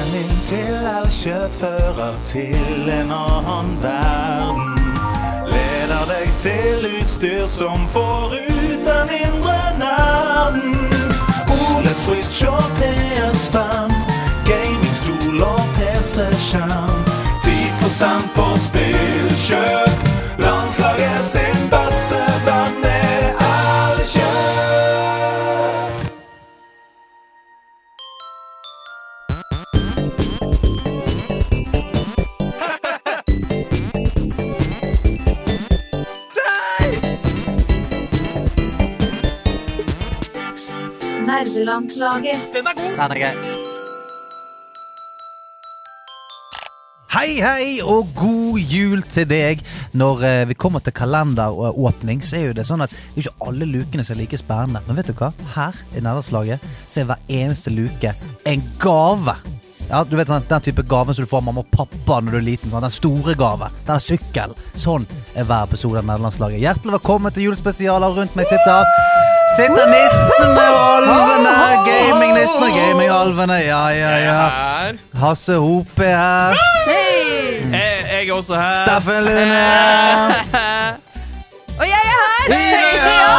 Veien 0.00 0.14
inn 0.14 0.38
til 0.48 0.86
Elkjøp 0.88 1.56
til 2.24 2.88
en 2.88 3.10
annen 3.12 3.72
verden. 3.82 4.78
Leder 5.50 6.06
deg 6.08 6.30
til 6.40 6.86
utstyr 6.88 7.44
som 7.46 7.84
får 7.92 8.32
ut 8.38 8.86
den 8.86 9.12
indre 9.18 9.58
nerden. 9.82 10.78
OLED 11.52 12.00
Switch 12.00 12.44
og 12.48 12.64
PS5, 12.80 13.92
gamingstol 14.48 15.42
og 15.44 15.64
PC-skjerm. 15.76 17.04
10 17.44 18.30
på 18.36 18.48
spillkjøp. 18.56 20.06
Landslaget 20.38 21.24
sin 21.24 21.68
beste 21.74 22.24
venn 22.48 22.89
Nerdelandslaget. 41.60 42.38
Den 42.54 42.66
er 42.66 43.18
gøy. 43.20 43.34
Hei, 47.10 47.34
hei, 47.42 47.80
og 47.84 48.08
god 48.16 48.58
jul 48.58 49.02
til 49.02 49.26
deg. 49.28 49.60
Når 49.92 50.22
eh, 50.24 50.48
vi 50.48 50.54
kommer 50.54 50.80
til 50.80 50.94
kalenderåpning, 50.96 52.22
så 52.24 52.38
er 52.38 52.46
jo 52.46 52.54
det 52.56 52.64
sånn 52.64 52.80
at 52.80 52.94
det 52.94 53.12
er 53.12 53.26
ikke 53.26 53.48
alle 53.50 53.68
lukene 53.68 54.06
som 54.06 54.16
er 54.16 54.22
like 54.22 54.40
spennende. 54.40 54.80
Men 54.86 54.96
vet 54.96 55.10
du 55.10 55.18
hva? 55.18 55.32
Her 55.52 55.76
i 55.92 56.00
Nederlandslaget 56.00 56.64
så 56.86 57.02
er 57.02 57.10
hver 57.10 57.26
eneste 57.42 57.74
luke 57.74 58.14
en 58.48 58.64
gave. 58.80 59.36
Ja, 59.90 60.04
du 60.06 60.14
vet 60.16 60.30
sånn, 60.30 60.46
Den 60.48 60.64
type 60.64 60.86
gaven 60.86 61.18
som 61.18 61.26
du 61.26 61.28
får 61.28 61.42
av 61.42 61.48
mamma 61.50 61.66
og 61.66 61.74
pappa 61.74 62.22
når 62.22 62.38
du 62.38 62.40
er 62.40 62.46
liten. 62.46 62.72
Sånn, 62.72 62.86
den 62.86 62.94
store 62.94 63.36
gave. 63.36 63.68
Den 63.82 63.98
er 63.98 64.06
sykkel. 64.06 64.56
Sånn 64.78 65.04
er 65.34 65.44
hver 65.44 65.68
episode 65.68 66.00
av 66.00 66.08
Nederlandslaget. 66.08 66.62
Hjertelig 66.62 66.96
velkommen 67.02 67.36
til 67.36 67.50
julespesialer. 67.50 68.16
Rundt 68.16 68.38
meg 68.38 68.48
sitter 68.48 68.88
Sitter 69.56 69.86
nissene 69.90 70.64
og 70.70 70.80
alvene. 71.00 71.54
Gamingnissene 71.86 72.68
og 72.68 72.76
gamingalvene. 72.76 73.58
Ja, 73.66 73.82
ja, 73.94 74.12
ja. 74.24 74.42
Hasse 75.20 75.56
Hop 75.60 75.98
er 76.04 76.14
her. 76.16 76.60
Jeg, 76.90 77.72
jeg 77.74 78.28
er 78.28 78.32
også 78.34 78.56
her. 78.58 78.78
Steffen 78.84 79.26
Lune. 79.26 79.64
Og 81.80 81.86
jeg 81.88 81.96
er 81.96 82.16
her! 82.20 82.54
Ja. 83.00 83.36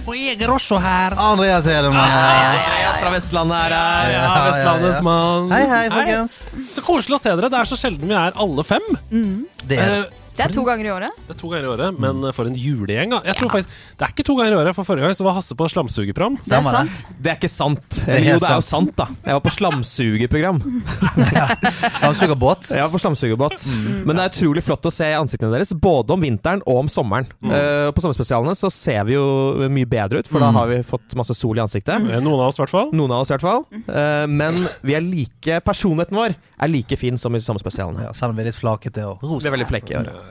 Og 0.00 0.14
jeg 0.18 0.36
er 0.42 0.50
også 0.50 0.78
her. 0.82 1.14
Andreas 1.22 1.66
Hedemann. 1.68 2.14
Er 2.14 2.96
fra 3.00 3.10
Vestlandet 3.14 3.56
her. 3.56 3.74
her. 3.74 4.14
Ja, 4.14 4.30
Vestlandets 4.48 5.02
mann. 5.06 5.50
Hei, 5.54 5.64
hei, 5.70 5.84
folkens. 5.94 6.40
Så 6.74 6.84
koselig 6.86 7.16
å 7.18 7.22
se 7.22 7.34
dere. 7.36 7.50
Det 7.52 7.60
er 7.60 7.70
så 7.70 7.78
sjelden 7.78 8.10
vi 8.10 8.16
er 8.18 8.34
alle 8.44 8.64
fem. 8.66 8.88
Det 9.10 9.78
er 9.78 9.94
det. 10.00 10.08
Eh, 10.40 10.46
Det 10.46 10.50
er 10.50 10.54
to 10.56 10.64
ganger 10.64 10.86
i 10.88 10.92
året. 10.94 11.20
Det 11.26 11.34
er 11.36 11.40
to 11.40 11.48
ganger 11.52 11.66
i 11.68 11.72
året, 11.74 11.98
men 12.00 12.32
for 12.32 12.48
en 12.48 12.54
julegjeng. 12.56 13.10
da 13.12 13.20
Jeg 13.24 13.36
tror 13.36 13.50
faktisk 13.52 13.68
Det 13.98 14.06
er 14.06 14.12
ikke 14.14 14.24
to 14.26 14.36
ganger 14.38 14.52
i 14.56 14.60
året, 14.64 14.74
for 14.74 14.84
forrige 14.88 15.04
gang 15.04 15.14
så 15.14 15.24
var 15.26 15.34
Hasse 15.36 15.54
på 15.54 15.68
slamsugerprogram. 15.68 16.38
Det 16.44 16.56
er 16.56 16.62
sant. 16.62 17.04
Det 17.20 17.30
er 17.32 17.36
ikke 17.36 17.50
sant. 17.52 17.98
er 18.08 18.18
jo, 18.24 18.38
det 18.40 18.48
er 18.50 18.56
jo 18.56 18.64
sant. 18.64 18.94
da. 18.96 19.06
Jeg 19.26 19.36
var 19.36 19.44
på 19.44 19.52
slamsugerprogram. 19.54 20.60
Slamsugerbåt. 22.00 22.70
Jeg 22.72 22.82
var 22.82 22.90
på 22.92 23.00
slamsugerbåt. 23.02 23.66
Men 24.06 24.16
det 24.16 24.24
er 24.24 24.32
utrolig 24.32 24.64
flott 24.64 24.86
å 24.88 24.92
se 24.94 25.08
ansiktene 25.16 25.52
deres, 25.54 25.72
både 25.76 26.14
om 26.16 26.24
vinteren 26.24 26.62
og 26.66 26.82
om 26.84 26.90
sommeren. 26.92 27.28
Eh, 27.44 27.90
på 27.94 28.04
sommerspesialene 28.04 28.56
så 28.58 28.70
ser 28.72 29.04
vi 29.08 29.16
jo 29.16 29.68
mye 29.72 29.88
bedre 29.90 30.22
ut, 30.22 30.30
for 30.30 30.42
da 30.42 30.50
har 30.56 30.70
vi 30.70 30.80
fått 30.86 31.14
masse 31.18 31.36
sol 31.36 31.58
i 31.58 31.64
ansiktet. 31.64 31.96
Eh, 32.00 32.20
Noen 32.20 32.40
av 32.40 32.48
oss, 32.50 32.60
i 32.60 32.64
hvert 32.64 32.74
fall. 32.74 32.90
Noen 32.96 33.14
av 33.14 33.24
oss 33.24 33.32
i 33.32 33.36
hvert 33.36 33.46
fall. 33.46 33.64
Uh, 33.90 34.26
men 34.30 34.56
vi 34.86 34.96
er 34.96 35.04
like 35.04 35.60
personligheten 35.66 36.16
vår 36.16 36.36
er 36.60 36.68
like 36.72 36.96
fin 37.00 37.18
som 37.18 37.34
i 37.36 37.40
sommerspesialene. 37.42 38.08
Ja, 38.08 38.12
selv 38.16 38.34
om 38.34 38.38
vi 38.40 38.44
er 38.44 38.50
litt 38.50 38.58
flakete 38.60 39.06
og 39.08 39.24
Vi 39.24 39.48
er 39.48 39.56
veldig 39.56 39.70
flekke 39.70 39.94
i 39.94 39.98
året. 40.02 40.29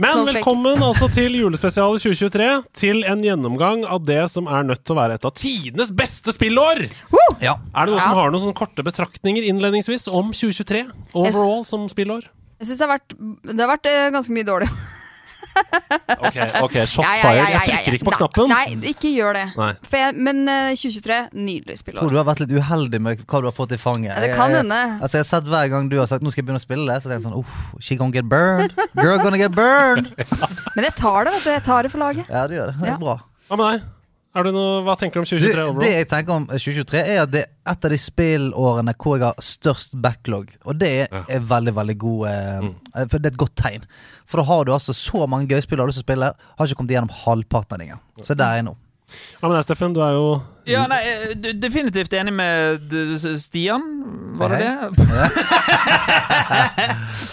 Men 0.00 0.12
Snowflake. 0.12 0.34
velkommen 0.38 0.84
altså 0.86 1.08
til 1.12 1.36
julespesialet 1.38 2.04
2023. 2.04 2.48
Til 2.80 3.02
en 3.08 3.24
gjennomgang 3.24 3.84
av 3.88 4.04
det 4.08 4.22
som 4.32 4.48
er 4.50 4.66
nødt 4.68 4.84
til 4.84 4.96
å 4.96 5.00
være 5.00 5.18
et 5.18 5.26
av 5.28 5.34
tidenes 5.36 5.92
beste 5.96 6.34
spillår! 6.36 6.86
Ja. 7.40 7.56
Er 7.74 7.88
det 7.88 7.94
noen 7.94 8.04
som 8.04 8.16
har 8.18 8.32
noen 8.32 8.44
sånne 8.44 8.58
korte 8.58 8.84
betraktninger 8.86 9.46
innledningsvis 9.48 10.08
om 10.12 10.34
2023? 10.36 10.84
Overall 11.16 11.66
som 11.68 11.88
spillår? 11.92 12.28
Jeg 12.60 12.68
syns 12.68 12.80
det 12.80 12.86
har 12.86 12.94
vært, 12.98 13.18
det 13.48 13.60
har 13.62 13.70
vært 13.72 13.88
eh, 13.88 14.08
ganske 14.12 14.34
mye 14.36 14.48
dårlig. 14.48 14.70
Ok, 16.20 16.36
ok, 16.62 16.74
shots 16.86 17.06
Ja, 17.06 17.14
ja, 17.14 17.16
ja, 17.16 17.22
fired. 17.22 17.38
ja, 17.40 17.48
Jeg 17.48 17.54
ja, 17.54 17.60
trykker 17.60 17.90
ja. 17.90 17.98
ikke 17.98 18.06
på 18.08 18.14
knappen. 18.16 18.48
Nei, 18.52 18.64
ikke 18.90 19.10
gjør 19.14 19.36
det. 19.38 19.44
Nei. 19.56 19.68
For 19.88 19.96
jeg, 20.00 20.14
men 20.26 20.40
eh, 20.48 20.70
2023, 20.78 21.18
nydelig 21.34 21.76
Tror 21.76 21.82
spillår. 21.82 22.10
du 22.12 22.18
har 22.20 22.26
vært 22.28 22.42
litt 22.44 22.54
uheldig 22.58 23.00
med 23.06 23.22
hva 23.24 23.40
du 23.42 23.48
har 23.50 23.56
fått 23.56 23.72
i 23.76 23.80
fanget. 23.80 24.10
Ja, 24.12 24.20
det 24.24 24.32
kan 24.36 24.50
Jeg- 24.50 24.62
hende. 24.62 24.80
Altså, 25.00 25.18
jeg 25.20 25.24
har 25.26 25.30
sett 25.32 25.50
Hver 25.50 25.70
gang 25.72 25.88
du 25.90 25.96
har 25.98 26.06
sagt 26.10 26.22
nå 26.22 26.30
skal 26.32 26.42
jeg 26.42 26.48
begynne 26.50 26.62
å 26.62 26.66
spille 26.66 26.86
det, 26.92 26.98
så 27.02 27.08
tenker 27.08 27.20
jeg 27.20 27.26
sånn 27.28 27.38
Uff, 27.40 27.54
she 27.80 27.96
gonna 27.96 28.12
get 28.14 28.28
burned. 28.28 28.74
Girl 28.96 29.18
gonna 29.18 29.38
get 29.40 29.52
burned. 29.56 30.12
Men 30.76 30.84
jeg 30.88 30.94
tar 31.00 31.24
det, 31.24 31.32
vet 31.38 31.44
du. 31.44 31.50
Jeg 31.56 31.64
tar 31.64 31.82
det 31.82 31.90
for 31.94 31.98
laget. 32.04 32.26
Ja, 32.28 32.46
det 32.46 32.56
gjør 32.60 32.66
det. 32.72 32.76
Det 32.80 32.88
Ja. 32.88 32.94
er 32.94 32.98
bra. 33.06 33.16
Hva 33.50 33.56
med 33.56 33.66
deg? 33.80 33.88
Er 34.30 34.44
du 34.46 34.52
noe, 34.54 34.82
hva 34.86 34.94
tenker 34.94 35.18
du 35.18 35.24
om 35.24 35.26
Du, 35.26 35.32
2023 35.42 35.80
det 35.82 35.88
jeg 35.90 36.06
tenker 36.12 36.34
om 36.36 36.44
2023, 36.46 37.00
er 37.02 37.22
at 37.24 37.30
det 37.34 37.40
er 37.42 37.72
et 37.72 37.86
av 37.88 37.90
de 37.90 37.96
spillårene 37.98 38.92
hvor 38.94 39.16
jeg 39.18 39.24
har 39.26 39.42
størst 39.42 39.96
backlog. 40.00 40.52
Og 40.70 40.78
det 40.78 40.90
er, 41.00 41.08
Ja. 41.10 41.24
er 41.34 41.40
veldig, 41.40 41.74
veldig 41.74 41.96
god 41.98 42.28
eh, 42.28 42.60
Mm. 42.60 42.74
eh, 42.94 43.06
For 43.10 43.18
det 43.18 43.26
er 43.26 43.34
et 43.34 43.40
godt 43.42 43.56
tegn. 43.56 43.82
For 44.26 44.38
da 44.38 44.44
har 44.44 44.64
du 44.64 44.72
altså 44.72 44.94
så 44.94 45.26
mange 45.28 45.48
gøye 45.50 45.62
spill 45.62 45.78
du 45.78 45.82
har 45.82 45.88
lyst 45.90 45.98
til 45.98 46.04
å 46.06 46.08
spille, 46.12 46.32
har 46.58 46.66
ikke 46.66 46.76
kommet 46.78 46.94
gjennom 46.94 47.10
halvparten 47.24 47.72
av 47.72 47.78
dem 47.78 47.88
engang. 47.88 48.00
Så 48.22 48.36
der 48.36 48.44
er 48.44 48.54
jeg 48.62 48.64
nå. 48.70 48.76
Ja, 49.42 49.48
men 49.48 49.62
Steffen? 49.64 49.92
Du 49.92 50.00
er 50.00 50.12
jo 50.14 50.40
Ja, 50.68 50.84
nei, 50.90 51.00
eh, 51.08 51.32
definitivt 51.56 52.12
enig 52.12 52.32
med 52.36 52.92
Stian. 53.40 53.80
Var 54.40 54.48
det 54.48 54.56
Hei. 54.60 54.66
det? 54.96 55.06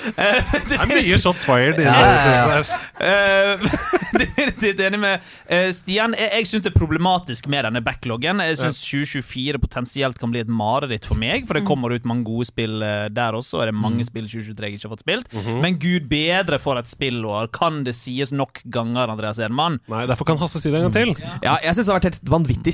Det 0.68 0.76
er 0.78 0.88
mye 0.90 1.18
shots 1.20 1.44
fired. 1.48 1.80
i 1.80 1.84
Ja, 1.86 1.94
det 2.02 2.08
ja, 2.28 2.58
ja. 2.58 2.64
Eh, 2.98 3.60
Definitivt 4.22 4.80
enig 4.84 5.00
med 5.02 5.16
eh, 5.52 5.70
Stian. 5.76 6.16
Jeg, 6.18 6.30
jeg 6.40 6.48
syns 6.50 6.64
det 6.66 6.72
er 6.72 6.76
problematisk 6.78 7.48
med 7.52 7.62
denne 7.68 7.82
backloggen. 7.86 8.42
Jeg 8.44 8.58
syns 8.62 8.80
2024 8.86 9.60
potensielt 9.62 10.18
kan 10.22 10.32
bli 10.34 10.42
et 10.44 10.52
mareritt 10.52 11.06
for 11.08 11.18
meg, 11.20 11.46
for 11.48 11.54
det 11.60 11.66
kommer 11.68 11.94
ut 11.96 12.06
mange 12.08 12.26
gode 12.28 12.48
spill 12.50 12.76
der 13.14 13.32
også. 13.38 13.54
Og 13.60 13.64
det 13.68 13.74
er 13.74 13.78
mange 13.80 14.04
spill 14.08 14.28
2023 14.30 14.68
jeg 14.68 14.74
ikke 14.78 14.88
har 14.90 14.96
fått 14.96 15.06
spilt. 15.06 15.28
Men 15.64 15.78
gud 15.82 16.04
bedre 16.12 16.58
for 16.62 16.76
et 16.80 16.90
spillår. 16.90 17.44
Kan 17.56 17.74
det 17.88 17.96
sies 17.98 18.32
nok 18.36 18.54
ganger, 18.74 19.06
Andreas 19.14 19.40
Edemann? 19.42 19.76
Nei, 19.92 20.06
Derfor 20.10 20.26
kan 20.30 20.40
Hasse 20.42 20.60
si 20.62 20.68
det 20.72 20.78
en 20.82 20.86
gang 20.88 20.96
til. 20.96 21.10
Ja, 21.44 21.54
jeg 21.64 21.76
syns 21.78 21.88
det 21.88 21.94
har 21.94 22.00
vært 22.02 22.12
et 22.16 22.32
vanvittig 22.32 22.74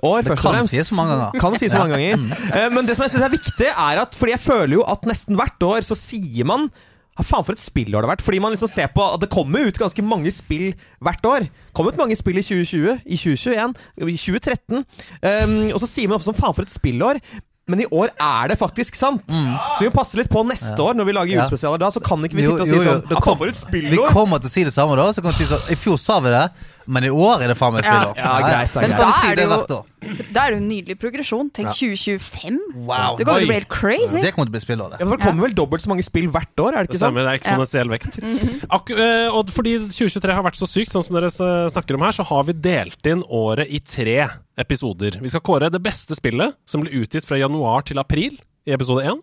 spillår. 0.00 0.22
Det 0.22 0.32
først 0.32 0.44
og 0.46 0.52
kan 0.58 0.68
sies 0.70 0.88
så 0.90 0.94
mange 0.98 1.16
ganger. 1.16 1.40
Kan 1.40 1.56
sies 1.60 1.72
mange 1.76 1.96
ganger. 1.96 2.36
Eh, 2.56 2.68
Men 2.74 2.86
det 2.86 2.96
som 2.96 3.04
jeg 3.06 3.14
syns 3.16 3.24
er 3.28 3.32
viktig, 3.36 3.70
er 3.72 4.02
at 4.02 4.14
Fordi 4.14 4.32
jeg 4.36 4.40
føler 4.44 4.74
jo 4.78 4.84
at 4.86 5.02
nesten 5.08 5.36
hvert 5.36 5.66
år 5.66 5.80
så 5.86 5.96
sier 5.98 6.44
man 6.48 6.70
ja, 7.16 7.24
faen 7.24 7.44
for 7.46 7.52
et 7.56 7.62
spillår 7.64 8.02
det 8.04 8.08
har 8.10 8.12
vært. 8.16 8.24
Fordi 8.26 8.38
man 8.44 8.52
liksom 8.52 8.68
ser 8.68 8.88
på 8.92 9.00
at 9.14 9.20
det 9.22 9.30
kommer 9.32 9.64
ut 9.70 9.78
ganske 9.80 10.02
mange 10.04 10.28
spill 10.36 10.74
hvert 11.00 11.24
år. 11.24 11.46
Kom 11.72 11.88
ut 11.88 11.96
mange 11.96 12.16
spill 12.18 12.36
i 12.36 12.44
2020, 12.44 13.00
i 13.08 13.16
2021, 13.16 13.76
i 14.04 14.16
2013. 14.20 14.84
Um, 15.24 15.54
og 15.72 15.80
så 15.80 15.88
sier 15.88 16.08
man 16.12 16.18
ofte 16.20 16.28
sånn 16.28 16.36
faen 16.36 16.52
for 16.58 16.66
et 16.68 16.74
spillår. 16.74 17.22
Men 17.66 17.80
i 17.82 17.86
år 17.90 18.12
er 18.22 18.52
det 18.52 18.58
faktisk 18.60 18.94
sant. 18.94 19.24
Så 19.26 19.80
vi 19.82 19.88
må 19.88 19.94
passe 19.96 20.14
litt 20.20 20.28
på 20.30 20.44
neste 20.46 20.76
år 20.78 20.94
når 20.94 21.08
vi 21.08 21.14
lager 21.16 21.32
julespesialer. 21.34 21.80
Da 21.82 21.88
så 21.90 21.98
kan 22.04 22.22
ikke 22.22 22.36
vi 22.38 22.44
sitte 22.46 22.62
og 22.62 22.68
jo, 22.68 22.76
si 22.76 22.78
jo, 22.78 22.92
sånn 22.92 23.08
det 23.08 23.22
kom- 23.24 23.38
for 23.40 23.50
et 23.50 23.58
spillår! 23.58 23.96
Vi 23.96 24.12
kommer 24.14 24.38
til 24.44 24.52
å 24.52 24.52
si 24.52 24.62
det 24.68 24.74
samme 24.76 24.94
da. 25.00 25.08
Så 25.16 25.24
kan 25.24 25.32
vi 25.34 25.40
si 25.40 25.48
sånn 25.50 25.72
I 25.72 25.74
fjor 25.80 25.98
sa 25.98 26.20
vi 26.22 26.30
det, 26.30 26.44
men 26.86 27.04
i 27.04 27.10
år 27.10 27.42
er 27.44 27.50
det 27.52 27.56
faen 27.58 27.74
meg 27.74 27.84
spiller. 27.84 28.12
Ja. 28.16 28.24
Ja, 28.26 28.46
greit, 28.46 28.72
da, 28.74 28.80
Men 28.80 28.90
Da 28.96 29.08
er 29.26 29.36
det 29.36 29.46
jo- 29.46 29.84
Da 30.32 30.44
er 30.46 30.50
det 30.50 30.56
jo 30.56 30.62
en 30.62 30.68
nydelig 30.70 30.96
progresjon. 31.02 31.50
Tenk 31.50 31.72
2025. 31.74 32.58
Wow. 32.86 33.16
Det 33.18 33.26
kommer 33.26 33.40
til 33.40 33.48
å 33.48 33.50
bli 33.50 33.58
helt 33.58 33.68
crazy. 33.68 34.20
Det 34.22 34.32
kommer 34.34 34.46
til 34.46 34.52
å 34.52 34.56
bli 34.56 34.62
spillår, 34.64 34.90
det. 34.92 35.00
Ja, 35.00 35.06
for 35.06 35.16
Det 35.16 35.26
kommer 35.26 35.46
vel 35.48 35.54
dobbelt 35.58 35.82
så 35.82 35.88
mange 35.92 36.04
spill 36.06 36.28
hvert 36.30 36.62
år, 36.62 36.76
er 36.76 36.86
det 36.86 36.90
ikke 36.94 37.02
sånn? 37.02 37.14
det 37.18 37.26
er 37.26 37.38
eksponentiell 37.40 37.88
vekst. 37.90 38.18
Akku 38.76 38.94
eh, 38.94 39.28
og 39.34 39.50
fordi 39.50 39.76
2023 39.90 40.34
har 40.38 40.42
vært 40.46 40.60
så 40.60 40.68
sykt, 40.70 40.92
sånn 40.94 41.04
som 41.04 41.18
dere 41.18 41.30
snakker 41.30 41.94
om 41.98 42.06
her, 42.06 42.12
så 42.12 42.24
har 42.24 42.44
vi 42.44 42.52
delt 42.52 43.06
inn 43.10 43.22
året 43.28 43.66
i 43.68 43.80
tre 43.80 44.28
episoder. 44.56 45.18
Vi 45.20 45.28
skal 45.32 45.40
kåre 45.44 45.70
det 45.72 45.82
beste 45.82 46.14
spillet 46.16 46.54
som 46.66 46.80
ble 46.84 46.90
utgitt 47.02 47.26
fra 47.26 47.36
januar 47.40 47.82
til 47.84 47.98
april 47.98 48.38
i 48.66 48.72
episode 48.74 49.04
1. 49.06 49.20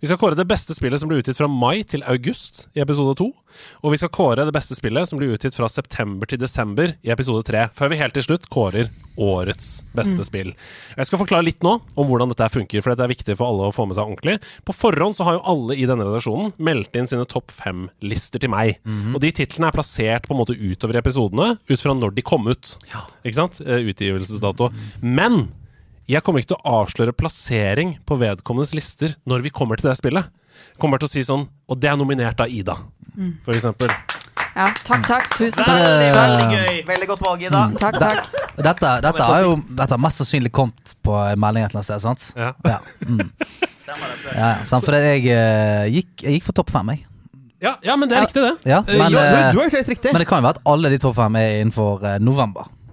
Vi 0.00 0.08
skal 0.10 0.20
kåre 0.20 0.38
det 0.38 0.48
beste 0.50 0.74
spillet 0.76 1.02
som 1.02 1.10
ble 1.10 1.20
utgitt 1.20 1.38
fra 1.38 1.48
mai 1.50 1.82
til 1.88 2.04
august 2.08 2.66
i 2.76 2.82
episode 2.84 3.16
2. 3.20 3.28
Og 3.84 3.92
vi 3.92 3.98
skal 4.00 4.12
kåre 4.14 4.46
det 4.46 4.54
beste 4.54 4.76
spillet 4.78 5.08
som 5.10 5.18
ble 5.20 5.32
utgitt 5.34 5.56
fra 5.56 5.68
september 5.70 6.28
til 6.30 6.40
desember 6.40 6.94
i 7.02 7.12
episode 7.12 7.44
3. 7.48 7.68
Før 7.76 7.90
vi 7.92 7.98
helt 8.00 8.14
til 8.16 8.26
slutt 8.26 8.48
kårer 8.52 8.90
årets 9.20 9.82
beste 9.92 10.24
spill. 10.24 10.52
Jeg 10.96 11.08
skal 11.08 11.20
forklare 11.20 11.44
litt 11.44 11.60
nå 11.66 11.74
om 11.98 12.08
hvordan 12.08 12.30
dette 12.30 12.46
her 12.46 12.52
funker, 12.54 12.80
for 12.80 12.94
dette 12.94 13.04
er 13.04 13.12
viktig 13.12 13.36
for 13.36 13.50
alle 13.50 13.68
å 13.68 13.74
få 13.74 13.84
med 13.90 13.98
seg 13.98 14.08
ordentlig. 14.08 14.38
På 14.64 14.72
forhånd 14.76 15.18
så 15.18 15.26
har 15.26 15.36
jo 15.36 15.42
alle 15.52 15.76
i 15.76 15.84
denne 15.90 16.06
redaksjonen 16.08 16.54
meldt 16.62 16.96
inn 16.96 17.10
sine 17.10 17.26
topp 17.28 17.52
fem-lister 17.52 18.40
til 18.40 18.52
meg. 18.54 18.78
Og 19.12 19.20
de 19.20 19.32
titlene 19.36 19.68
er 19.68 19.76
plassert 19.76 20.28
på 20.28 20.36
en 20.36 20.40
måte 20.40 20.56
utover 20.56 20.96
i 20.96 21.02
episodene, 21.02 21.50
ut 21.68 21.80
fra 21.82 21.96
når 21.98 22.16
de 22.16 22.24
kom 22.24 22.48
ut. 22.48 22.76
Ikke 23.26 23.36
sant? 23.42 23.60
Eh, 23.66 23.84
Utgivelsesdato. 23.90 24.70
Men 25.04 25.50
jeg 26.10 26.24
kommer 26.26 26.42
ikke 26.42 26.54
til 26.54 26.60
å 26.60 26.76
avsløre 26.82 27.14
plassering 27.16 27.96
på 28.06 28.18
vedkommendes 28.20 28.74
lister 28.76 29.16
når 29.30 29.44
vi 29.46 29.52
kommer 29.54 29.80
til 29.80 29.90
det 29.90 29.98
spillet. 30.00 30.30
Jeg 30.72 30.80
kommer 30.82 31.00
til 31.00 31.08
å 31.08 31.12
si 31.12 31.22
sånn 31.24 31.46
Og 31.70 31.78
det 31.80 31.88
er 31.88 31.96
nominert 31.96 32.40
av 32.42 32.50
Ida, 32.52 32.74
for 33.46 33.56
eksempel. 33.56 33.92
Ja, 34.50 34.66
takk, 34.84 35.04
takk. 35.06 35.28
Tusen 35.38 35.62
takk. 35.62 35.70
Veldig, 35.70 36.08
veldig 36.16 36.46
gøy. 36.56 36.80
Veldig 36.88 37.08
godt 37.12 37.22
valg, 37.24 37.44
Ida. 37.46 37.60
Takk, 37.78 38.00
takk. 38.02 38.40
Dette, 38.60 38.90
dette 39.06 39.28
har 39.30 39.44
jo 39.46 39.52
dette 39.68 39.94
har 39.94 40.02
mest 40.02 40.20
sannsynlig 40.20 40.50
kommet 40.52 40.96
på 41.06 41.14
en 41.16 41.40
melding 41.40 41.64
et 41.64 41.70
eller 41.70 41.80
annet 41.80 41.88
sted, 41.88 42.02
sant? 42.02 42.26
Ja. 42.36 42.50
Ja, 42.66 42.80
mm. 43.06 43.30
ja, 43.86 44.10
ja, 44.34 44.50
sant? 44.68 44.84
For 44.84 44.98
jeg, 44.98 45.22
eh, 45.30 45.86
gikk, 45.94 46.10
jeg 46.26 46.36
gikk 46.38 46.48
for 46.50 46.58
topp 46.58 46.74
fem, 46.74 46.92
jeg. 46.96 47.06
Ja, 47.60 47.76
ja, 47.84 47.94
men 48.00 48.10
det 48.10 48.18
er 48.18 48.26
riktig, 48.26 48.42
det. 48.42 48.54
Ja, 48.72 48.82
Eh, 48.88 48.96
men, 48.98 49.12
ja, 49.12 49.22
du, 49.22 49.36
eh, 49.38 49.52
du 49.52 49.58
har 49.60 49.68
gjort 49.68 49.78
helt 49.78 49.94
riktig. 49.94 50.12
men 50.12 50.24
det 50.24 50.28
kan 50.28 50.42
jo 50.42 50.48
være 50.48 50.58
at 50.58 50.68
alle 50.74 50.90
de 50.92 50.98
topp 50.98 51.16
fem 51.20 51.36
er 51.40 51.60
innenfor 51.60 52.04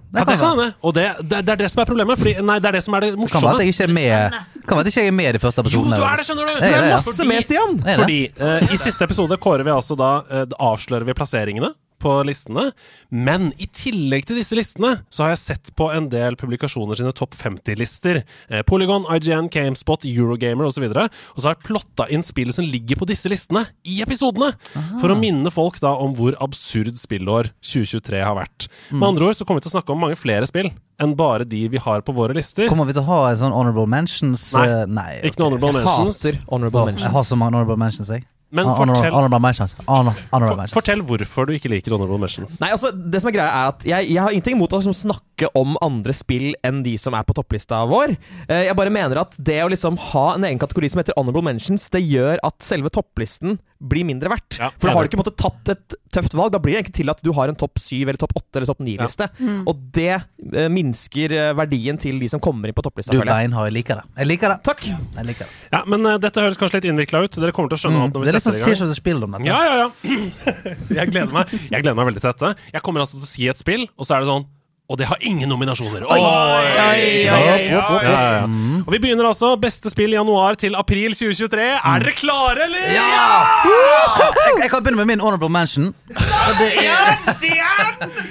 eh, 0.08 0.24
kan, 0.24 0.28
Ja, 0.28 0.32
det 0.32 0.38
kan 0.40 0.54
hende. 0.54 0.68
Og 0.80 0.94
det, 0.94 1.06
det, 1.20 1.42
det 1.46 1.54
er 1.54 1.60
det 1.62 1.70
som 1.72 1.82
er 1.82 1.88
problemet. 1.90 2.20
Fordi, 2.20 2.34
nei, 2.40 2.58
det 2.62 2.70
er 2.70 2.78
det 2.78 2.84
som 2.84 2.96
er 2.98 3.06
det 3.06 3.10
morsomme. 3.18 3.40
kan 3.40 3.48
være 3.48 3.54
at 3.54 3.66
jeg 3.66 3.74
ikke 3.74 3.88
er 3.88 3.94
med 3.98 4.38
Kan 4.68 4.76
være 4.76 4.86
at 4.86 4.88
jeg 4.88 4.94
ikke 4.94 5.12
er 5.12 5.18
med 5.18 5.40
i 5.40 5.42
første 5.42 5.64
første 5.64 5.76
Jo, 5.76 5.84
du 5.84 6.04
er 6.04 6.20
det, 6.20 6.24
skjønner 6.28 6.48
du! 6.48 6.54
Jeg 6.54 6.60
Du 6.60 6.78
er 6.78 6.86
det. 6.86 6.94
Masse 6.94 7.28
med, 7.32 7.42
Stian! 7.44 7.76
Fordi 8.02 8.18
uh, 8.40 8.72
i 8.72 8.80
siste 8.80 9.04
episode 9.04 9.36
kårer 9.40 9.64
vi 9.66 9.74
altså 9.74 9.96
da 9.98 10.10
uh, 10.24 10.44
avslører 10.70 11.08
vi 11.08 11.16
plasseringene 11.16 11.72
på 12.02 12.14
listene. 12.26 12.68
Men 13.10 13.50
i 13.58 13.68
tillegg 13.74 14.28
til 14.28 14.40
disse 14.40 14.56
listene 14.58 14.96
så 15.12 15.24
har 15.24 15.34
jeg 15.34 15.42
sett 15.42 15.72
på 15.78 15.90
en 15.94 16.08
del 16.12 16.38
publikasjoner 16.40 16.98
sine 16.98 17.14
topp 17.16 17.36
50-lister. 17.38 18.22
Eh, 18.48 18.64
Polygon, 18.68 19.06
IGN, 19.14 19.50
Gamespot, 19.52 20.06
Eurogamer 20.08 20.68
osv. 20.68 20.88
Og, 20.88 20.96
så 20.96 21.06
og 21.08 21.40
så 21.42 21.50
har 21.50 21.56
jeg 21.56 21.66
plotta 21.68 22.08
inn 22.12 22.24
spill 22.26 22.52
som 22.54 22.66
ligger 22.66 23.00
på 23.00 23.08
disse 23.08 23.30
listene 23.30 23.66
i 23.88 24.00
episodene. 24.04 24.52
For 25.00 25.12
å 25.12 25.18
minne 25.18 25.52
folk 25.54 25.80
da 25.84 25.94
om 25.98 26.14
hvor 26.18 26.36
absurd 26.44 26.98
spillår 27.00 27.52
2023 27.62 28.22
har 28.24 28.36
vært. 28.38 28.68
Mm. 28.90 29.00
Med 29.00 29.08
andre 29.12 29.30
ord 29.30 29.38
så 29.38 29.46
kommer 29.48 29.62
vi 29.62 29.68
til 29.68 29.74
å 29.74 29.78
snakke 29.78 29.94
om 29.94 30.06
mange 30.06 30.18
flere 30.18 30.48
spill 30.48 30.70
enn 30.98 31.14
bare 31.18 31.46
de 31.46 31.60
vi 31.70 31.78
har 31.78 32.02
på 32.02 32.14
våre 32.14 32.34
lister. 32.34 32.66
Kommer 32.70 32.88
vi 32.88 32.96
til 32.96 33.04
å 33.04 33.08
ha 33.08 33.20
en 33.30 33.38
sånn 33.42 33.54
honorable 33.54 33.86
mentions? 33.90 34.48
Nei. 34.56 34.66
Nei 34.90 35.12
okay. 35.20 35.30
Ikke 35.30 35.42
noe 35.44 35.52
honorable 35.52 35.76
mentions. 35.78 36.24
Jeg 36.24 36.38
Hater 36.38 36.50
honorable 36.50 36.88
mentions. 36.90 37.06
Jeg 37.06 37.14
har 37.14 37.28
så 37.28 37.38
mange 37.38 37.54
honorable 37.54 37.78
mentions, 37.80 38.10
jeg. 38.14 38.26
Men 38.50 38.64
fortell, 38.72 39.12
Honorable 39.12 39.40
mentions. 39.44 39.74
Honor, 39.84 40.16
honorable 40.32 40.54
for, 40.54 40.60
mentions. 40.62 40.76
fortell 40.78 41.02
hvorfor 41.04 41.48
du 41.48 41.52
ikke 41.52 41.68
liker 41.68 41.92
honorable 41.92 42.16
mentions. 42.22 42.56
Nei, 42.62 42.70
altså, 42.72 42.90
det 42.96 43.20
som 43.20 43.28
er 43.28 43.36
greia 43.36 43.48
er 43.52 43.72
at 43.74 43.84
Jeg, 43.84 44.08
jeg 44.08 44.22
har 44.24 44.32
ingenting 44.32 44.56
imot 44.56 44.72
å 44.72 44.80
liksom 44.80 44.96
snakke 44.96 45.50
om 45.58 45.76
andre 45.84 46.14
spill 46.16 46.54
enn 46.64 46.80
de 46.86 46.94
som 47.00 47.16
er 47.18 47.26
på 47.28 47.36
topplista 47.36 47.82
vår. 47.90 48.16
Eh, 48.48 48.64
jeg 48.70 48.76
bare 48.78 48.92
mener 48.94 49.20
at 49.20 49.36
det 49.36 49.60
å 49.64 49.68
liksom 49.68 50.00
ha 50.14 50.26
en 50.38 50.48
egen 50.48 50.60
kategori 50.62 50.94
som 50.94 51.02
heter 51.02 51.18
Honorable 51.20 51.44
Mentions, 51.44 51.90
det 51.92 52.00
gjør 52.06 52.40
at 52.48 52.56
selve 52.64 52.88
topplisten 52.94 53.58
blir 53.78 54.02
mindre 54.08 54.30
verdt. 54.32 54.56
Ja, 54.58 54.68
For 54.74 54.88
da 54.90 54.94
har 54.96 55.06
du 55.06 55.08
ikke 55.12 55.20
på 55.22 55.30
tatt 55.38 55.70
et 55.70 55.94
tøft 56.12 56.32
valg. 56.34 56.50
Da 56.50 56.58
blir 56.58 56.74
det 56.74 56.80
egentlig 56.80 56.96
til 56.98 57.12
at 57.12 57.20
du 57.22 57.30
har 57.36 57.48
en 57.52 57.58
topp 57.58 57.78
syv 57.78 58.08
eller 58.10 58.18
topp 58.18 58.32
åtte 58.40 58.58
eller 58.58 58.66
topp 58.66 58.80
ni-liste. 58.82 59.28
Og 59.70 59.84
det 59.94 60.08
eh, 60.16 60.66
minsker 60.72 61.34
eh, 61.36 61.52
verdien 61.58 62.00
til 62.02 62.18
de 62.18 62.28
som 62.32 62.42
kommer 62.42 62.66
inn 62.72 62.74
på 62.74 62.82
topplista. 62.82 63.14
Du 63.14 63.20
er 63.20 63.22
har 63.22 63.30
jeg. 63.30 63.48
beinhard. 63.50 63.68
Jeg 63.70 63.76
liker 63.78 64.00
det. 64.02 64.06
Jeg 64.18 64.30
liker 64.32 64.54
det. 64.54 64.58
Takk. 64.66 64.82
Jeg 64.88 65.28
liker 65.30 65.46
det. 65.46 65.70
Ja, 65.76 65.82
men 65.86 66.06
uh, 66.10 66.16
dette 66.18 66.42
høres 66.42 66.58
kanskje 66.58 66.80
litt 66.80 66.90
innvikla 66.90 67.22
ut. 67.28 67.38
Dere 67.38 67.54
kommer 67.54 67.70
til 67.70 67.78
å 67.78 67.82
skjønne 67.86 68.02
alt 68.02 68.10
Mm. 68.10 68.18
når 68.18 68.26
vi 68.26 68.28
er 68.34 68.40
sånn 68.40 68.56
setter 68.58 68.66
i 68.66 68.74
gang. 68.74 68.82
Of 68.88 68.90
the 68.90 68.98
Spill 68.98 69.22
om 69.28 69.38
dette. 69.38 69.46
Ja, 69.46 69.58
ja, 69.62 69.74
ja. 69.84 69.88
Jeg 70.98 71.10
gleder 71.14 71.32
meg 71.34 71.50
Jeg 71.54 71.82
gleder 71.84 71.94
meg 71.98 72.10
veldig 72.10 72.22
til 72.24 72.32
dette. 72.32 72.54
Jeg 72.74 72.82
kommer 72.86 73.04
altså 73.06 73.20
til 73.20 73.28
å 73.28 73.30
si 73.30 73.48
et 73.52 73.60
spill, 73.62 73.86
og 73.94 74.08
så 74.08 74.16
er 74.18 74.24
det 74.26 74.32
sånn 74.34 74.46
Og 74.88 74.96
det 74.96 75.04
har 75.04 75.18
ingen 75.20 75.50
nominasjoner. 75.52 76.06
Oi! 76.08 76.16
oi, 76.16 77.40
oi. 77.44 77.64
ja, 78.08 78.20
ja. 78.38 78.44
Og 78.86 78.94
vi 78.94 79.00
begynner 79.02 79.26
altså 79.28 79.50
beste 79.60 79.90
spill 79.92 80.14
januar 80.16 80.56
til 80.56 80.72
april 80.80 81.12
2023. 81.12 81.66
Er 81.76 82.04
dere 82.06 82.14
klare, 82.16 82.64
eller? 82.64 82.86
Jeg, 82.94 84.62
jeg 84.62 84.70
kan 84.72 84.80
begynne 84.86 84.96
med 85.02 85.10
min 85.10 85.20
honorable 85.20 85.50
mansion. 85.52 85.90
Og 85.92 86.54
det 86.62 86.70
er 86.86 87.20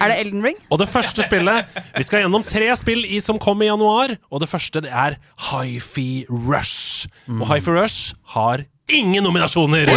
Er 0.02 0.10
det 0.10 0.18
Elden 0.24 0.42
Ring? 0.48 0.58
Og 0.74 0.82
det 0.82 0.90
første 0.90 1.22
spillet 1.28 1.78
Vi 2.00 2.08
skal 2.08 2.24
gjennom 2.26 2.46
tre 2.48 2.72
spill 2.82 3.06
i, 3.06 3.20
som 3.22 3.38
kom 3.42 3.62
i 3.62 3.70
januar, 3.70 4.16
og 4.34 4.42
det 4.42 4.50
første 4.50 4.82
det 4.88 4.90
er 4.90 5.20
Hifi 5.52 6.26
Rush. 6.32 7.06
Og 7.38 7.46
Hi-Fi 7.52 7.78
Rush 7.78 8.16
har 8.34 8.66
ingen 8.90 9.22
nominasjoner! 9.30 9.94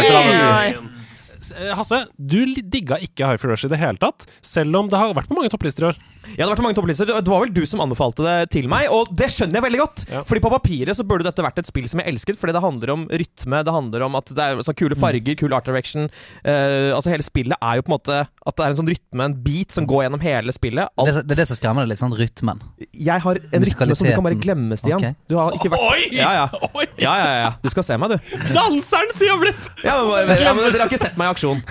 S- 1.41 1.53
eh, 1.57 1.71
Hasse, 1.73 2.03
du 2.21 2.43
digga 2.53 2.99
ikke 3.01 3.25
Hi-Fi 3.31 3.49
Rush 3.49 3.65
i 3.65 3.71
det 3.71 3.79
hele 3.81 3.97
tatt, 3.97 4.27
selv 4.45 4.77
om 4.77 4.89
det 4.91 4.99
har 5.01 5.15
vært 5.17 5.25
på 5.31 5.33
mange 5.39 5.49
topplister 5.49 5.87
i 5.87 5.89
år. 5.89 5.97
Ja, 6.31 6.43
det 6.43 6.45
har 6.45 6.53
vært 6.53 6.63
mange 6.65 6.77
topplister. 6.77 7.09
Det 7.09 7.31
var 7.31 7.43
vel 7.43 7.53
du 7.53 7.63
som 7.67 7.81
anbefalte 7.83 8.25
det 8.25 8.35
til 8.53 8.67
meg, 8.71 8.87
og 8.93 9.09
det 9.17 9.29
skjønner 9.33 9.59
jeg 9.59 9.65
veldig 9.67 9.81
godt. 9.81 10.03
Ja. 10.11 10.21
Fordi 10.27 10.43
på 10.43 10.51
papiret 10.53 10.97
så 10.97 11.05
burde 11.07 11.25
dette 11.27 11.45
vært 11.45 11.61
et 11.61 11.69
spill 11.69 11.87
som 11.91 12.01
jeg 12.01 12.13
elsket, 12.13 12.39
fordi 12.41 12.55
det 12.55 12.63
handler 12.63 12.93
om 12.93 13.05
rytme, 13.09 13.63
det 13.67 13.75
handler 13.75 14.05
om 14.07 14.17
at 14.19 14.31
det 14.37 14.45
er 14.45 14.61
sånn 14.65 14.77
kule 14.77 14.97
farger, 14.99 15.37
kul 15.39 15.55
art 15.57 15.67
direction. 15.69 16.09
Uh, 16.45 16.93
altså 16.95 17.11
Hele 17.11 17.25
spillet 17.25 17.57
er 17.57 17.79
jo 17.79 17.85
på 17.85 17.91
en 17.91 17.97
måte 17.97 18.19
at 18.21 18.57
det 18.57 18.65
er 18.65 18.73
en 18.73 18.79
sånn 18.79 18.89
rytme, 18.89 19.25
en 19.27 19.37
beat, 19.45 19.73
som 19.75 19.87
går 19.89 20.05
gjennom 20.05 20.23
hele 20.23 20.55
spillet. 20.55 20.89
det, 20.89 21.03
Alt, 21.03 21.19
det 21.27 21.35
er 21.35 21.41
det 21.41 21.47
som 21.51 21.59
skremmer 21.59 21.85
deg 21.85 21.91
litt, 21.93 22.01
sånn 22.01 22.15
rytmen. 22.17 22.63
jeg 22.91 23.25
har 23.25 23.41
en 23.41 23.65
rytme 23.67 23.97
som 23.97 24.07
du 24.07 24.13
kan 24.13 24.25
bare 24.25 24.39
glemme, 24.41 24.77
Stian. 24.79 25.01
Okay. 25.01 25.17
Du 25.29 25.37
har 25.37 25.57
ikke 25.57 25.73
vært 25.73 25.87
Oi! 25.91 26.07
Ja, 26.15 26.31
ja. 26.37 26.47
Oi! 26.71 26.87
Ja, 27.01 27.13
ja, 27.19 27.31
ja. 27.41 27.51
Du 27.61 27.69
skal 27.73 27.85
se 27.85 27.97
meg, 28.01 28.15
du. 28.15 28.35
Danseren, 28.55 29.13
sier 29.17 29.37
Blipp! 29.41 29.61
Ja, 29.85 29.97
men, 30.05 30.33
ja, 30.41 30.55
men 30.55 30.65
Dere 30.69 30.85
har 30.85 30.91
ikke 30.91 31.01
sett 31.01 31.19
meg 31.19 31.29
i 31.29 31.35
aksjon. 31.35 31.61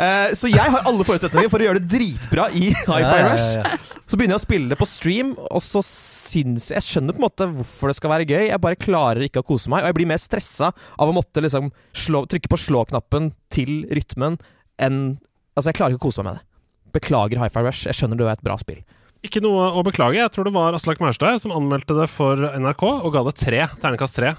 Eh, 0.00 0.32
så 0.38 0.48
jeg 0.48 0.72
har 0.72 0.86
alle 0.88 1.04
forutsetninger 1.04 1.50
for 1.52 1.60
å 1.60 1.66
gjøre 1.66 1.82
det 1.82 1.90
dritbra 1.92 2.46
i 2.56 2.70
Hi-Fi 2.88 3.00
Ja, 3.02 3.16
ja, 3.20 3.32
Rush. 3.34 3.88
Så 4.08 4.18
begynner 4.18 4.38
jeg 4.38 4.40
å 4.40 4.46
spille 4.46 4.72
det 4.72 4.78
på 4.80 4.88
stream, 4.88 5.34
og 5.50 5.60
så 5.62 5.82
syns 5.86 6.70
jeg 6.72 6.86
skjønner 6.86 7.14
på 7.14 7.20
en 7.20 7.26
måte 7.26 7.48
hvorfor 7.52 7.90
det 7.90 7.98
skal 7.98 8.14
være 8.14 8.28
gøy. 8.30 8.44
Jeg 8.48 8.62
bare 8.64 8.78
klarer 8.80 9.26
ikke 9.26 9.42
å 9.42 9.46
kose 9.46 9.70
meg, 9.70 9.84
og 9.84 9.90
jeg 9.92 9.98
blir 10.00 10.10
mer 10.10 10.22
stressa 10.22 10.70
av 10.72 11.10
å 11.10 11.14
måtte 11.14 11.42
liksom 11.44 11.68
slå, 11.92 12.24
trykke 12.30 12.50
på 12.50 12.58
slå-knappen 12.64 13.32
til 13.54 13.82
rytmen 13.92 14.38
enn 14.80 15.02
Altså, 15.58 15.72
jeg 15.72 15.80
klarer 15.80 15.92
ikke 15.92 16.06
å 16.06 16.08
kose 16.08 16.22
meg 16.22 16.30
med 16.30 16.38
det. 16.38 16.46
Beklager 16.94 17.40
Hi-Fi 17.42 17.62
Rush. 17.66 17.80
Jeg 17.90 17.98
skjønner 17.98 18.16
du 18.16 18.22
er 18.24 18.30
et 18.32 18.44
bra 18.46 18.54
spill. 18.56 18.78
Ikke 19.20 19.42
noe 19.44 19.66
å 19.76 19.82
beklage. 19.84 20.16
Jeg 20.16 20.32
tror 20.32 20.46
det 20.48 20.52
var 20.54 20.72
Aslak 20.72 21.00
Maurstad 21.02 21.36
som 21.42 21.52
anmeldte 21.52 21.92
det 21.98 22.06
for 22.08 22.40
NRK 22.56 22.84
og 22.88 23.10
ga 23.12 23.20
det 23.26 23.34
tre. 23.36 23.66
ternekast 23.82 24.16
tre. 24.16 24.30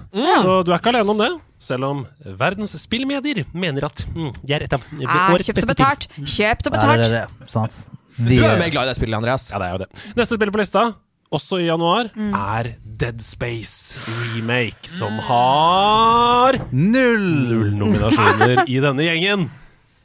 Så 0.41 0.55
du 0.65 0.71
er 0.73 0.79
ikke 0.79 0.89
alene 0.95 1.13
om 1.13 1.21
det. 1.21 1.29
Selv 1.61 1.85
om 1.85 1.99
verdens 2.39 2.73
spillmedier 2.81 3.43
mener 3.53 3.85
at 3.91 4.01
mm, 4.09 4.31
de 4.41 4.55
er 4.57 4.65
et 4.65 4.73
av 4.73 4.81
årets 4.81 5.45
kjøpt 5.51 5.61
og 5.61 5.67
spill. 5.67 5.69
betalt. 5.75 6.07
Kjøpt 6.17 6.65
og 6.71 6.73
Ja, 6.73 6.81
det 6.81 6.81
betalt. 6.81 7.05
er 7.05 7.13
det. 7.13 7.51
Sant? 7.53 7.77
Du 8.17 8.33
er 8.33 8.47
jo 8.55 8.57
mer 8.63 8.73
glad 8.73 8.89
i 8.89 8.91
det 8.91 8.97
spillet, 8.97 9.17
Andreas. 9.21 9.47
Ja, 9.53 9.61
det 9.61 9.69
er 9.69 9.77
jo 9.77 9.83
det. 9.85 9.89
Neste 10.17 10.37
spill 10.41 10.51
på 10.57 10.63
lista, 10.63 10.83
også 11.31 11.61
i 11.61 11.69
januar, 11.69 12.09
er 12.17 12.73
Dead 12.83 13.21
Space 13.23 14.01
Remake, 14.33 14.89
som 14.91 15.21
har 15.29 16.57
null! 16.73 17.29
null 17.53 17.71
nominasjoner 17.85 18.65
i 18.65 18.81
denne 18.83 19.05
gjengen. 19.05 19.45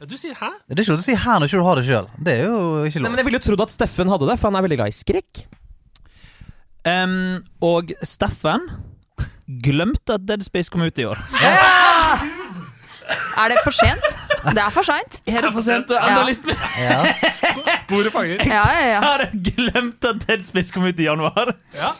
Du 0.05 0.13
sier 0.19 0.35
hæ? 0.37 0.51
Det 0.69 0.77
er 0.77 0.83
ikke 0.83 0.93
lov 0.93 0.99
til 1.01 1.05
å 1.05 1.07
si 1.07 1.15
hæ 1.17 1.37
når 1.41 1.47
ikke 1.49 1.57
du 1.61 1.65
har 1.65 1.79
det 1.79 1.85
sjøl. 1.87 2.07
Det 2.21 2.33
er 2.37 2.43
jo 2.45 2.57
ikke 2.85 2.99
lov. 3.01 3.07
Nei, 3.07 3.09
men 3.15 3.17
Jeg 3.23 3.25
ville 3.29 3.39
jo 3.39 3.45
trodd 3.47 3.63
at 3.65 3.71
Steffen 3.73 4.11
hadde 4.13 4.27
det, 4.29 4.35
for 4.37 4.51
han 4.51 4.57
er 4.59 4.65
veldig 4.67 4.77
glad 4.77 4.93
i 4.93 4.97
skrekk. 4.97 5.41
Um, 6.87 7.15
og 7.65 7.89
Steffen 8.05 8.67
glemte 9.65 10.15
at 10.19 10.27
Dead 10.29 10.43
Space 10.45 10.69
kom 10.71 10.85
ut 10.85 11.01
i 11.01 11.07
år. 11.09 11.17
Er 13.37 13.51
det 13.53 13.57
for 13.63 13.73
sent? 13.75 14.05
Det 14.53 14.61
er 14.61 14.71
for 14.73 14.85
seint. 14.87 15.17
Er 15.33 15.41
det 15.45 15.51
for 15.55 15.65
sent 15.65 15.89
å 15.93 15.97
Ja. 15.97 16.21
listen 16.27 16.49
min? 16.51 16.61
Ja. 16.81 17.01
Bordet 17.89 18.11
fanger. 18.13 18.41
Ja, 18.45 18.63
ja, 18.77 18.85
ja. 18.93 18.99
Har 19.03 19.23
jeg 19.25 19.53
glemt 19.55 20.05
at 20.09 20.21
Dead 20.27 20.45
Space 20.45 20.73
kom 20.75 20.85
ut 20.87 20.99
i 20.99 21.05
januar? 21.07 21.53
Ja. 21.75 21.93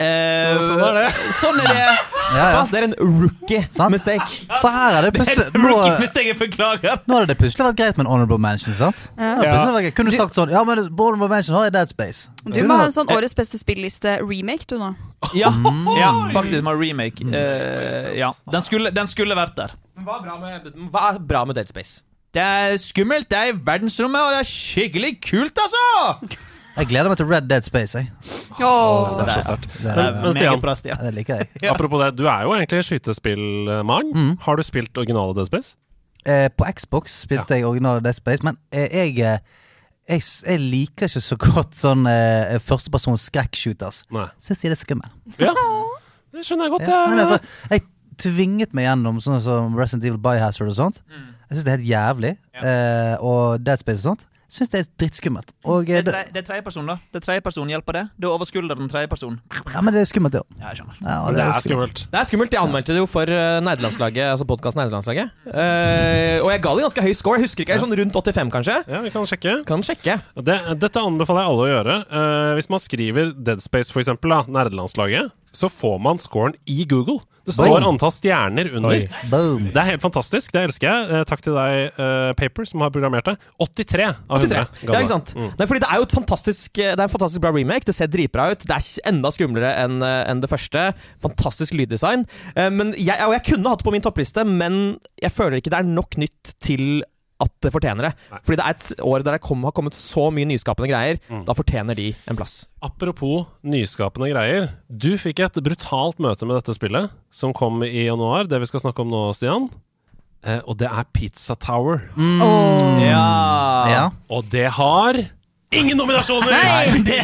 Eh, 0.00 0.58
Så- 0.58 0.68
sånn 0.70 0.80
er 0.86 0.94
det. 0.96 1.08
Sånn 1.36 1.58
er 1.60 1.68
det. 1.68 1.98
Ja, 2.30 2.44
ja. 2.50 2.66
Det 2.70 2.78
er 2.78 2.84
en 2.84 2.94
rookie 3.20 3.66
Sant. 3.68 3.92
mistake. 3.92 4.46
For 4.62 4.70
her 4.70 4.94
er 4.96 5.02
det 5.02 5.12
Det 5.12 5.20
er 5.20 5.34
plutselig 5.34 5.52
nå, 5.60 5.98
mistake, 6.00 6.34
beklager. 6.38 7.00
nå 7.06 7.14
hadde 7.18 7.26
det 7.26 7.38
plutselig 7.38 7.66
vært 7.66 7.76
greit 7.76 7.96
med 7.98 8.06
en 8.06 8.12
honorable 8.12 8.38
mention, 8.38 8.74
sant? 8.74 9.10
Ja. 9.18 9.42
ja. 9.42 9.90
Kunne 9.90 10.10
du 10.10 10.16
sagt 10.16 10.32
sånn 10.32 10.50
Ja, 10.50 10.62
men 10.64 10.78
honorable 10.78 11.28
mention 11.28 11.54
har 11.56 11.64
jeg 11.64 11.72
Dead 11.72 11.88
Space. 11.88 12.28
Du 12.46 12.62
må 12.64 12.76
ha 12.76 12.84
en 12.84 12.92
sånn 12.92 13.10
årets 13.12 13.34
beste 13.34 13.58
spilliste-remake, 13.58 14.66
du 14.66 14.78
nå. 14.78 14.94
Ja, 15.34 15.50
ja 15.98 16.12
faktisk. 16.32 16.62
Med 16.62 16.78
remake. 16.80 17.20
Uh, 17.26 18.16
ja. 18.16 18.32
den, 18.50 18.62
skulle, 18.62 18.90
den 18.94 19.06
skulle 19.06 19.36
vært 19.36 19.56
der. 19.56 19.74
Hva 20.00 20.16
er 20.16 20.22
bra 20.24 20.38
med, 20.40 20.72
hva 20.90 21.08
er 21.14 21.18
bra 21.18 21.44
med 21.44 21.56
Dead 21.56 21.68
Space? 21.68 22.00
Det 22.32 22.40
er 22.40 22.76
skummelt, 22.78 23.28
det 23.28 23.36
er 23.36 23.50
i 23.50 23.56
verdensrommet, 23.58 24.20
og 24.22 24.30
det 24.30 24.38
er 24.44 24.48
skikkelig 24.48 25.16
kult, 25.20 25.58
altså! 25.58 26.38
Jeg 26.76 26.86
gleder 26.90 27.10
meg 27.10 27.18
til 27.18 27.26
Red 27.28 27.48
Dead 27.50 27.62
Space. 27.66 27.98
Jeg. 27.98 28.10
Åh. 28.62 29.10
Det 29.16 29.24
er 29.26 29.30
så 29.34 29.42
sterkt. 29.44 29.66
Det, 29.82 29.94
Men, 29.96 30.18
men 30.22 30.34
Stian, 30.36 30.60
bra, 30.62 30.74
Stian. 30.78 30.96
ja, 31.00 31.06
det 31.08 31.14
liker 31.18 31.40
jeg. 31.42 31.48
Ja. 31.64 31.72
apropos 31.74 32.00
det, 32.04 32.12
du 32.18 32.26
er 32.30 32.44
jo 32.46 32.54
egentlig 32.56 32.84
skytespillmann. 32.86 34.12
Mm. 34.14 34.36
Har 34.46 34.56
du 34.56 34.62
spilt 34.66 34.98
originale 34.98 35.34
Dead 35.36 35.46
Space? 35.50 35.76
Eh, 36.28 36.48
på 36.52 36.66
Xbox 36.76 37.18
spilte 37.24 37.56
jeg 37.58 37.64
originale 37.66 38.02
Dead 38.04 38.14
Space, 38.16 38.44
men 38.46 38.58
eh, 38.72 38.88
jeg, 38.92 39.18
eh, 39.24 39.38
jeg 40.10 40.20
jeg 40.46 40.60
liker 40.60 41.08
ikke 41.08 41.22
så 41.24 41.36
godt 41.40 41.76
sånn 41.80 42.06
eh, 42.10 42.56
førstepersons 42.60 43.28
skrekkshooters. 43.30 44.02
Syns 44.40 44.60
de 44.62 44.68
er 44.70 44.74
litt 44.76 44.84
skummel. 44.84 45.10
Ja, 45.40 45.54
det 46.36 46.44
skjønner 46.46 46.68
jeg 46.68 46.76
godt. 46.78 46.88
Ja, 46.88 47.02
men 47.10 47.18
jeg. 47.22 47.26
altså, 47.26 47.68
jeg 47.74 47.86
tvinget 48.20 48.74
meg 48.76 48.84
gjennom 48.84 49.20
sånn 49.24 49.40
som 49.40 49.76
Resident 49.78 50.04
Evil 50.04 50.20
Biohazard 50.20 50.68
og 50.68 50.76
sånt. 50.76 51.00
Jeg 51.08 51.56
syns 51.56 51.64
det 51.66 51.72
er 51.72 51.78
helt 51.78 51.88
jævlig. 51.90 52.34
Eh, 52.60 53.14
og 53.24 53.64
Dead 53.64 53.80
Space 53.80 54.04
og 54.04 54.12
sånt. 54.12 54.26
Syns 54.50 54.70
det 54.72 54.80
er 54.82 54.86
drittskummelt. 54.98 55.52
Og 55.70 55.86
Det 55.86 56.00
eh, 56.00 56.02
det, 56.02 56.12
tre- 56.12 56.32
det 56.34 56.40
er 56.42 56.46
tredjeperson, 56.48 56.88
da. 56.90 56.96
Det 57.14 57.20
er 57.20 57.24
tredjeperson, 57.28 57.68
hjelper 57.70 57.96
det? 58.00 58.02
Det 58.18 58.26
er 58.26 58.32
over 58.34 58.48
skulderen 58.50 58.88
tredjeperson. 58.90 59.36
ja, 59.54 59.80
men 59.86 59.94
det 59.94 60.00
er 60.02 60.08
skummelt, 60.10 60.34
det 60.34 60.40
òg. 60.42 60.56
Ja, 60.58 60.72
jeg 60.72 60.80
skjønner. 60.80 60.96
Ja, 61.04 61.18
det, 61.28 61.36
det 61.38 61.44
er 61.44 61.60
skummelt. 61.66 62.02
Det 62.10 62.18
er 62.20 62.28
skummelt. 62.32 62.56
Jeg 62.56 62.62
anmeldte 62.64 62.96
det 62.96 63.02
jo 63.04 63.06
for 63.10 63.30
uh, 63.30 63.60
nerdelandslaget, 63.62 64.26
altså 64.34 64.48
podkasten 64.50 64.82
Nerdelandslaget. 64.82 65.30
Uh, 65.46 66.42
og 66.42 66.50
jeg 66.50 66.62
ga 66.66 66.74
det 66.80 66.84
ganske 66.88 67.04
høy 67.06 67.12
score. 67.14 67.38
Jeg 67.38 67.46
husker 67.46 67.62
ikke, 67.64 67.76
jeg 67.76 67.78
er 67.80 67.84
sånn 67.86 67.96
rundt 68.02 68.18
85, 68.18 68.52
kanskje. 68.56 68.78
Ja, 68.90 69.02
vi 69.06 69.12
kan 69.14 69.28
sjekke. 69.30 69.54
Kan 69.70 69.86
sjekke. 69.86 70.18
Det, 70.42 70.58
dette 70.82 71.04
anbefaler 71.06 71.44
jeg 71.46 71.52
alle 71.54 71.66
å 71.68 71.70
gjøre. 71.70 71.98
Uh, 72.10 72.52
hvis 72.58 72.70
man 72.74 72.82
skriver 72.82 73.30
Dead 73.38 73.62
Space, 73.62 73.94
for 73.94 74.02
eksempel, 74.02 74.34
da, 74.34 74.42
nerdelandslaget, 74.50 75.30
så 75.52 75.68
får 75.72 75.98
man 76.02 76.18
scoren 76.22 76.54
i 76.70 76.84
Google. 76.88 77.20
Det 77.48 77.54
står 77.56 77.82
antall 77.82 78.12
stjerner 78.14 78.68
under. 78.76 79.00
Det 79.00 79.80
er 79.80 79.86
helt 79.88 80.02
fantastisk. 80.04 80.52
Det 80.54 80.60
elsker 80.68 80.86
jeg. 80.86 81.06
Eh, 81.10 81.22
takk 81.26 81.40
til 81.42 81.56
deg, 81.56 81.96
eh, 81.98 82.32
Paper, 82.38 82.68
som 82.68 82.84
har 82.84 82.92
programmert 82.94 83.26
det. 83.26 83.34
83 83.58 84.04
av 84.28 84.44
100. 84.44 84.66
83. 84.76 84.92
Ja, 84.92 85.00
ikke 85.00 85.10
sant? 85.10 85.32
Mm. 85.34 85.48
Nei, 85.58 85.66
fordi 85.66 85.82
det 85.82 85.88
er 85.90 85.96
jo 86.02 86.06
et 86.06 86.14
fantastisk 86.14 86.72
Det 86.78 86.86
er 86.92 87.02
en 87.02 87.12
fantastisk 87.12 87.42
bra 87.42 87.50
remake. 87.56 87.88
Det 87.88 87.96
ser 87.96 88.12
dritbra 88.12 88.50
ut. 88.52 88.66
Det 88.68 88.76
er 88.76 89.08
enda 89.10 89.32
skumlere 89.34 89.72
enn 89.82 89.98
eh, 90.04 90.20
enn 90.30 90.44
det 90.44 90.50
første. 90.52 90.90
Fantastisk 91.24 91.74
lyddesign. 91.74 92.26
Eh, 92.54 92.70
Men 92.70 92.92
jeg, 92.94 93.18
og 93.26 93.34
jeg 93.34 93.46
kunne 93.54 93.72
hatt 93.72 93.82
det 93.82 93.88
på 93.88 93.96
min 93.96 94.04
toppliste, 94.04 94.44
men 94.46 95.00
jeg 95.20 95.32
føler 95.32 95.58
ikke 95.58 95.72
det 95.72 95.80
er 95.80 95.90
nok 95.90 96.20
nytt 96.20 96.54
til 96.62 97.02
at 97.40 97.52
det 97.64 97.72
fortjener 97.74 98.10
det. 98.10 98.12
Nei. 98.30 98.40
Fordi 98.46 98.58
det 98.60 98.66
er 98.66 98.76
et 98.76 99.04
år 99.10 99.24
der 99.26 99.36
det 99.36 99.42
kom, 99.44 99.64
har 99.66 99.74
kommet 99.76 99.96
så 99.96 100.28
mye 100.34 100.48
nyskapende 100.50 100.90
greier. 100.90 101.20
Mm. 101.30 101.44
Da 101.48 101.56
fortjener 101.56 101.98
de 101.98 102.10
en 102.30 102.38
plass. 102.38 102.64
Apropos 102.84 103.46
nyskapende 103.66 104.30
greier. 104.32 104.70
Du 104.88 105.12
fikk 105.20 105.42
et 105.44 105.60
brutalt 105.64 106.20
møte 106.22 106.48
med 106.48 106.60
dette 106.60 106.76
spillet, 106.76 107.14
som 107.32 107.54
kom 107.56 107.82
i 107.86 108.06
januar. 108.06 108.48
Det 108.50 108.60
vi 108.62 108.68
skal 108.70 108.84
snakke 108.84 109.04
om 109.04 109.12
nå, 109.12 109.24
Stian. 109.36 109.70
Eh, 110.44 110.60
og 110.64 110.78
det 110.80 110.88
er 110.88 111.08
Pizza 111.12 111.56
Tower. 111.60 112.04
Mm. 112.16 112.40
Oh. 112.44 113.00
Ja. 113.04 113.26
Ja. 113.90 114.04
Og 114.32 114.48
det 114.52 114.68
har 114.78 115.20
ingen 115.74 115.96
nominasjoner! 115.96 116.50
Nei! 116.50 117.02
Det, 117.06 117.18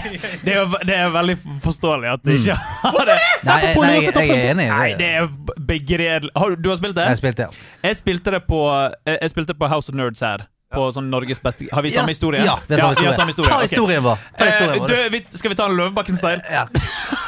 det, 0.45 0.55
er, 0.55 0.75
det 0.87 0.95
er 0.97 1.09
veldig 1.15 1.37
forståelig 1.65 2.11
at 2.13 2.25
det 2.27 2.37
ikke 2.41 2.57
har 2.83 2.99
det. 3.09 3.17
Nei, 3.43 3.61
nei, 3.75 3.95
jeg, 4.01 4.13
er 4.17 4.51
enig. 4.53 4.67
Nei, 4.71 4.91
det 4.99 5.09
er 5.21 5.31
begredelig. 5.69 6.31
Har 6.37 6.55
du, 6.55 6.61
du 6.63 6.69
har 6.71 6.79
spilt 6.81 6.97
det? 6.99 7.07
Jeg 7.11 7.23
spilte, 7.23 7.49
ja. 7.49 7.71
Jeg 7.89 7.99
spilte 8.03 8.37
det 8.37 8.45
på, 8.47 8.61
jeg 9.07 9.19
jeg 9.23 9.33
spilte 9.35 9.53
det 9.55 9.59
på 9.63 9.71
House 9.73 9.91
of 9.93 9.99
Nerds 9.99 10.23
her. 10.25 10.47
På 10.75 10.89
sånn 10.91 11.07
Norges 11.13 11.39
beste 11.39 11.69
Har 11.71 11.85
vi 11.87 11.93
samme 11.95 12.11
historie? 12.11 12.41
Ja, 12.43 12.57
vi 12.67 12.75
har 12.75 12.81
samme 12.83 12.97
historie. 12.97 13.13
samme 13.15 13.31
historie. 13.31 13.53
Ta 13.53 13.61
historien 13.63 14.03
vår. 14.03 14.25
Ta 14.37 14.49
historien 14.51 14.75
Eh, 14.75 14.81
vår. 14.83 15.21
du, 15.31 15.39
skal 15.39 15.53
vi 15.53 15.59
ta 15.61 15.69
en 15.71 15.77
Løvebakken-style? 15.79 16.43
Ja. 16.51 16.65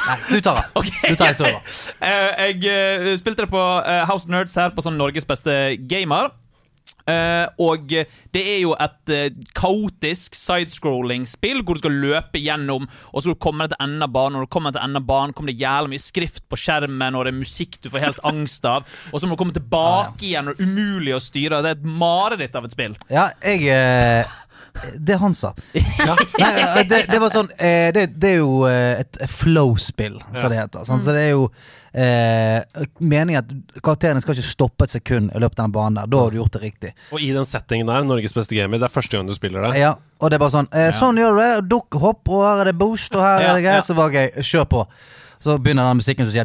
Nei, 0.09 0.17
du 0.27 0.41
tar 0.43 0.59
den. 0.59 0.67
Okay. 0.81 1.13
Du 1.13 1.15
tar 1.21 1.31
historien 1.31 1.55
vår. 1.55 1.79
Eh, 2.03 2.43
jeg 2.49 2.67
eh, 2.73 3.13
spilte 3.21 3.45
det 3.45 3.49
på 3.53 3.61
House 4.11 4.27
of 4.27 4.33
Nerds 4.33 4.57
her 4.59 4.75
på 4.75 4.83
sånn 4.83 4.99
Norges 4.99 5.27
beste 5.29 5.55
gamer. 5.87 6.33
Eh, 7.09 7.45
og 7.65 7.89
det 7.89 8.41
er 8.41 8.59
jo 8.61 8.75
et 8.77 9.13
eh, 9.13 9.29
kaotisk 9.57 10.37
sidescrolling-spill 10.37 11.63
hvor 11.63 11.77
du 11.77 11.83
skal 11.83 11.97
løpe 12.03 12.41
gjennom, 12.41 12.87
og 13.11 13.17
så 13.19 13.27
skal 13.27 13.37
du 13.37 13.43
komme 13.47 13.69
til 13.69 13.79
enden 13.81 14.05
av 14.05 14.13
banen. 14.15 14.37
Når 14.37 14.47
du 14.47 14.53
kommer 14.53 14.75
til 14.75 14.83
enden 14.83 15.01
av 15.01 15.07
banen, 15.09 15.35
kommer 15.35 15.53
det 15.53 15.63
jævlig 15.63 15.95
mye 15.95 16.03
skrift 16.03 16.45
på 16.49 16.59
skjermen, 16.59 17.17
og 17.17 17.25
det 17.25 17.33
er 17.33 17.39
musikk 17.39 17.79
du 17.83 17.89
får 17.93 18.05
helt 18.05 18.21
angst 18.27 18.67
av. 18.69 18.87
Og 19.13 19.21
så 19.21 19.29
må 19.29 19.35
du 19.35 19.41
komme 19.41 19.55
tilbake 19.55 20.27
igjen, 20.29 20.51
og 20.51 20.57
det 20.59 20.65
er 20.65 20.69
umulig 20.69 21.15
å 21.17 21.23
styre. 21.23 21.63
Det 21.65 21.73
er 21.73 21.79
et 21.79 21.89
mareritt 22.05 22.59
av 22.59 22.67
et 22.67 22.75
spill. 22.75 22.99
Ja, 23.11 23.29
jeg 23.45 23.65
eh, 23.73 24.37
Det 24.97 25.17
han 25.21 25.33
sa. 25.37 25.53
Nei, 25.73 26.51
eh, 26.59 26.79
det, 26.89 27.03
det 27.11 27.19
var 27.21 27.33
sånn 27.33 27.49
eh, 27.57 27.89
det, 27.95 28.07
det 28.19 28.31
er 28.35 28.39
jo 28.41 28.63
eh, 28.69 29.01
et 29.03 29.19
flow-spill, 29.29 30.17
som 30.33 30.49
det 30.53 30.59
heter. 30.61 30.85
Sant? 30.87 31.03
Så 31.05 31.13
det 31.15 31.25
er 31.27 31.33
jo 31.35 31.45
eh, 31.93 32.85
meningen 32.99 33.41
at 33.43 33.81
karakterene 33.83 34.21
skal 34.23 34.37
ikke 34.37 34.47
stoppe 34.49 34.87
et 34.87 34.93
sekund 34.95 35.31
i 35.35 35.41
løpet 35.41 35.59
av 35.59 35.67
den 35.69 35.75
banen 35.75 35.99
der. 36.01 36.09
Da 36.13 36.23
har 36.25 36.31
du 36.33 36.39
gjort 36.41 36.55
det 36.57 36.63
riktig. 36.63 36.93
Og 37.11 37.21
i 37.25 37.31
den 37.35 37.47
settingen 37.49 37.89
der, 37.89 38.05
Norges 38.07 38.35
beste 38.37 38.57
gamer, 38.57 38.81
det 38.81 38.89
er 38.89 38.95
første 38.95 39.17
gang 39.17 39.29
du 39.29 39.35
spiller 39.37 39.67
det. 39.69 39.75
Ja, 39.81 39.95
og 40.19 40.29
det 40.31 40.39
er 40.39 40.43
bare 40.45 40.55
sånn 40.57 40.69
eh, 40.75 40.89
Sånn 40.97 41.19
gjør 41.21 41.37
du 41.37 41.41
det. 41.43 41.51
Dukk, 41.71 41.99
hopp, 42.03 42.27
og 42.29 42.43
her 42.47 42.63
er 42.65 42.71
det 42.71 42.77
boost, 42.79 43.15
og 43.17 43.23
her 43.25 43.45
Ja, 43.45 43.53
er 43.53 43.59
det 43.59 43.65
greier. 43.67 43.81
ja. 43.81 43.87
Så 43.87 43.97
var 43.97 44.13
gøy. 44.15 44.27
Kjør 44.43 44.69
på. 44.75 44.85
Så 45.39 45.55
begynner 45.57 45.87
den 45.87 46.01
musikken 46.01 46.27
som 46.27 46.33
sier 46.33 46.43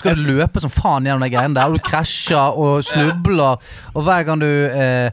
Skal 0.00 0.16
du 0.16 0.22
løpe 0.24 0.62
som 0.64 0.72
faen 0.72 1.04
gjennom 1.04 1.26
de 1.26 1.28
greiene 1.34 1.58
der, 1.58 1.68
og 1.68 1.76
du 1.76 1.84
krasjer 1.84 2.56
og 2.56 2.80
snubler, 2.88 3.60
og 3.92 4.06
hver 4.06 4.24
gang 4.28 4.40
du 4.40 4.48
eh, 4.48 5.10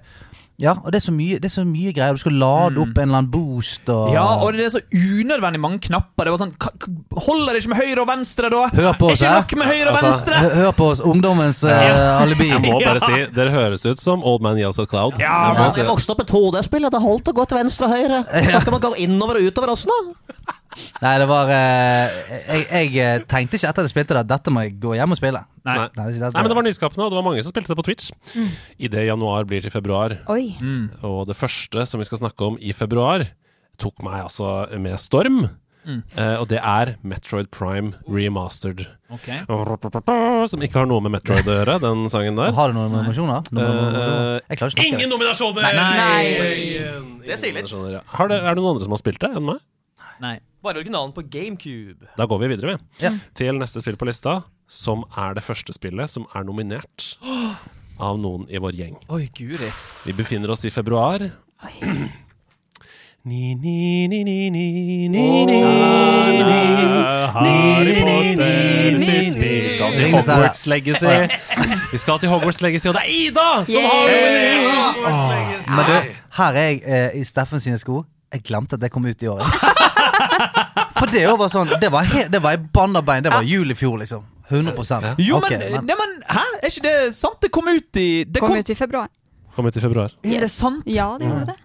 Ja, 0.59 0.73
og 0.83 0.91
det 0.91 0.99
er 0.99 1.03
så 1.05 1.13
mye, 1.15 1.37
det 1.39 1.47
er 1.47 1.53
så 1.53 1.63
mye 1.63 1.93
greier. 1.95 2.17
Du 2.17 2.19
skal 2.19 2.33
lade 2.35 2.81
opp 2.83 2.97
en 2.99 3.05
eller 3.07 3.21
annen 3.21 3.29
boost 3.31 3.87
og 3.93 4.09
Ja, 4.11 4.25
og 4.43 4.51
det 4.57 4.65
er 4.65 4.73
så 4.73 4.81
unødvendig 4.91 5.61
mange 5.63 5.79
knapper. 5.85 6.27
Det 6.27 6.33
var 6.35 6.41
sånn, 6.41 6.51
ka- 6.59 6.73
ka- 6.83 6.91
Holder 7.29 7.53
det 7.55 7.61
ikke 7.63 7.71
med 7.71 7.79
høyre 7.79 8.03
og 8.03 8.07
venstre, 8.11 8.49
da? 8.51 8.65
Hør 8.75 8.97
på 8.99 9.07
Er 9.09 9.15
oss, 9.15 9.21
ikke 9.23 9.33
nok 9.39 9.55
med 9.61 9.71
høyre 9.71 9.87
og 9.87 9.95
Altså, 9.95 10.09
venstre? 10.09 10.41
Hør 10.43 10.55
hør 10.59 10.71
på 10.81 10.89
oss, 10.91 10.99
ungdommens 11.13 11.63
eh, 11.63 12.21
alibi. 12.25 12.49
Jeg 12.51 12.61
må 12.67 12.79
bare 12.83 12.99
si, 13.07 13.21
dere 13.39 13.55
høres 13.55 13.85
ut 13.87 14.03
som 14.03 14.23
Old 14.23 14.43
Man 14.43 14.59
Yells 14.59 14.79
at 14.83 14.89
Cloud. 14.91 15.15
Ja, 15.19 15.37
Jeg 15.53 15.59
må 15.61 15.69
si 15.73 15.81
det. 15.81 15.87
vokste 15.89 16.11
opp 16.15 16.23
med 16.25 16.31
2D-spill. 16.35 16.89
Det 16.91 17.01
holdt 17.07 17.31
å 17.31 17.37
gå 17.39 17.47
til 17.53 17.61
venstre 17.63 17.87
og 17.87 17.95
høyre. 17.95 18.23
Da 18.53 18.59
skal 18.65 18.75
man 18.75 18.83
gå 18.83 18.93
innover 19.07 19.39
og 19.39 19.47
utover 19.51 19.71
også 19.77 19.87
nå. 19.87 19.99
Nei, 21.03 21.13
det 21.21 21.27
var 21.29 21.51
eh, 21.55 22.17
jeg, 22.49 22.65
jeg 22.67 22.89
eh, 23.03 23.21
tenkte 23.29 23.59
ikke 23.59 23.69
etter 23.69 23.83
at 23.83 23.87
jeg 23.87 23.93
spilte 23.93 24.17
det, 24.17 24.25
dette 24.29 24.53
må 24.53 24.65
jeg 24.65 24.75
gå 24.83 24.95
hjem 24.99 25.15
og 25.15 25.19
spille. 25.19 25.43
Nei. 25.67 25.77
Nei. 25.77 25.87
Nei, 25.95 26.07
det. 26.15 26.21
Nei, 26.25 26.41
men 26.41 26.51
det 26.51 26.59
var 26.59 26.67
nyskapende, 26.67 27.05
og 27.07 27.13
det 27.13 27.19
var 27.19 27.27
mange 27.29 27.45
som 27.45 27.53
spilte 27.53 27.73
det 27.73 27.79
på 27.79 27.87
Twitch. 27.87 28.11
Idet 28.81 29.07
januar 29.07 29.47
blir 29.49 29.63
til 29.65 29.73
februar. 29.73 30.17
Oi. 30.33 30.53
Og 31.07 31.23
det 31.29 31.37
første 31.39 31.87
som 31.89 32.01
vi 32.01 32.09
skal 32.09 32.23
snakke 32.23 32.51
om 32.51 32.59
i 32.59 32.75
februar, 32.75 33.27
tok 33.79 34.03
meg 34.05 34.25
altså 34.27 34.63
med 34.79 34.99
storm. 35.01 35.45
Eh, 35.89 36.35
og 36.37 36.45
det 36.51 36.59
er 36.59 36.93
Metroid 37.07 37.49
Prime 37.55 37.93
Remastered. 38.05 38.85
Ok. 39.09 39.29
Som 40.51 40.65
ikke 40.65 40.81
har 40.81 40.89
noe 40.89 41.01
med 41.05 41.15
Metroid 41.15 41.47
å 41.49 41.55
gjøre, 41.61 41.77
den 41.81 42.05
sangen 42.13 42.37
der. 42.37 42.53
Har 42.55 42.73
du 42.73 42.77
noen 42.77 42.93
nominasjoner? 42.93 43.49
Noen 43.55 43.79
nominasjoner? 43.79 44.43
Jeg 44.45 44.59
ikke. 44.59 44.85
Ingen 44.85 45.13
nominasjoner! 45.13 45.65
Nei. 45.65 45.87
nei. 45.97 47.23
Det 47.25 47.39
sier 47.41 47.55
litt. 47.55 47.73
ja. 47.93 48.03
Har 48.17 48.29
det, 48.31 48.41
er 48.43 48.53
det 48.53 48.61
noen 48.61 48.75
andre 48.75 48.85
som 48.85 48.95
har 48.95 49.01
spilt 49.01 49.21
det 49.23 49.31
enn 49.33 49.47
meg? 49.49 49.63
Nei. 50.21 50.37
Bare 50.63 50.77
originalen 50.81 51.13
på 51.15 51.21
GameCube. 51.21 52.09
Da 52.17 52.25
går 52.25 52.39
vi 52.39 52.47
videre, 52.51 52.73
vi. 52.73 53.05
Ja. 53.05 53.13
Til 53.35 53.55
neste 53.61 53.79
spill 53.79 53.95
på 53.95 54.07
lista, 54.09 54.41
som 54.67 55.05
er 55.15 55.37
det 55.37 55.43
første 55.45 55.71
spillet 55.75 56.11
som 56.11 56.25
er 56.35 56.43
nominert 56.43 57.13
av 57.99 58.19
noen 58.19 58.43
i 58.51 58.59
vår 58.59 58.75
gjeng. 58.75 58.97
Oi, 59.07 59.29
guri. 59.35 59.71
Vi 60.03 60.15
befinner 60.17 60.51
oss 60.51 60.65
i 60.67 60.71
februar. 60.73 61.23
Ni, 63.23 63.53
ni, 63.55 64.07
ni, 64.07 64.23
ni, 64.23 64.49
ni, 64.49 65.07
ni, 65.07 65.07
ni, 65.07 66.59
Harry 67.35 67.95
Potter 67.99 68.99
sitt 68.99 69.33
spill. 69.33 69.63
Vi 69.63 69.71
skal 69.75 69.95
til 69.95 70.13
Hogwarts 70.13 70.63
Legacy. 70.71 71.15
Vi 71.91 71.97
skal 72.03 72.19
til 72.19 72.31
Hogwarts 72.31 72.61
Legacy, 72.61 72.87
og 72.87 72.95
det 72.95 73.03
er 73.03 73.11
Ida 73.15 73.49
som 73.67 73.89
har 73.89 74.07
nominert 74.11 74.71
Hogwarts 74.75 75.25
Legacy. 75.33 75.75
Men 75.75 75.91
du, 75.91 76.15
her 76.39 76.63
er 76.63 76.69
jeg 76.69 76.81
eh, 76.85 77.19
i 77.19 77.27
Steffen 77.27 77.63
sine 77.63 77.79
sko. 77.79 78.03
Jeg 78.33 78.43
glemte 78.45 78.77
at 78.77 78.83
det 78.83 78.91
kom 78.93 79.07
ut 79.07 79.23
i 79.23 79.27
år. 79.31 79.43
For 80.99 81.07
det 81.13 81.23
var 81.39 81.51
sånn 81.51 81.69
Det 81.79 81.89
var, 81.93 82.03
he 82.03 82.25
det 82.31 82.41
var 82.43 82.57
i 82.57 82.59
bannerbein. 82.59 83.23
Det 83.23 83.31
var 83.33 83.45
jul 83.47 83.71
i 83.71 83.77
fjor, 83.77 83.97
liksom. 84.01 84.25
100 84.49 85.15
Jo, 85.21 85.37
okay, 85.37 85.57
men, 85.59 85.85
Nei, 85.85 85.95
men 85.95 86.15
Hæ? 86.25 86.45
Er 86.57 86.71
ikke 86.71 86.85
det 86.87 87.15
sant? 87.15 87.37
Det 87.41 87.51
kom 87.53 87.67
ut 87.69 87.99
i 88.01 88.25
det 88.25 88.41
Kom 88.41 88.57
ut 88.57 88.69
i 88.69 88.75
februar. 88.75 89.09
Kom 89.55 89.67
ut 89.69 89.77
i 89.77 89.83
februar. 89.83 90.15
Er 90.23 90.45
det 90.45 90.49
sant? 90.51 90.87
Ja, 90.89 91.11
det 91.19 91.29
gjorde 91.29 91.51
det. 91.51 91.57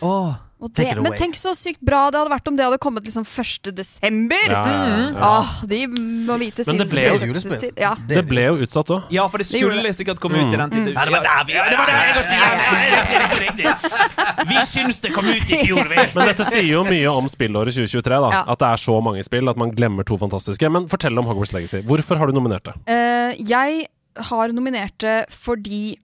Åh, 0.00 0.10
Og 0.10 0.34
Take 0.34 0.49
det 0.60 0.94
men 1.00 1.14
tenk 1.16 1.36
så 1.38 1.54
sykt 1.56 1.80
bra 1.80 2.10
det 2.12 2.18
hadde 2.20 2.32
vært 2.34 2.48
om 2.50 2.56
det 2.58 2.64
hadde 2.66 2.78
kommet 2.82 3.06
liksom 3.08 3.24
1. 3.24 3.70
desember. 3.72 4.50
Ja, 4.50 4.60
ja, 4.60 4.74
ja, 4.90 4.98
ja. 5.08 5.30
Åh, 5.40 5.52
de 5.70 5.78
må 6.28 6.36
vite 6.40 6.64
Men 6.66 6.76
sin 6.76 6.82
det 6.82 6.88
ble. 6.92 7.72
Ja. 7.80 7.94
Det 8.08 8.24
ble 8.28 8.44
jo 8.44 8.58
utsatt 8.66 8.92
òg. 8.92 9.08
Ja, 9.14 9.24
for 9.32 9.40
det 9.40 9.48
Det 9.48 9.62
skulle 9.62 9.94
sikkert 9.96 10.20
komme 10.20 10.42
ut 10.44 10.52
i 10.52 10.58
den 10.60 10.70
tiden. 10.74 10.92
Mm. 10.92 10.98
det 11.00 11.14
var 11.14 11.24
der 11.24 11.44
vi 11.48 11.56
Ja, 11.56 11.64
det 11.70 11.78
var 11.80 11.86
det. 11.88 11.96
Vi 14.50 14.66
syns 14.68 15.00
det 15.00 15.14
kom 15.14 15.28
ut 15.28 15.48
i 15.48 15.62
fjor, 15.64 15.88
vi. 15.88 15.96
Men 16.14 16.28
dette 16.28 16.44
sier 16.50 16.68
jo 16.68 16.84
mye 16.84 17.14
om 17.14 17.30
spillåret 17.30 17.74
2023. 17.74 18.20
da 18.26 18.30
Ja. 18.30 18.42
At 18.46 18.60
det 18.60 18.68
er 18.68 18.84
så 18.84 19.00
mange 19.00 19.24
spill 19.24 19.48
at 19.48 19.56
man 19.56 19.72
glemmer 19.72 20.04
to 20.04 20.18
fantastiske. 20.20 20.68
Men 20.70 20.88
fortell 20.92 21.16
om 21.18 21.26
Hogwarts 21.30 21.54
Legacy. 21.56 21.80
Hvorfor 21.88 22.20
har 22.20 22.26
du 22.28 22.36
nominert 22.36 22.64
det? 22.68 22.76
Uh, 22.84 23.32
jeg 23.48 23.86
har 24.30 24.52
nominert 24.52 24.98
det 25.00 25.24
fordi 25.32 25.96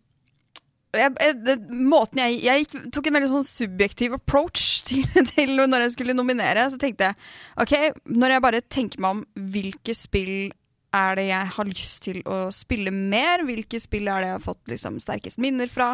jeg, 1.01 1.15
jeg, 1.23 1.39
det, 1.47 1.57
måten 1.71 2.23
jeg, 2.23 2.39
jeg 2.45 2.65
gikk, 2.65 2.77
tok 2.95 3.09
en 3.09 3.19
veldig 3.19 3.33
sånn 3.33 3.49
subjektiv 3.49 4.17
approach 4.19 4.67
til, 4.89 5.07
til 5.33 5.57
når 5.63 5.87
jeg 5.87 5.97
skulle 5.97 6.17
nominere. 6.17 6.69
Så 6.73 6.81
tenkte 6.83 7.11
jeg 7.11 7.19
ok, 7.63 7.75
når 8.17 8.37
jeg 8.37 8.47
bare 8.49 8.63
tenker 8.79 9.03
meg 9.03 9.19
om 9.19 9.51
hvilke 9.57 9.97
spill 9.97 10.53
er 10.97 11.17
det 11.19 11.25
jeg 11.29 11.53
har 11.57 11.69
lyst 11.69 11.99
til 12.07 12.21
å 12.31 12.37
spille 12.55 12.93
mer? 12.95 13.43
Hvilke 13.47 13.79
spill 13.83 14.09
er 14.11 14.23
det 14.23 14.31
jeg 14.31 14.37
har 14.37 14.45
fått 14.45 14.71
liksom, 14.71 14.99
sterkest 15.03 15.41
minner 15.43 15.71
fra? 15.71 15.93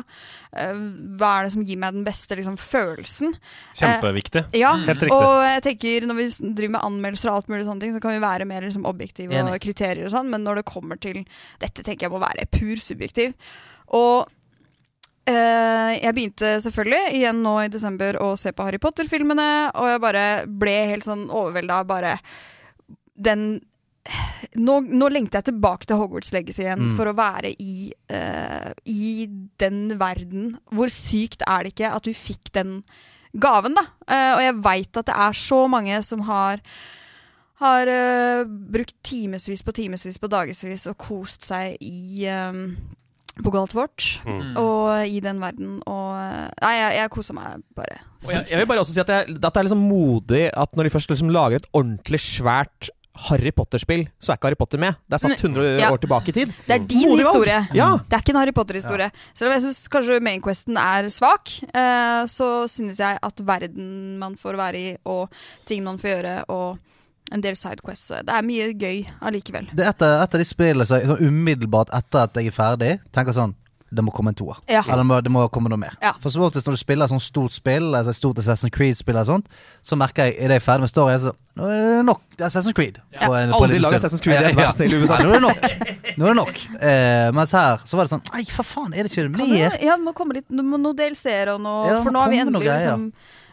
Eh, 0.54 0.82
hva 1.18 1.32
er 1.38 1.48
det 1.48 1.54
som 1.56 1.64
gir 1.66 1.80
meg 1.80 1.96
den 1.96 2.04
beste 2.06 2.36
liksom, 2.38 2.58
følelsen? 2.60 3.34
Kjempeviktig. 3.78 4.44
Ja, 4.58 4.74
Helt 4.86 5.06
riktig. 5.06 5.16
og 5.16 5.46
jeg 5.46 5.64
tenker 5.68 6.08
når 6.08 6.20
vi 6.20 6.28
driver 6.42 6.76
med 6.76 6.86
anmeldelser 6.90 7.32
og 7.32 7.40
alt 7.40 7.50
mulig 7.52 7.66
sånne 7.68 7.86
ting, 7.86 7.96
så 7.96 8.04
kan 8.04 8.16
vi 8.16 8.22
være 8.24 8.48
mer 8.48 8.66
liksom, 8.66 8.86
objektive 8.88 9.34
og 9.34 9.54
Enig. 9.54 9.64
kriterier 9.64 10.06
og 10.06 10.14
sånn, 10.14 10.30
men 10.32 10.46
når 10.46 10.60
det 10.60 10.68
kommer 10.70 11.00
til 11.02 11.24
dette, 11.62 11.82
tenker 11.82 12.08
jeg 12.08 12.14
må 12.14 12.22
være 12.22 12.48
pur 12.52 12.82
subjektiv. 12.82 13.34
Og 13.96 14.28
eh, 14.28 14.38
jeg 15.26 16.14
begynte 16.16 16.56
selvfølgelig 16.64 17.12
igjen 17.14 17.42
nå 17.44 17.52
i 17.62 17.68
desember 17.70 18.16
å 18.18 18.32
se 18.40 18.50
på 18.50 18.64
Harry 18.66 18.80
Potter-filmene, 18.82 19.70
og 19.78 19.90
jeg 19.92 20.00
bare 20.02 20.24
ble 20.46 20.74
helt 20.90 21.06
sånn 21.06 21.28
overvelda 21.30 21.82
av 21.82 21.86
bare 21.92 22.16
den 23.14 23.60
nå, 24.58 24.80
nå 24.82 25.08
lengter 25.12 25.38
jeg 25.40 25.52
tilbake 25.52 25.86
til 25.86 26.00
Hogwarts 26.00 26.32
Legacy 26.34 26.64
igjen 26.64 26.82
Mm. 26.82 26.96
for 26.98 27.06
å 27.06 27.14
være 27.14 27.52
i, 27.62 27.92
uh, 28.10 28.72
i 28.84 29.28
den 29.62 29.98
verden. 29.98 30.56
Hvor 30.74 30.90
sykt 30.90 31.44
er 31.46 31.62
det 31.62 31.74
ikke 31.74 31.92
at 31.94 32.02
du 32.02 32.12
fikk 32.12 32.50
den 32.52 32.82
gaven, 33.32 33.76
da? 33.78 33.86
Uh, 34.10 34.32
og 34.36 34.42
jeg 34.42 34.58
veit 34.64 34.96
at 34.98 35.06
det 35.06 35.14
er 35.14 35.38
så 35.38 35.68
mange 35.70 36.02
som 36.02 36.26
har 36.26 36.60
har 37.62 37.86
uh, 37.86 38.42
brukt 38.44 38.96
timevis 39.06 39.62
på 39.62 39.72
timevis 39.72 40.18
på 40.18 40.28
dagevis 40.28 40.86
og 40.90 40.98
kost 40.98 41.46
seg 41.46 41.76
i, 41.78 42.26
eh, 42.26 42.52
på 43.40 43.50
galt 43.54 43.72
vårt. 43.74 44.06
Mm. 44.28 44.56
Og 44.60 45.06
i 45.08 45.20
den 45.24 45.38
verden. 45.40 45.78
Og 45.88 46.16
Nei, 46.62 46.72
jeg, 46.76 46.96
jeg 47.00 47.12
kosa 47.14 47.32
meg 47.36 47.62
bare. 47.76 48.00
Jeg, 48.28 48.46
jeg 48.50 48.58
vil 48.60 48.66
bare 48.68 48.82
også 48.84 48.92
si 48.96 49.00
at, 49.00 49.08
jeg, 49.08 49.36
at 49.38 49.46
det 49.46 49.56
er 49.62 49.68
liksom 49.70 49.86
modig 49.88 50.42
at 50.52 50.76
når 50.76 50.88
de 50.88 50.92
først 50.98 51.10
liksom 51.14 51.32
lager 51.32 51.62
et 51.62 51.70
ordentlig 51.72 52.20
svært 52.22 52.90
Harry 53.28 53.50
Potter-spill, 53.52 54.06
så 54.16 54.32
er 54.32 54.38
ikke 54.38 54.48
Harry 54.48 54.56
Potter 54.56 54.80
med. 54.80 54.96
Det 55.04 55.18
er 55.18 55.20
satt 55.20 55.42
100 55.44 55.66
Ja. 55.82 55.90
år 55.92 56.00
tilbake 56.00 56.32
i 56.32 56.32
tid. 56.32 56.52
Det 56.64 56.76
er 56.78 56.86
din 56.88 57.10
Modig 57.10 57.26
historie. 57.26 57.58
Ja. 57.76 57.90
Det 58.08 58.16
er 58.16 58.22
ikke 58.24 58.32
en 58.32 58.40
Harry 58.40 58.54
Potter-historie. 58.56 59.10
Selv 59.36 59.50
om 59.50 59.56
jeg 59.58 59.64
syns 59.66 59.82
kanskje 59.92 60.16
Mainquesten 60.24 60.78
er 60.80 61.08
svak, 61.12 61.52
eh, 61.74 62.22
så 62.32 62.48
synes 62.72 62.98
jeg 63.04 63.18
at 63.22 63.42
verden 63.44 64.16
man 64.18 64.36
får 64.40 64.56
være 64.56 64.80
i, 64.80 64.96
og 65.04 65.28
ting 65.68 65.84
man 65.84 66.00
får 66.00 66.08
gjøre, 66.14 66.34
og 66.48 66.80
en 67.30 67.40
del 67.40 67.54
sidequests 67.56 68.08
Det 68.26 68.28
er 68.28 68.42
mye 68.44 68.72
gøy 68.74 69.06
allikevel. 69.22 69.70
Det 69.72 69.84
er 69.86 69.90
et 69.94 70.02
av, 70.02 70.28
de 70.32 70.44
spillene 70.44 70.84
som 70.88 71.00
sånn 71.00 71.22
umiddelbart 71.28 71.92
etter 71.94 72.26
at 72.26 72.34
jeg 72.36 72.46
er 72.50 72.56
ferdig, 72.56 72.94
tenker 73.12 73.32
sånn 73.32 73.54
Det 73.92 74.00
må 74.00 74.08
komme 74.10 74.30
en 74.32 74.34
toer. 74.38 74.56
Ja. 74.72 74.80
Eller 74.88 75.02
det 75.02 75.04
må, 75.04 75.16
det 75.20 75.30
må 75.32 75.40
komme 75.52 75.68
noe 75.68 75.76
mer. 75.76 75.92
Ja. 76.00 76.14
For 76.22 76.32
så 76.32 76.40
oftest 76.46 76.64
når 76.64 76.78
du 76.78 76.80
spiller 76.80 77.04
et 77.04 77.12
sånt 77.12 77.20
stort 77.26 77.52
spill, 77.52 77.90
altså 77.94 78.08
et 78.14 78.16
stort 78.16 78.38
Assassin's 78.40 78.72
Creed-spill, 78.72 79.12
eller 79.18 79.28
sånt, 79.28 79.50
så 79.84 79.98
merker 80.00 80.30
jeg 80.30 80.38
idet 80.38 80.56
jeg 80.56 80.62
er 80.62 80.64
ferdig 80.64 80.86
med 80.86 80.92
storyen, 80.94 81.20
så 81.20 81.32
nå 81.60 81.66
er 81.68 81.82
det 81.98 82.06
nok 82.08 82.22
Assassin's 82.38 82.72
Creed. 82.72 83.02
Ja. 83.12 83.26
På 83.28 83.34
en- 83.36 83.52
på 83.52 83.60
Aldri 83.66 83.78
lag. 83.84 83.92
Assassin's 83.98 84.24
Creed 84.24 84.40
igjen, 84.40 84.56
Ja, 84.56 84.62
vær 84.62 84.72
så 84.72 84.78
snill, 84.80 84.96
nå 84.96 85.12
er 85.12 85.28
det 85.34 85.42
nok. 85.44 85.68
Nå 86.16 86.24
er 86.24 86.32
det 86.32 86.38
nok. 86.40 86.62
Eh, 86.88 87.28
mens 87.36 87.52
her 87.52 87.84
så 87.84 87.96
var 88.00 88.08
det 88.08 88.14
sånn 88.14 88.24
Nei, 88.32 88.44
for 88.48 88.62
faen, 88.64 88.94
er 88.96 89.02
det 89.04 89.12
ikke 89.12 89.28
det 89.28 89.36
mer? 89.36 89.76
ja, 89.76 89.96
det 89.98 90.00
må 90.00 90.14
komme 90.16 90.38
litt 90.40 90.48
no, 90.48 90.64
noe 90.80 90.96
DLC-er 90.96 91.52
og 91.52 91.60
noe 91.60 91.84
Ja, 91.92 92.00
For 92.02 92.16
nå 92.16 92.24
har 92.24 92.32
vi 92.32 92.40
endelig 92.46 92.64
liksom 92.72 93.12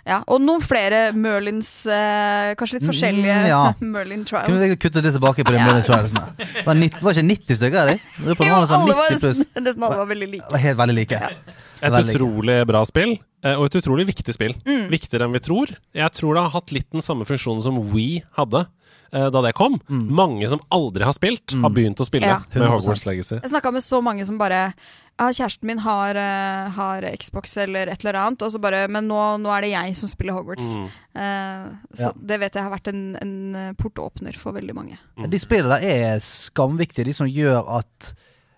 ja, 0.09 0.17
Og 0.27 0.41
noen 0.41 0.63
flere 0.65 1.01
Merlins 1.13 1.69
eh, 1.85 2.55
Kanskje 2.59 2.79
litt 2.79 2.85
Mm, 2.87 2.89
forskjellige 2.91 3.37
ja. 3.51 3.59
Merlin 3.95 4.25
Kunne 4.25 4.57
du 4.57 4.65
jeg 4.65 4.79
kuttet 4.81 5.05
litt 5.05 5.15
tilbake 5.15 5.45
på 5.45 5.53
de 5.53 5.61
Merlin 5.61 5.85
Trialsene? 5.85 6.25
Det 6.39 6.65
var, 6.65 6.75
90, 6.81 7.03
var 7.05 7.15
ikke 7.17 7.27
90 7.29 7.59
stykker 7.61 7.79
av 7.83 7.91
de? 7.93 7.97
På 8.33 8.43
det 8.43 8.49
Jo, 8.49 8.55
var 8.57 8.69
sånn 8.73 8.85
alle 8.87 8.97
var 8.99 9.13
90 9.13 9.23
pluss. 9.23 9.39
nesten, 9.45 9.65
nesten 9.69 9.87
alle 9.87 9.99
var 10.01 10.09
veldig 10.11 10.29
like. 10.33 10.47
Det 10.49 10.57
var 10.57 10.63
helt 10.65 10.79
veldig 10.81 10.97
like. 10.99 11.21
Ja. 11.21 11.55
Et 11.79 11.93
Veldig. 11.95 12.15
utrolig 12.17 12.57
bra 12.67 12.81
spill, 12.89 13.13
eh, 13.45 13.53
og 13.55 13.69
et 13.69 13.77
utrolig 13.79 14.03
viktig 14.09 14.33
spill. 14.35 14.51
Mm. 14.67 14.89
Viktigere 14.91 15.29
enn 15.29 15.35
vi 15.37 15.39
tror. 15.45 15.71
Jeg 15.95 16.11
tror 16.17 16.35
det 16.35 16.41
har 16.43 16.51
hatt 16.57 16.73
litt 16.75 16.89
den 16.91 17.05
samme 17.05 17.23
funksjonen 17.29 17.63
som 17.63 17.77
We 17.93 18.07
hadde 18.35 18.65
eh, 19.13 19.29
da 19.31 19.43
det 19.45 19.53
kom. 19.55 19.77
Mange 19.87 20.49
som 20.51 20.59
aldri 20.75 21.07
har 21.07 21.15
spilt, 21.15 21.55
har 21.63 21.71
begynt 21.71 22.01
å 22.03 22.07
spille 22.09 22.27
Ja. 22.27 22.41
med 22.51 22.67
Hogwarts 22.67 23.05
Legacy. 23.07 23.37
Jeg 23.39 23.53
snakka 23.53 23.71
med 23.77 23.85
så 23.85 24.01
mange 24.03 24.27
som 24.27 24.35
bare 24.41 24.73
ja, 25.19 25.27
kjæresten 25.35 25.67
min 25.67 25.81
har, 25.83 26.15
uh, 26.15 26.69
har 26.77 27.05
Xbox 27.19 27.57
eller 27.59 27.91
et 27.91 28.05
eller 28.05 28.17
annet, 28.21 28.41
og 28.47 28.53
så 28.53 28.61
bare 28.63 28.85
Men 28.89 29.07
nå, 29.11 29.19
nå 29.43 29.51
er 29.57 29.61
det 29.67 29.71
jeg 29.73 29.95
som 29.99 30.09
spiller 30.11 30.33
Hogwarts. 30.39 30.71
Mm. 30.79 30.87
Uh, 31.19 31.67
så 31.93 32.07
Ja. 32.09 32.13
det 32.31 32.39
vet 32.39 32.55
jeg 32.55 32.63
har 32.63 32.71
vært 32.71 32.87
en, 32.93 33.03
en 33.19 33.55
eh, 33.55 33.73
portåpner 33.75 34.37
for 34.39 34.55
veldig 34.55 34.75
mange. 34.77 34.97
De 35.27 35.39
spillene 35.41 35.75
der 35.75 35.83
er 36.15 36.19
skamviktige, 36.23 37.05
de 37.09 37.13
som 37.13 37.27
gjør 37.27 37.67
at 37.79 38.13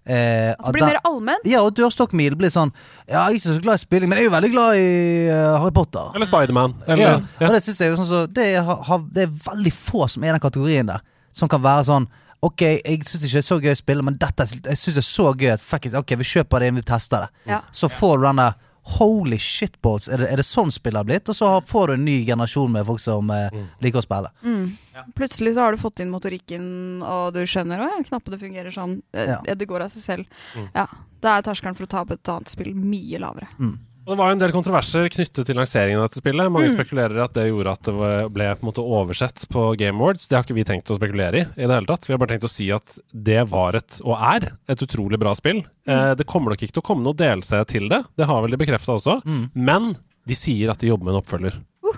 eh, 0.05 0.53
Altså 0.53 0.69
at 0.69 0.73
blir 0.73 0.81
den- 0.85 0.89
mer 0.93 0.99
allment. 1.05 1.45
Ja, 1.49 1.61
og 1.65 1.73
dørstokkmil 1.77 2.35
blir 2.37 2.49
sånn 2.53 2.71
Ja, 3.07 3.25
jeg 3.27 3.33
er 3.33 3.37
ikke 3.39 3.55
så 3.55 3.61
glad 3.61 3.73
i 3.79 3.83
spilling, 3.85 4.09
men 4.09 4.17
jeg 4.19 4.25
er 4.25 4.29
jo 4.29 4.35
veldig 4.37 4.51
glad 4.53 4.77
i 4.77 5.29
uh, 5.29 5.57
Harry 5.61 5.71
Potter. 5.75 6.11
Eller 6.15 6.25
Spiderman. 6.29 6.75
ja. 6.87 6.95
ja. 6.95 7.15
Og 7.17 7.47
ja. 7.47 7.51
det 7.55 7.63
synes 7.65 7.81
jeg 7.81 7.89
jo 7.91 7.97
sånn 8.01 8.09
så, 8.11 8.21
det, 8.29 8.45
er, 8.55 8.61
har, 8.63 9.03
det 9.11 9.25
er 9.27 9.33
veldig 9.49 9.73
få 9.73 10.07
som 10.07 10.23
er 10.23 10.29
i 10.29 10.35
den 10.37 10.43
kategorien 10.45 10.85
der, 10.93 11.01
som 11.33 11.49
kan 11.49 11.61
være 11.63 11.87
sånn 11.89 12.07
Ok, 12.41 12.61
jeg 12.65 13.03
syns 13.05 13.21
ikke 13.27 13.35
det 13.37 13.43
er 13.43 13.47
så 13.47 13.59
gøy 13.61 13.71
å 13.75 13.77
spille, 13.77 14.03
men 14.07 14.15
dette 14.17 14.47
jeg 14.49 14.77
synes 14.81 14.95
det 14.97 15.03
er 15.03 15.07
så 15.07 15.27
gøy 15.37 15.51
at 15.53 15.61
fuck 15.61 15.85
it, 15.85 15.93
ok, 15.97 16.15
vi 16.17 16.25
kjøper 16.25 16.59
det 16.63 16.69
inn, 16.71 16.79
vi 16.81 16.85
tester 16.89 17.27
det. 17.27 17.29
Ja. 17.51 17.59
Så 17.71 17.89
får 17.91 18.17
du 18.17 18.25
den 18.31 18.41
der 18.41 18.55
Holy 18.97 19.37
shitballs, 19.37 20.07
er 20.09 20.17
det, 20.17 20.27
er 20.33 20.39
det 20.41 20.45
sånn 20.47 20.71
spillet 20.73 20.97
har 20.97 21.05
blitt? 21.05 21.29
Og 21.29 21.35
så 21.37 21.51
får 21.69 21.91
du 21.91 21.93
en 21.99 22.05
ny 22.07 22.15
generasjon 22.25 22.71
med 22.73 22.87
folk 22.87 22.99
som 23.03 23.29
eh, 23.29 23.53
liker 23.85 24.01
å 24.01 24.05
spille. 24.07 24.31
Mm. 24.41 24.71
Plutselig 25.15 25.53
så 25.53 25.67
har 25.67 25.75
du 25.77 25.77
fått 25.83 26.01
inn 26.01 26.09
motorikken, 26.09 26.65
og 27.05 27.35
du 27.37 27.43
skjønner 27.45 27.83
at 27.85 27.93
ja, 27.93 28.01
knappene 28.09 28.39
fungerer 28.41 28.73
sånn. 28.73 28.97
Eh, 29.13 29.35
Ja. 29.35 29.37
Det 29.53 29.69
går 29.69 29.85
av 29.85 29.93
seg 29.93 30.01
selv. 30.01 30.41
Mm. 30.57 30.65
Ja, 30.73 30.87
Da 31.21 31.35
er 31.37 31.45
terskelen 31.45 31.77
for 31.77 31.85
å 31.85 31.91
ta 31.93 32.01
opp 32.01 32.15
et 32.17 32.33
annet 32.33 32.49
spill 32.49 32.73
mye 32.73 33.21
lavere. 33.21 33.51
Og 33.61 33.77
Det 34.11 34.17
var 34.19 34.27
jo 34.31 34.35
en 34.35 34.41
del 34.41 34.51
kontroverser 34.53 35.07
knyttet 35.13 35.45
til 35.47 35.55
lanseringen 35.55 36.01
av 36.01 36.09
dette 36.09 36.19
spillet. 36.19 36.51
Mange 36.51 36.67
Mm. 36.69 36.75
spekulerer 36.75 37.23
at 37.23 37.33
det 37.37 37.45
gjorde 37.47 37.71
at 37.71 37.81
det 37.87 37.93
ble 38.35 38.47
på 38.55 38.61
en 38.65 38.69
måte 38.69 38.83
oversett 38.83 39.45
på 39.49 39.63
Game 39.79 39.97
Awards. 40.01 40.27
Det 40.27 40.35
har 40.35 40.43
ikke 40.43 40.57
vi 40.57 40.65
tenkt 40.67 40.91
å 40.91 40.97
spekulere 40.99 41.33
i 41.39 41.41
i 41.41 41.65
det 41.67 41.71
hele 41.77 41.87
tatt. 41.87 42.05
Vi 42.07 42.13
har 42.13 42.19
bare 42.19 42.33
tenkt 42.35 42.43
å 42.47 42.51
si 42.51 42.69
at 42.75 42.99
det 43.13 43.47
var 43.49 43.75
et, 43.79 44.01
og 44.03 44.17
er, 44.19 44.51
et 44.67 44.83
utrolig 44.83 45.17
bra 45.17 45.33
spill. 45.33 45.63
Eh, 45.87 46.13
det 46.15 46.27
kommer 46.27 46.51
nok 46.51 46.59
ikke 46.61 46.73
til 46.75 46.83
å 46.83 46.87
komme 46.91 47.03
noe 47.03 47.13
delse 47.15 47.65
til 47.67 47.87
det, 47.89 48.03
det 48.17 48.25
har 48.27 48.41
vel 48.41 48.51
de 48.51 48.57
bekrefta 48.57 48.93
også. 48.99 49.21
Mm. 49.23 49.49
Men 49.55 49.95
de 50.27 50.35
sier 50.35 50.69
at 50.69 50.77
de 50.79 50.87
jobber 50.91 51.05
med 51.05 51.15
en 51.15 51.21
oppfølger. 51.21 51.55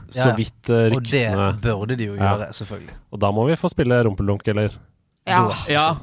Så 0.10 0.17
Ja, 0.17 0.27
ja. 0.29 0.36
vidt 0.36 0.70
ryktene 0.70 0.93
Og 0.98 1.62
det 1.62 1.62
burde 1.62 1.98
de 1.98 2.05
jo 2.05 2.15
Ja. 2.15 2.38
gjøre, 2.38 2.50
selvfølgelig. 2.53 2.93
Og 3.12 3.20
da 3.20 3.32
må 3.32 3.46
vi 3.48 3.55
få 3.55 3.70
spille 3.70 4.03
rumpeldunk, 4.05 4.48
eller 4.48 4.70
Ja, 5.25 5.50
Ja. 5.67 5.96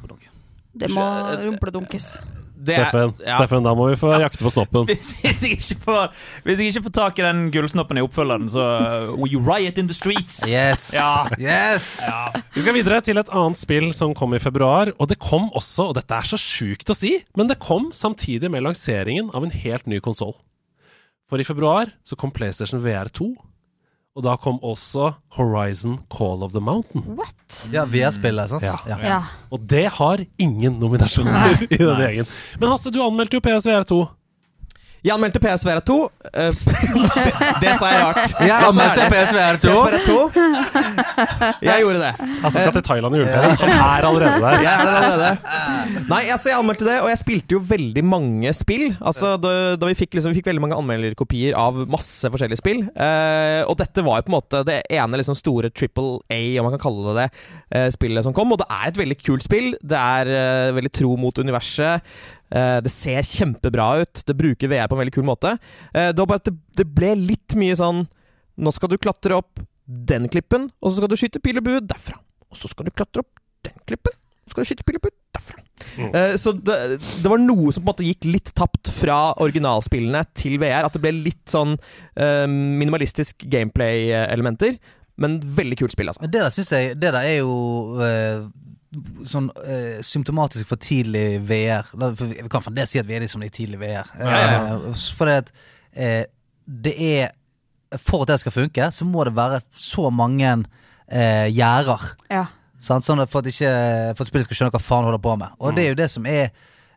det 0.77 0.91
må 0.91 1.03
rumpledunkes. 1.45 2.19
Det 2.61 2.75
er- 2.77 2.91
Steffen, 2.91 3.15
ja. 3.25 3.37
Steffen, 3.39 3.65
da 3.65 3.73
må 3.75 3.87
vi 3.89 3.97
få 3.97 4.11
jakte 4.21 4.45
på 4.45 4.51
snoppen. 4.53 4.85
Hvis, 4.91 5.15
hvis, 5.23 5.43
jeg 5.47 5.57
ikke 5.57 5.79
får, 5.87 6.11
hvis 6.45 6.59
jeg 6.61 6.73
ikke 6.75 6.83
får 6.89 6.95
tak 6.99 7.19
i 7.19 7.25
den 7.25 7.41
gullsnoppen 7.55 7.97
i 8.01 8.05
oppfølgeren, 8.05 8.49
så 8.53 8.67
uh, 9.17 9.25
you 9.31 9.41
riot 9.41 9.79
in 9.81 9.89
the 9.89 9.97
streets? 9.97 10.43
Yes! 10.51 10.91
Ja. 10.93 11.25
Yes! 11.41 11.89
Vi 12.55 12.61
skal 12.65 12.77
videre 12.77 13.01
til 13.07 13.17
et 13.23 13.33
annet 13.33 13.61
spill 13.61 13.89
som 13.97 14.13
kom 14.19 14.37
i 14.37 14.43
februar. 14.43 14.93
Og 14.99 15.09
det 15.09 15.19
kom 15.23 15.49
også, 15.57 15.89
og 15.91 15.97
dette 15.97 16.13
er 16.21 16.29
så 16.29 16.37
sjukt 16.41 16.93
å 16.93 16.97
si, 16.97 17.17
men 17.39 17.49
det 17.49 17.59
kom 17.65 17.89
samtidig 17.97 18.51
med 18.53 18.67
lanseringen 18.69 19.33
av 19.33 19.47
en 19.47 19.55
helt 19.65 19.89
ny 19.89 20.01
konsoll. 20.05 20.37
For 21.31 21.41
i 21.41 21.47
februar 21.47 21.93
så 22.05 22.19
kom 22.19 22.33
PlayStation 22.35 22.83
VR 22.85 23.09
2. 23.15 23.31
Og 24.21 24.27
da 24.27 24.35
kom 24.37 24.59
også 24.61 25.15
Horizon 25.39 25.95
Call 26.13 26.43
of 26.45 26.53
the 26.53 26.61
Mountain. 26.61 27.07
What? 27.17 27.63
Ja, 27.73 27.87
VR-spillet, 27.89 28.51
sant? 28.53 28.67
Ja. 28.67 28.77
Ja. 29.01 29.23
Og 29.49 29.63
det 29.65 29.87
har 29.97 30.21
ingen 30.37 30.77
nominasjoner 30.83 31.63
i 31.65 31.79
denne 31.81 32.03
gjengen. 32.05 32.29
Men 32.61 32.69
Hasse, 32.75 32.93
du 32.93 33.01
anmeldte 33.01 33.39
jo 33.39 33.45
PSVR 33.47 33.87
2. 33.89 34.01
Jeg 35.01 35.15
anmeldte 35.15 35.41
PSVR 35.41 35.81
2. 35.89 35.97
eh, 36.35 36.57
det 37.63 37.75
sa 37.81 37.89
jeg 37.89 38.01
rart. 38.05 38.35
Jeg 38.37 38.67
anmeldte 38.69 39.07
PSVR 39.13 39.61
2. 39.63 39.77
PSVR 39.81 40.03
2. 40.07 40.17
Jeg 41.65 41.85
gjorde 41.85 42.03
det. 42.03 42.11
Han 42.43 42.53
skal 42.53 42.75
til 42.75 42.85
Thailand 42.85 43.17
i 43.17 43.23
juleferien. 43.23 43.57
Han 43.63 43.73
er 43.77 44.09
allerede 44.11 44.41
der. 44.43 44.59
Jeg 44.65 44.73
er 44.73 44.91
allerede. 44.91 45.31
Nei, 46.11 46.21
altså, 46.35 46.51
jeg 46.51 46.59
anmeldte 46.59 46.89
det, 46.89 46.99
og 47.05 47.09
jeg 47.13 47.21
spilte 47.23 47.57
jo 47.57 47.63
veldig 47.71 48.05
mange 48.05 48.53
spill. 48.57 48.91
Altså, 48.99 49.37
da, 49.41 49.55
da 49.81 49.89
vi, 49.89 49.97
fikk, 49.99 50.19
liksom, 50.19 50.35
vi 50.35 50.41
fikk 50.41 50.51
veldig 50.51 50.65
mange 50.67 50.79
anmelderkopier 50.81 51.57
av 51.59 51.81
masse 51.91 52.29
forskjellige 52.33 52.61
spill. 52.61 52.83
Eh, 52.91 53.63
og 53.65 53.79
dette 53.81 54.05
var 54.05 54.21
jo 54.21 54.29
på 54.29 54.35
en 54.35 54.37
måte 54.37 54.65
det 54.69 54.83
ene 54.93 55.21
liksom, 55.21 55.39
store 55.39 55.73
triple 55.73 56.21
A, 56.29 56.41
om 56.61 56.69
man 56.69 56.77
kan 56.77 56.85
kalle 56.85 57.15
det 57.15 57.21
det, 57.21 57.29
eh, 57.77 57.89
spillet 57.95 58.27
som 58.27 58.37
kom. 58.37 58.53
Og 58.53 58.61
det 58.61 58.69
er 58.69 58.91
et 58.91 59.01
veldig 59.01 59.19
kult 59.23 59.47
spill. 59.47 59.73
Det 59.81 59.97
er 59.97 60.31
uh, 60.31 60.77
veldig 60.77 60.93
tro 61.01 61.17
mot 61.21 61.41
universet. 61.41 62.05
Eh, 62.51 62.79
det 62.85 62.93
ser 62.93 63.27
kjempebra 63.27 63.91
ut. 64.03 64.23
Det 64.27 64.37
bruker 64.37 64.71
VR 64.71 64.89
på 64.91 64.99
en 64.99 65.05
veldig 65.05 65.15
kul 65.15 65.27
måte. 65.27 65.57
Eh, 65.95 66.11
det 66.11 66.19
var 66.19 66.33
bare 66.33 66.43
at 66.43 66.51
det, 66.51 66.87
ble 66.87 67.15
litt 67.19 67.57
mye 67.59 67.77
sånn 67.79 68.07
Nå 68.61 68.73
skal 68.77 68.91
du 68.93 68.99
klatre 69.01 69.39
opp 69.39 69.63
den 69.87 70.27
klippen, 70.29 70.67
og 70.83 70.91
så 70.91 70.99
skal 70.99 71.09
du 71.09 71.17
skyte 71.17 71.41
pil 71.41 71.57
og 71.57 71.65
bue 71.65 71.79
derfra. 71.81 72.19
Og 72.53 72.59
så 72.59 72.69
skal 72.69 72.85
du 72.85 72.93
klatre 72.93 73.23
opp 73.23 73.41
den 73.65 73.79
klippen, 73.89 74.13
og 74.13 74.51
så 74.51 74.53
skal 74.53 74.67
du 74.67 74.69
skyte 74.69 74.85
pil 74.85 74.99
og 74.99 75.07
bue 75.07 75.15
derfra. 75.33 75.63
Mm. 75.97 76.11
Eh, 76.11 76.35
så 76.37 76.53
det, 76.53 76.77
det 77.01 77.33
var 77.33 77.41
noe 77.41 77.73
som 77.73 77.81
på 77.81 77.87
en 77.87 77.91
måte 77.95 78.05
gikk 78.05 78.29
litt 78.29 78.53
tapt 78.59 78.93
fra 78.93 79.33
originalspillene 79.41 80.27
til 80.37 80.59
VR. 80.61 80.91
At 80.91 80.99
det 80.99 81.05
ble 81.07 81.15
litt 81.23 81.47
sånn 81.49 81.79
minimalistisk 82.21 83.47
gameplay-elementer. 83.49 84.77
Men 85.21 85.39
veldig 85.57 85.79
kult 85.81 85.95
spill, 85.95 86.11
altså. 86.11 86.25
Men 86.25 86.33
det 86.33 86.43
der 86.43 86.55
syns 86.55 86.73
jeg 86.73 86.97
Det 86.97 87.13
der 87.13 87.21
er 87.21 87.39
jo 87.43 87.55
eh, 88.05 88.47
sånn 89.31 89.51
eh, 89.63 90.01
symptomatisk 90.03 90.67
for 90.67 90.81
tidlig 90.83 91.41
VR. 91.47 91.87
La- 92.01 92.11
for 92.19 92.27
Vi 92.31 92.49
kan 92.51 92.65
fremdeles 92.65 92.91
si 92.91 92.99
at 92.99 93.07
vi 93.07 93.15
er 93.19 93.23
liksom 93.25 93.43
i 93.47 93.51
tidlig 93.55 93.79
VR. 93.83 94.09
Eh, 94.19 95.03
for 95.17 95.31
det 95.31 95.37
at 95.45 95.53
eh, 95.95 96.25
det 96.67 96.95
er 96.99 97.31
For 97.99 98.23
at 98.23 98.29
det 98.31 98.37
skal 98.45 98.53
funke, 98.55 98.85
så 98.95 99.03
må 99.05 99.25
det 99.27 99.33
være 99.35 99.61
så 99.75 100.11
mange 100.15 100.47
eh, 101.11 101.49
gjerder. 101.51 102.05
Ja. 102.31 102.45
Sant? 102.79 103.03
Sånn 103.05 103.19
at 103.21 103.31
for 103.33 103.43
at, 103.43 103.49
ikke, 103.51 103.71
for 104.15 104.23
at 104.23 104.31
spillet 104.31 104.47
skal 104.47 104.59
skjønne 104.61 104.75
hva 104.77 104.81
faen 104.83 105.09
holder 105.09 105.23
på 105.25 105.33
med. 105.41 105.57
Og 105.59 105.75
det 105.75 105.85
er 105.85 105.89
jo 105.91 105.99
det 105.99 106.07
som 106.13 106.27
er 106.31 106.53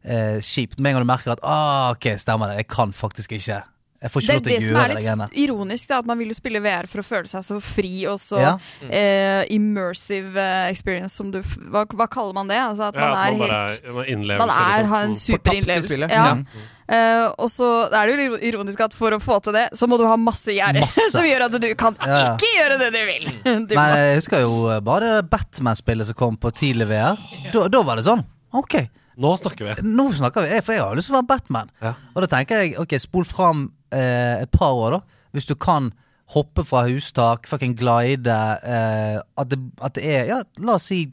eh, 0.05 0.37
kjipt. 0.45 0.77
Med 0.77 0.91
en 0.91 0.99
gang 0.99 1.07
du 1.07 1.09
merker 1.09 1.33
at 1.33 1.41
ah, 1.41 1.89
ok, 1.95 2.11
stemmer 2.21 2.53
det, 2.53 2.59
jeg 2.61 2.69
kan 2.75 2.93
faktisk 2.93 3.33
ikke 3.39 3.63
Jeg 4.03 4.11
får 4.11 4.21
Det 4.21 4.29
er 4.29 4.33
lov 4.35 4.43
til 4.43 4.51
det 4.51 4.57
å 4.59 4.67
som 4.67 4.75
er 4.83 4.87
det 4.91 4.97
litt 4.99 5.37
ironisk, 5.45 5.87
da, 5.87 5.97
at 6.03 6.05
man 6.11 6.19
vil 6.19 6.27
jo 6.33 6.35
spille 6.35 6.59
VR 6.59 6.87
for 6.91 6.99
å 6.99 7.05
føle 7.07 7.29
seg 7.31 7.45
så 7.47 7.59
fri 7.63 7.93
og 8.11 8.17
så 8.19 8.41
Ja. 8.43 8.53
eh, 8.89 9.45
immersive 9.55 10.35
eh, 10.35 10.67
experience 10.73 11.15
som 11.15 11.31
du 11.31 11.39
hva, 11.71 11.85
hva 11.87 12.07
kaller 12.11 12.33
man 12.35 12.47
det? 12.51 12.59
Altså 12.59 12.89
at 12.91 12.95
Ja, 12.99 13.07
man 13.07 13.17
at 13.17 13.27
er 13.27 13.31
man 13.31 13.39
bare 13.39 13.69
helt 13.69 13.79
er- 13.79 13.93
Man 13.93 14.49
er, 14.49 14.83
liksom. 14.83 14.87
har 14.91 15.01
en 15.03 15.09
Mm. 15.13 15.15
superinnlevelse. 15.23 16.09
Ja. 16.09 16.35
Ja. 16.35 16.37
Uh, 16.83 17.31
og 17.39 17.47
så 17.49 17.67
er 17.95 18.07
det 18.11 18.25
jo 18.27 18.35
ironisk 18.43 18.81
at 18.83 18.93
for 18.93 19.11
å 19.15 19.19
få 19.23 19.41
til 19.41 19.53
det, 19.53 19.69
så 19.73 19.87
må 19.87 19.97
du 19.97 20.03
ha 20.05 20.17
masse 20.17 20.51
gjerder. 20.51 20.83
Som 21.15 21.23
gjør 21.23 21.45
at 21.45 21.55
du 21.61 21.75
kan 21.79 21.95
Ja, 22.05 22.17
ja. 22.17 22.35
ikke 22.35 22.49
gjøre 22.59 22.77
det 22.81 22.89
du 22.91 23.05
vil. 23.07 23.23
Du 23.69 23.75
Men 23.75 23.95
jeg 23.95 24.17
husker 24.19 24.41
jo 24.43 24.67
eh, 24.69 24.81
bare 24.81 25.21
det 25.21 25.29
Batman-spillet 25.31 26.05
som 26.07 26.13
kom 26.19 26.35
på 26.37 26.51
tidlig 26.51 26.87
VR. 26.91 27.17
Da, 27.53 27.67
da 27.69 27.81
var 27.83 27.95
det 27.95 28.03
sånn. 28.05 28.25
Ok, 28.53 28.89
Nå 29.17 29.31
snakker 29.39 29.63
vi. 29.75 29.81
nå 29.95 30.09
snakker 30.13 30.43
vi. 30.43 30.59
For 30.61 30.73
jeg 30.73 30.81
har 30.83 30.95
lyst 30.95 31.07
til 31.07 31.15
å 31.15 31.21
være 31.21 31.27
Batman. 31.31 31.69
Ja. 31.81 31.93
Og 32.15 32.21
da 32.27 32.27
tenker 32.35 32.61
jeg, 32.65 32.75
ok, 32.77 32.99
spol 32.99 33.23
fram 33.25 33.71
eh, 33.93 34.41
et 34.43 34.51
par 34.51 34.73
år, 34.73 34.97
da. 34.97 35.21
Hvis 35.33 35.47
du 35.49 35.55
kan 35.55 35.91
hoppe 36.33 36.63
fra 36.65 36.85
hustak, 36.89 37.47
fucking 37.51 37.75
glide 37.77 38.33
eh, 38.65 39.17
at, 39.37 39.49
det, 39.51 39.59
at 39.83 39.93
det 39.97 40.03
er 40.17 40.29
Ja, 40.31 40.41
la 40.65 40.75
oss 40.79 40.87
si 40.89 41.03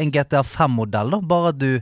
en 0.00 0.10
GTA 0.14 0.40
5-modell, 0.42 1.12
da. 1.14 1.20
Bare 1.22 1.54
at 1.54 1.60
du 1.62 1.76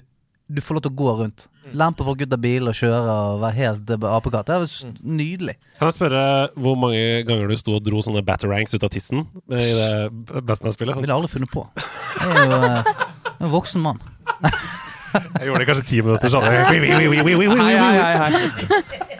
du 0.53 0.59
får 0.61 0.77
lov 0.77 0.83
til 0.85 0.91
å 0.93 0.97
gå 0.99 1.13
rundt. 1.17 1.45
Lempe 1.73 2.05
folk 2.05 2.21
ut 2.21 2.33
av 2.35 2.41
bilen 2.43 2.69
og 2.69 2.75
kjøre 2.77 3.13
og 3.15 3.39
være 3.41 3.57
helt 3.57 3.93
eh, 3.95 4.03
apekatt. 4.19 4.45
Det 4.51 4.57
er 4.59 4.67
s- 4.67 4.83
nydelig. 5.01 5.55
Kan 5.79 5.89
jeg 5.89 5.97
spørre 5.97 6.25
hvor 6.61 6.77
mange 6.77 7.23
ganger 7.25 7.49
du 7.49 7.57
sto 7.57 7.79
og 7.79 7.87
dro 7.87 8.03
sånne 8.05 8.21
batarangs 8.27 8.75
ut 8.77 8.85
av 8.85 8.91
tissen 8.93 9.23
i 9.49 9.63
det 9.79 9.89
Batman-spillet? 10.45 10.99
Det 10.99 11.07
ville 11.07 11.17
aldri 11.17 11.33
funnet 11.33 11.55
på. 11.55 11.65
Jeg 12.19 12.37
er 12.37 12.53
jo 12.53 12.59
eh, 12.69 12.93
en 13.47 13.55
voksen 13.55 13.81
mann. 13.87 14.03
Jeg 14.43 15.49
gjorde 15.49 15.63
det 15.63 15.71
kanskje 15.71 15.89
ti 15.89 16.03
minutter 16.05 16.35
sånn. 16.35 16.45
Hei, 16.69 16.85
hei, 16.85 18.13
hei. 18.21 19.19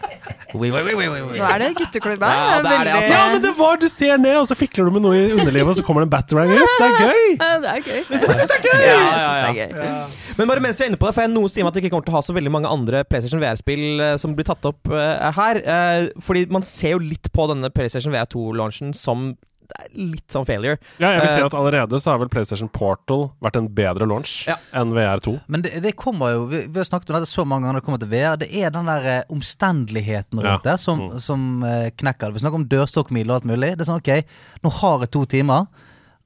Oi, 0.53 0.69
oi, 0.69 0.81
oi. 0.93 1.19
Nå 1.33 1.45
er 1.47 1.61
det 1.63 1.69
gutteklubb 1.79 2.21
her. 2.21 2.33
Ja, 2.37 2.57
det 2.61 2.73
er 2.73 2.87
det, 2.87 2.91
altså. 2.99 3.13
Ja, 3.13 3.21
men 3.33 3.41
det 3.41 3.53
var 3.57 3.79
Du 3.81 3.87
ser 3.89 4.19
ned, 4.21 4.35
og 4.37 4.47
så 4.49 4.57
fikler 4.57 4.85
du 4.85 4.97
med 4.97 5.05
noe 5.05 5.17
i 5.17 5.31
underlivet, 5.33 5.71
og 5.71 5.79
så 5.79 5.85
kommer 5.85 6.03
det 6.03 6.09
en 6.09 6.13
batarang 6.13 6.53
ut. 6.53 6.73
Det 6.77 6.89
er 6.89 6.99
gøy! 6.99 7.23
Det 7.63 7.71
er 7.71 7.87
gøy. 7.87 8.01
Jeg 8.03 8.21
syns 8.23 8.51
det 8.51 8.57
er 8.59 8.67
gøy. 8.67 8.83
Jeg 8.83 8.99
synes 9.07 9.39
det 9.39 9.49
er 9.49 9.57
gøy. 9.61 10.19
Men 10.37 10.49
bare 10.49 10.63
mens 10.65 10.81
vi 10.81 10.85
er 10.85 10.91
inne 10.91 10.99
på 11.01 11.09
det, 11.09 11.15
for 11.17 11.25
jeg 11.25 11.33
noe 11.33 11.51
sier 11.51 11.65
meg 11.65 11.73
at 11.73 11.79
vi 11.79 11.83
ikke 11.85 11.93
kommer 11.95 12.07
til 12.07 12.13
å 12.13 12.19
ha 12.19 12.25
så 12.25 12.35
veldig 12.37 12.53
mange 12.53 12.73
andre 12.73 13.01
PlayStation 13.07 13.41
VR-spill 13.41 14.03
eh, 14.03 14.13
som 14.21 14.35
blir 14.37 14.47
tatt 14.47 14.65
opp 14.69 14.93
uh, 14.93 15.29
her. 15.37 15.61
Uh, 15.65 16.21
fordi 16.25 16.45
man 16.53 16.65
ser 16.67 16.95
jo 16.95 17.01
litt 17.01 17.31
på 17.33 17.47
denne 17.49 17.73
PlayStation 17.73 18.13
VR2-launchen 18.13 18.93
som 18.97 19.33
det 19.67 19.77
er 19.79 19.89
litt 20.11 20.27
sånn 20.33 20.45
failure. 20.45 20.77
Ja, 20.99 21.11
jeg 21.13 21.21
vil 21.21 21.29
si 21.29 21.39
Eh, 21.41 21.45
at 21.45 21.53
Allerede 21.57 21.99
så 22.01 22.11
har 22.11 22.19
vel 22.19 22.29
PlayStation 22.29 22.69
Portal 22.69 23.31
vært 23.41 23.55
en 23.57 23.67
bedre 23.69 24.05
launch 24.09 24.47
Ja. 24.47 24.55
enn 24.73 24.91
VR2. 24.93 25.39
Men 25.47 25.61
det, 25.61 25.81
det 25.81 25.95
kommer 25.95 26.33
jo 26.33 26.45
Vi, 26.47 26.65
vi 26.67 26.79
har 26.79 26.85
snakket 26.85 27.09
om 27.09 27.15
dette 27.19 27.29
så 27.31 27.45
mange 27.45 27.65
ganger 27.67 27.79
det 27.81 27.85
kommer 27.85 27.99
til 27.99 28.09
VR. 28.11 28.37
Det 28.37 28.49
er 28.53 28.69
den 28.75 28.85
der 28.85 29.05
eh, 29.17 29.23
omstendeligheten 29.33 30.39
rundt 30.39 30.65
Ja. 30.65 30.71
det 30.71 30.79
som, 30.79 30.99
Mm. 30.99 31.19
som 31.19 31.63
eh, 31.63 31.89
knekker 31.91 32.27
det. 32.27 32.33
Vi 32.33 32.39
snakker 32.45 32.55
om 32.61 32.67
dørstokkmil 32.69 33.29
og 33.29 33.35
alt 33.41 33.45
mulig. 33.45 33.77
Det 33.77 33.81
er 33.87 33.91
sånn 33.91 34.01
ok, 34.01 34.25
nå 34.63 34.71
har 34.71 34.99
jeg 34.99 35.11
to 35.11 35.25
timer 35.25 35.67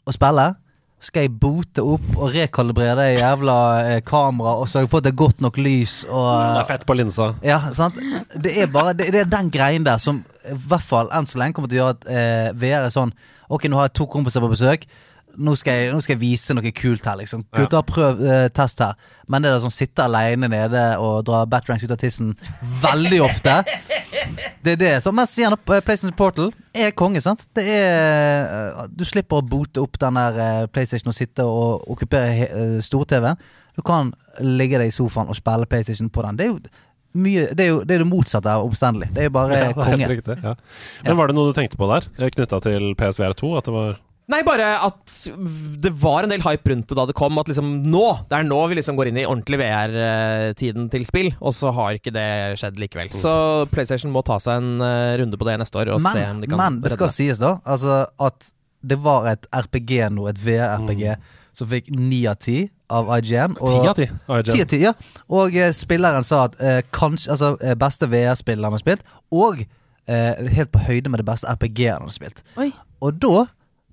å 0.08 0.14
spille. 0.14 0.56
Skal 0.98 1.28
jeg 1.28 1.36
bote 1.38 1.84
opp 1.86 2.06
og 2.16 2.32
rekalibrere 2.34 2.96
det 2.98 3.20
jævla 3.20 3.58
eh, 3.86 4.00
kameraet 4.02 4.64
og 4.64 4.70
sørge 4.72 4.90
for 4.90 4.98
at 4.98 5.06
det 5.06 5.12
er 5.12 5.20
godt 5.22 5.44
nok 5.46 5.60
lys 5.62 6.00
og 6.10 6.26
Det 6.26 6.64
er 6.64 6.70
fett 6.72 6.86
på 6.90 6.96
linsa. 6.98 7.28
Ja, 7.46 7.60
sant? 7.78 8.00
Det 8.34 8.56
er 8.58 8.72
bare 8.74 8.96
det, 8.98 9.12
det 9.14 9.22
er 9.22 9.30
den 9.30 9.52
greien 9.54 9.86
der 9.86 10.02
som 10.02 10.24
i 10.50 10.58
hvert 10.58 10.86
fall 10.88 11.12
enn 11.14 11.30
så 11.30 11.38
lenge 11.38 11.54
kommer 11.54 11.70
til 11.70 11.78
å 11.78 11.84
gjøre 11.84 11.98
at 12.00 12.10
eh, 12.10 12.48
VR 12.58 12.88
er 12.88 12.94
sånn 12.94 13.14
Ok, 13.48 13.70
nå 13.70 13.78
har 13.80 13.88
jeg 13.88 13.94
to 13.96 14.08
kompiser 14.12 14.44
på 14.44 14.50
besøk. 14.52 14.82
Nå 15.38 15.54
skal, 15.60 15.74
jeg, 15.78 15.92
nå 15.94 16.00
skal 16.02 16.16
jeg 16.16 16.22
vise 16.24 16.56
noe 16.58 16.72
kult 16.74 17.06
her, 17.06 17.18
liksom. 17.20 17.44
Gutter, 17.54 17.84
prøv 17.86 18.22
eh, 18.26 18.48
test 18.58 18.80
her. 18.82 18.96
Men 19.30 19.44
det 19.46 19.52
er 19.52 19.60
som 19.62 19.74
sitter 19.74 20.08
aleine 20.08 20.50
nede 20.50 20.84
og 21.04 21.20
drar 21.28 21.46
batranks 21.52 21.84
ut 21.86 21.94
av 21.94 22.00
tissen 22.02 22.32
veldig 22.82 23.20
ofte. 23.28 23.60
Det 24.64 24.74
er 24.74 24.80
det. 24.82 24.90
som 25.04 25.16
mest 25.16 25.36
sier 25.38 25.54
opp 25.54 25.70
eh, 25.72 25.80
PlayStation 25.86 26.16
Portal 26.18 26.50
er 26.76 26.90
konge, 26.98 27.22
sant. 27.24 27.46
Det 27.56 27.64
er 27.64 28.48
eh, 28.48 28.82
Du 28.92 29.06
slipper 29.08 29.40
å 29.40 29.46
bote 29.46 29.84
opp 29.84 30.00
den 30.02 30.18
der 30.20 30.40
eh, 30.44 30.66
PlayStation 30.74 31.12
og 31.14 31.16
sitte 31.16 31.46
og 31.48 31.86
okkupere 31.94 32.48
eh, 32.48 32.74
stor-TV-en. 32.84 33.40
Du 33.78 33.84
kan 33.86 34.10
ligge 34.42 34.80
deg 34.82 34.90
i 34.90 34.96
sofaen 34.96 35.30
og 35.32 35.38
spille 35.38 35.70
PlayStation 35.70 36.10
på 36.12 36.26
den. 36.26 36.40
Det 36.40 36.48
er 36.48 36.52
jo 36.56 36.60
mye 37.18 37.46
Det 37.56 37.64
er 37.64 37.70
jo 37.72 37.78
det, 37.88 37.96
er 37.96 38.04
det 38.04 38.10
motsatte 38.10 38.52
av 38.58 38.66
omstendelig. 38.68 39.08
Det 39.16 39.24
er 39.24 39.30
jo 39.30 39.36
bare 39.38 39.62
Ja, 39.68 39.72
konge. 39.78 40.10
riktig, 40.12 40.36
ja. 40.44 40.56
Men 41.06 41.18
var 41.22 41.30
det 41.32 41.38
noe 41.38 41.54
du 41.54 41.56
tenkte 41.58 41.80
på 41.80 41.88
der, 41.94 42.10
knytta 42.18 42.60
til 42.66 42.92
PSVR2? 43.00 43.54
At 43.62 43.70
det 43.70 43.78
var 43.78 43.96
Nei, 44.28 44.42
bare 44.44 44.66
at 44.84 45.14
det 45.80 45.92
var 46.02 46.26
en 46.26 46.32
del 46.34 46.42
hype 46.44 46.68
rundt 46.68 46.90
det 46.92 46.98
da 47.00 47.06
det 47.08 47.16
kom. 47.16 47.38
At 47.40 47.48
liksom 47.48 47.70
nå, 47.88 48.02
det 48.28 48.36
er 48.42 48.48
nå 48.48 48.58
vi 48.68 48.76
liksom 48.82 48.98
går 49.00 49.08
inn 49.14 49.20
i 49.22 49.26
ordentlig 49.28 49.60
VR-tiden 49.62 50.90
til 50.92 51.06
spill. 51.08 51.30
Og 51.40 51.56
så 51.56 51.72
har 51.76 51.96
ikke 51.96 52.12
det 52.16 52.26
skjedd 52.60 52.80
likevel. 52.82 53.14
Så 53.16 53.32
PlayStation 53.72 54.12
må 54.12 54.24
ta 54.28 54.36
seg 54.44 54.60
en 54.60 54.84
eh, 54.84 55.16
runde 55.22 55.40
på 55.40 55.48
det 55.48 55.56
neste 55.62 55.80
år 55.80 55.94
og 55.96 56.04
se 56.04 56.12
om 56.12 56.38
Men, 56.38 56.44
de 56.44 56.52
kan 56.52 56.60
men 56.60 56.82
det 56.84 56.92
skal 56.96 57.08
redde 57.08 57.16
sies, 57.22 57.40
da. 57.42 57.56
Altså 57.64 58.02
at 58.28 58.52
det 58.88 59.00
var 59.04 59.26
et 59.32 59.48
RPG 59.56 59.96
nå, 60.16 60.28
et 60.32 60.40
VR-RPG, 60.44 61.08
Mm. 61.18 61.24
som 61.58 61.68
fikk 61.72 61.88
ni 61.90 62.20
av 62.30 62.36
ti 62.44 62.68
av 62.94 63.08
IGN. 63.18 63.56
Ti 63.58 63.78
av 63.90 63.96
ti. 63.98 64.06
Ti 64.52 64.62
av 64.62 64.68
ti, 64.70 64.78
ja. 64.84 64.92
Og 65.34 65.56
eh, 65.58 65.72
spilleren 65.76 66.24
sa 66.24 66.44
at 66.46 66.60
eh, 66.62 66.82
kanskje 66.94 67.32
Altså 67.34 67.56
eh, 67.66 67.74
beste 67.80 68.06
VR-spilleren 68.12 68.76
har 68.76 68.84
spilt, 68.84 69.02
og 69.34 69.64
eh, 69.64 70.48
helt 70.54 70.72
på 70.76 70.84
høyde 70.86 71.10
med 71.10 71.24
det 71.24 71.26
beste 71.32 71.50
RPG-en 71.50 71.98
han 72.04 72.12
har 72.12 72.16
spilt. 72.16 72.44
Oi, 72.62 72.70
Og 73.02 73.18
da 73.24 73.48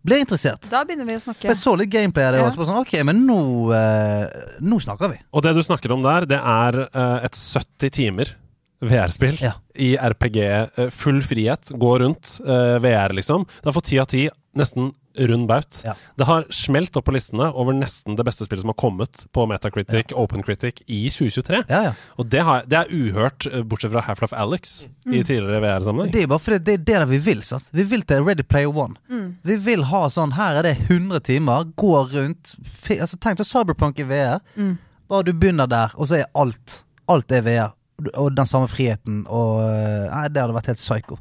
ble 0.05 0.17
jeg 0.19 0.27
interessert. 0.27 0.69
da 0.71 0.85
begynner 0.85 1.07
vi 1.09 1.15
å 1.17 1.21
For 1.21 1.33
snakke. 1.33 1.49
jeg 1.49 1.57
så 1.57 1.77
litt 1.79 1.91
gameplay 1.91 2.25
av 2.27 2.33
det 2.35 2.41
Ja. 2.43 2.47
også. 2.51 2.67
Sånn, 2.69 2.81
ok, 2.81 3.05
men 3.05 3.27
nå, 3.27 3.73
eh, 3.73 4.27
nå 4.61 4.79
snakker 4.81 5.11
vi. 5.11 5.19
Og 5.33 5.43
det 5.43 5.55
du 5.55 5.63
snakker 5.63 5.93
om 5.93 6.03
der, 6.03 6.27
det 6.27 6.41
er 6.41 6.81
eh, 6.93 7.25
et 7.25 7.33
70 7.33 7.91
timer 7.91 8.35
VR-spill 8.83 9.39
Ja. 9.41 9.53
i 9.75 9.97
RPG. 9.97 10.37
eh, 10.77 10.91
full 10.91 11.21
frihet, 11.23 11.71
gå 11.73 11.99
rundt. 12.01 12.41
eh, 12.47 12.79
VR, 12.79 13.13
liksom. 13.15 13.47
Det 13.47 13.65
har 13.65 13.73
fått 13.73 13.85
ti 13.91 13.99
av 13.99 14.07
ti. 14.07 14.29
Nesten 14.57 14.93
rund 15.19 15.47
baut. 15.49 15.83
Ja. 15.85 15.95
Det 16.17 16.27
har 16.29 16.47
smelt 16.51 16.97
opp 16.97 17.07
på 17.09 17.15
listene 17.15 17.51
over 17.53 17.77
nesten 17.77 18.17
det 18.19 18.25
beste 18.27 18.47
spillet 18.47 18.65
som 18.65 18.73
har 18.73 18.79
kommet 18.81 19.27
på 19.33 19.47
Metacritic, 19.51 20.15
OpenCritic, 20.15 20.83
i 20.87 21.05
2023. 21.11 21.63
Ja, 21.69 21.83
ja. 21.89 21.93
Og 22.19 22.29
det, 22.33 22.43
har, 22.47 22.65
det 22.71 22.81
er 22.81 22.93
uhørt, 22.95 23.47
eh, 23.51 23.63
bortsett 23.63 23.95
fra 23.95 24.05
Half-Life 24.09 24.37
Alex 24.37 24.75
i 25.07 25.23
tidligere 25.23 25.63
VR-sammenheng. 25.65 26.13
Det 26.15 26.25
er 26.25 26.33
bare 26.33 26.43
fordi 26.43 26.61
det 26.67 26.79
er 26.79 27.05
det 27.05 27.11
vi 27.13 27.21
vil. 27.29 27.45
Sant? 27.47 27.71
Vi 27.75 27.87
vil 27.95 28.03
til 28.09 28.25
Ready 28.27 28.47
Player 28.47 28.73
One. 28.73 28.99
Mm. 29.09 29.29
Vi 29.43 29.59
vil 29.69 29.87
ha 29.91 30.07
sånn 30.13 30.35
Her 30.39 30.61
er 30.61 30.67
det 30.67 30.75
100 30.89 31.23
timer, 31.29 31.69
gå 31.79 31.95
rundt 32.13 32.57
altså, 32.91 33.19
Tenk 33.21 33.39
deg 33.41 33.49
Cyberpunk 33.49 34.01
i 34.03 34.09
VR. 34.09 34.43
Mm. 34.59 34.77
Bare 35.11 35.27
du 35.27 35.35
begynner 35.37 35.71
der, 35.71 35.95
og 35.95 36.09
så 36.11 36.23
er 36.23 36.31
alt 36.35 36.81
Alt 37.11 37.33
er 37.37 37.45
VR. 37.45 37.75
Og 38.19 38.33
den 38.35 38.49
samme 38.49 38.67
friheten 38.67 39.23
og 39.31 39.61
øh, 39.63 40.09
Nei, 40.09 40.25
det 40.33 40.41
hadde 40.43 40.57
vært 40.57 40.73
helt 40.73 40.81
psycho. 40.81 41.19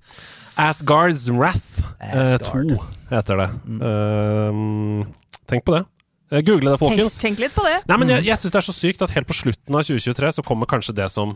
Asgard's 0.60 1.30
Wrath 1.32 1.82
eh, 2.00 2.22
Asgard. 2.22 2.76
2 2.78 2.84
heter 3.14 3.42
det. 3.42 3.50
Mm. 3.66 3.82
Eh, 3.90 5.08
tenk 5.50 5.66
på 5.66 5.76
det. 5.78 5.84
Eh, 6.32 6.42
Google 6.42 6.72
det, 6.74 6.80
folkens. 6.82 7.20
tenk 7.22 7.42
litt 7.42 7.56
på 7.56 7.66
det. 7.66 7.80
Nei, 7.90 7.98
men 8.02 8.14
Jeg, 8.16 8.28
jeg 8.30 8.42
syns 8.42 8.54
det 8.54 8.62
er 8.62 8.68
så 8.70 8.76
sykt 8.76 9.04
at 9.06 9.14
helt 9.16 9.30
på 9.30 9.38
slutten 9.38 9.78
av 9.78 9.86
2023 9.86 10.32
så 10.40 10.46
kommer 10.46 10.70
kanskje 10.70 10.96
det 10.98 11.10
som 11.14 11.36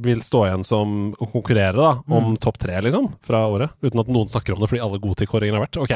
vil 0.00 0.22
stå 0.24 0.44
igjen 0.46 0.64
som 0.64 0.92
å 1.18 1.26
konkurrere 1.30 1.76
da, 1.76 1.90
om 2.14 2.32
topp 2.40 2.58
tre, 2.62 2.78
liksom, 2.84 3.10
fra 3.26 3.42
året. 3.50 3.74
Uten 3.84 4.00
at 4.02 4.10
noen 4.10 4.30
snakker 4.30 4.54
om 4.54 4.62
det 4.62 4.70
fordi 4.70 4.82
alle 4.84 5.00
godtidkåringer 5.02 5.56
har 5.58 5.64
vært. 5.66 5.78
Ok, 5.82 5.94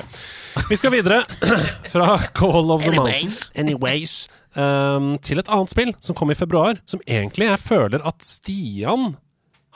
Vi 0.70 0.78
skal 0.78 0.92
videre 0.94 1.22
fra 1.94 2.18
Call 2.36 2.74
of 2.74 2.84
the 2.84 2.94
Mountain 2.94 3.32
Anyways 3.58 4.26
um, 4.58 5.14
til 5.24 5.40
et 5.40 5.50
annet 5.50 5.72
spill 5.72 5.94
som 6.04 6.18
kom 6.18 6.34
i 6.34 6.38
februar, 6.38 6.80
som 6.90 7.02
egentlig 7.06 7.48
jeg 7.48 7.62
føler 7.64 8.04
at 8.06 8.26
Stian 8.26 9.14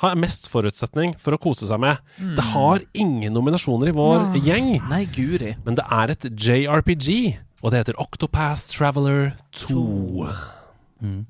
har 0.03 0.15
mest 0.19 0.47
forutsetning 0.53 1.17
for 1.19 1.35
å 1.35 1.41
kose 1.43 1.67
seg 1.67 1.81
med. 1.83 1.99
Det 2.39 2.45
har 2.53 2.85
ingen 2.95 3.35
nominasjoner 3.35 3.91
i 3.91 3.97
vår 3.97 4.37
gjeng. 4.45 4.71
Nei, 4.91 5.03
guri. 5.15 5.57
Men 5.67 5.79
det 5.79 5.87
er 5.91 6.13
et 6.15 6.29
JRPG, 6.31 7.09
og 7.63 7.73
det 7.75 7.81
heter 7.83 7.99
Octopath 7.99 8.69
Traveler 8.71 9.33
2. 9.59 10.31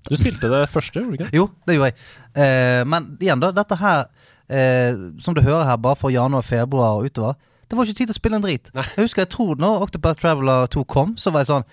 Du 0.08 0.16
spilte 0.16 0.48
det 0.52 0.62
første, 0.72 1.00
gjorde 1.00 1.16
du 1.16 1.22
ikke? 1.22 1.30
Jo, 1.36 1.48
det 1.68 1.76
gjorde 1.76 1.90
jeg. 1.90 1.98
Eh, 2.40 2.82
men 2.88 3.10
igjen, 3.20 3.40
da. 3.42 3.50
Dette 3.56 3.76
her, 3.80 4.06
eh, 4.48 4.96
som 5.20 5.36
du 5.36 5.42
hører 5.44 5.64
her, 5.68 5.76
bare 5.76 5.96
for 5.96 6.12
januar, 6.12 6.44
februar 6.44 7.00
og 7.00 7.08
utover. 7.08 7.36
Det 7.68 7.76
var 7.76 7.84
ikke 7.84 7.98
tid 7.98 8.08
til 8.08 8.16
å 8.16 8.20
spille 8.20 8.38
en 8.40 8.44
drit. 8.44 8.70
Jeg 8.72 9.02
husker 9.04 9.24
jeg 9.26 9.32
tror 9.34 9.58
når 9.60 9.82
Octopath 9.88 10.20
Traveler 10.22 10.68
2 10.72 10.84
kom, 10.88 11.16
så 11.20 11.32
var 11.32 11.44
jeg 11.44 11.50
sånn 11.52 11.66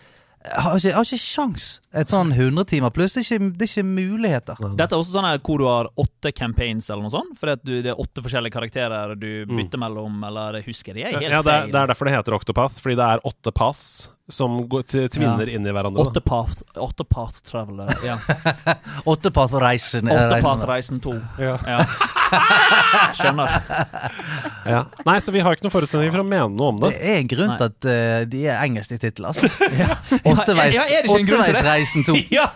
Jeg 0.46 0.62
har 0.62 0.76
ikke, 0.76 0.88
jeg 0.90 0.96
har 0.96 1.06
ikke 1.08 1.24
sjans. 1.24 1.68
Et 1.96 2.12
sånn 2.12 2.34
100 2.36 2.66
timer 2.70 2.92
pluss. 2.96 3.16
Det 3.16 3.24
er 3.24 3.28
ikke, 3.38 3.52
det 3.56 3.68
er 3.68 3.72
ikke 3.72 3.86
muligheter. 3.88 4.60
Dette 4.76 4.96
er 4.96 5.00
også 5.00 5.16
sånn 5.16 5.30
hvor 5.46 5.62
du 5.62 5.68
har 5.70 5.90
åtte 6.02 6.34
campaigns 6.36 6.90
eller 6.90 7.08
noe 7.08 7.14
sånt. 7.14 7.46
Du, 7.64 7.74
det 7.82 7.94
er 7.94 8.02
åtte 8.02 8.24
forskjellige 8.26 8.56
karakterer 8.58 9.16
du 9.20 9.46
bytter 9.50 9.82
mellom, 9.82 10.20
eller 10.28 10.60
husker 10.66 10.98
de 10.98 11.06
er 11.06 11.16
helt 11.16 11.30
Ja, 11.30 11.42
det 11.46 11.56
er, 11.56 11.72
det 11.72 11.80
er 11.84 11.94
derfor 11.94 12.10
det 12.10 12.18
heter 12.18 12.38
Octopath, 12.38 12.82
fordi 12.84 13.00
det 13.00 13.08
er 13.16 13.26
åtte 13.32 13.56
paths 13.56 13.88
som 14.32 14.58
går 14.70 14.86
til, 14.90 15.06
tvinner 15.14 15.50
inn 15.54 15.68
i 15.68 15.74
hverandre. 15.74 16.02
da. 16.02 16.10
Åtte 16.10 16.22
path, 16.26 16.64
åtte 16.82 17.06
path 17.06 17.44
traveler. 17.46 17.92
Ja. 18.06 18.16
Åtte 19.12 19.30
path-reisen. 19.32 20.10
Åtte 20.10 20.40
path 20.42 20.66
reisen 20.66 21.00
to. 21.04 21.14
Ja. 21.38 21.60
Ja. 21.70 21.84
Skjønner. 23.20 23.54
Ja. 24.66 24.80
Nei, 25.06 25.20
så 25.22 25.34
vi 25.36 25.44
har 25.46 25.54
ikke 25.54 25.68
noen 25.68 25.76
forutsetninger 25.76 26.16
for 26.16 26.24
å 26.24 26.28
mene 26.28 26.50
noe 26.56 26.72
om 26.74 26.82
det. 26.82 26.96
Det 26.96 27.12
er 27.12 27.20
en 27.22 27.30
grunn 27.36 27.54
til 27.54 27.68
at 27.70 27.88
uh, 27.92 28.26
de 28.32 28.42
er 28.50 28.64
engelsk 28.66 28.96
i 28.98 29.00
tittel, 29.04 29.30
altså. 29.30 29.52
Ja, 29.86 30.00
Åtteveis, 30.26 30.74
ja, 30.74 31.04
Åtteveisreisen 31.86 32.04
2. 32.04 32.16
Ja! 32.36 32.50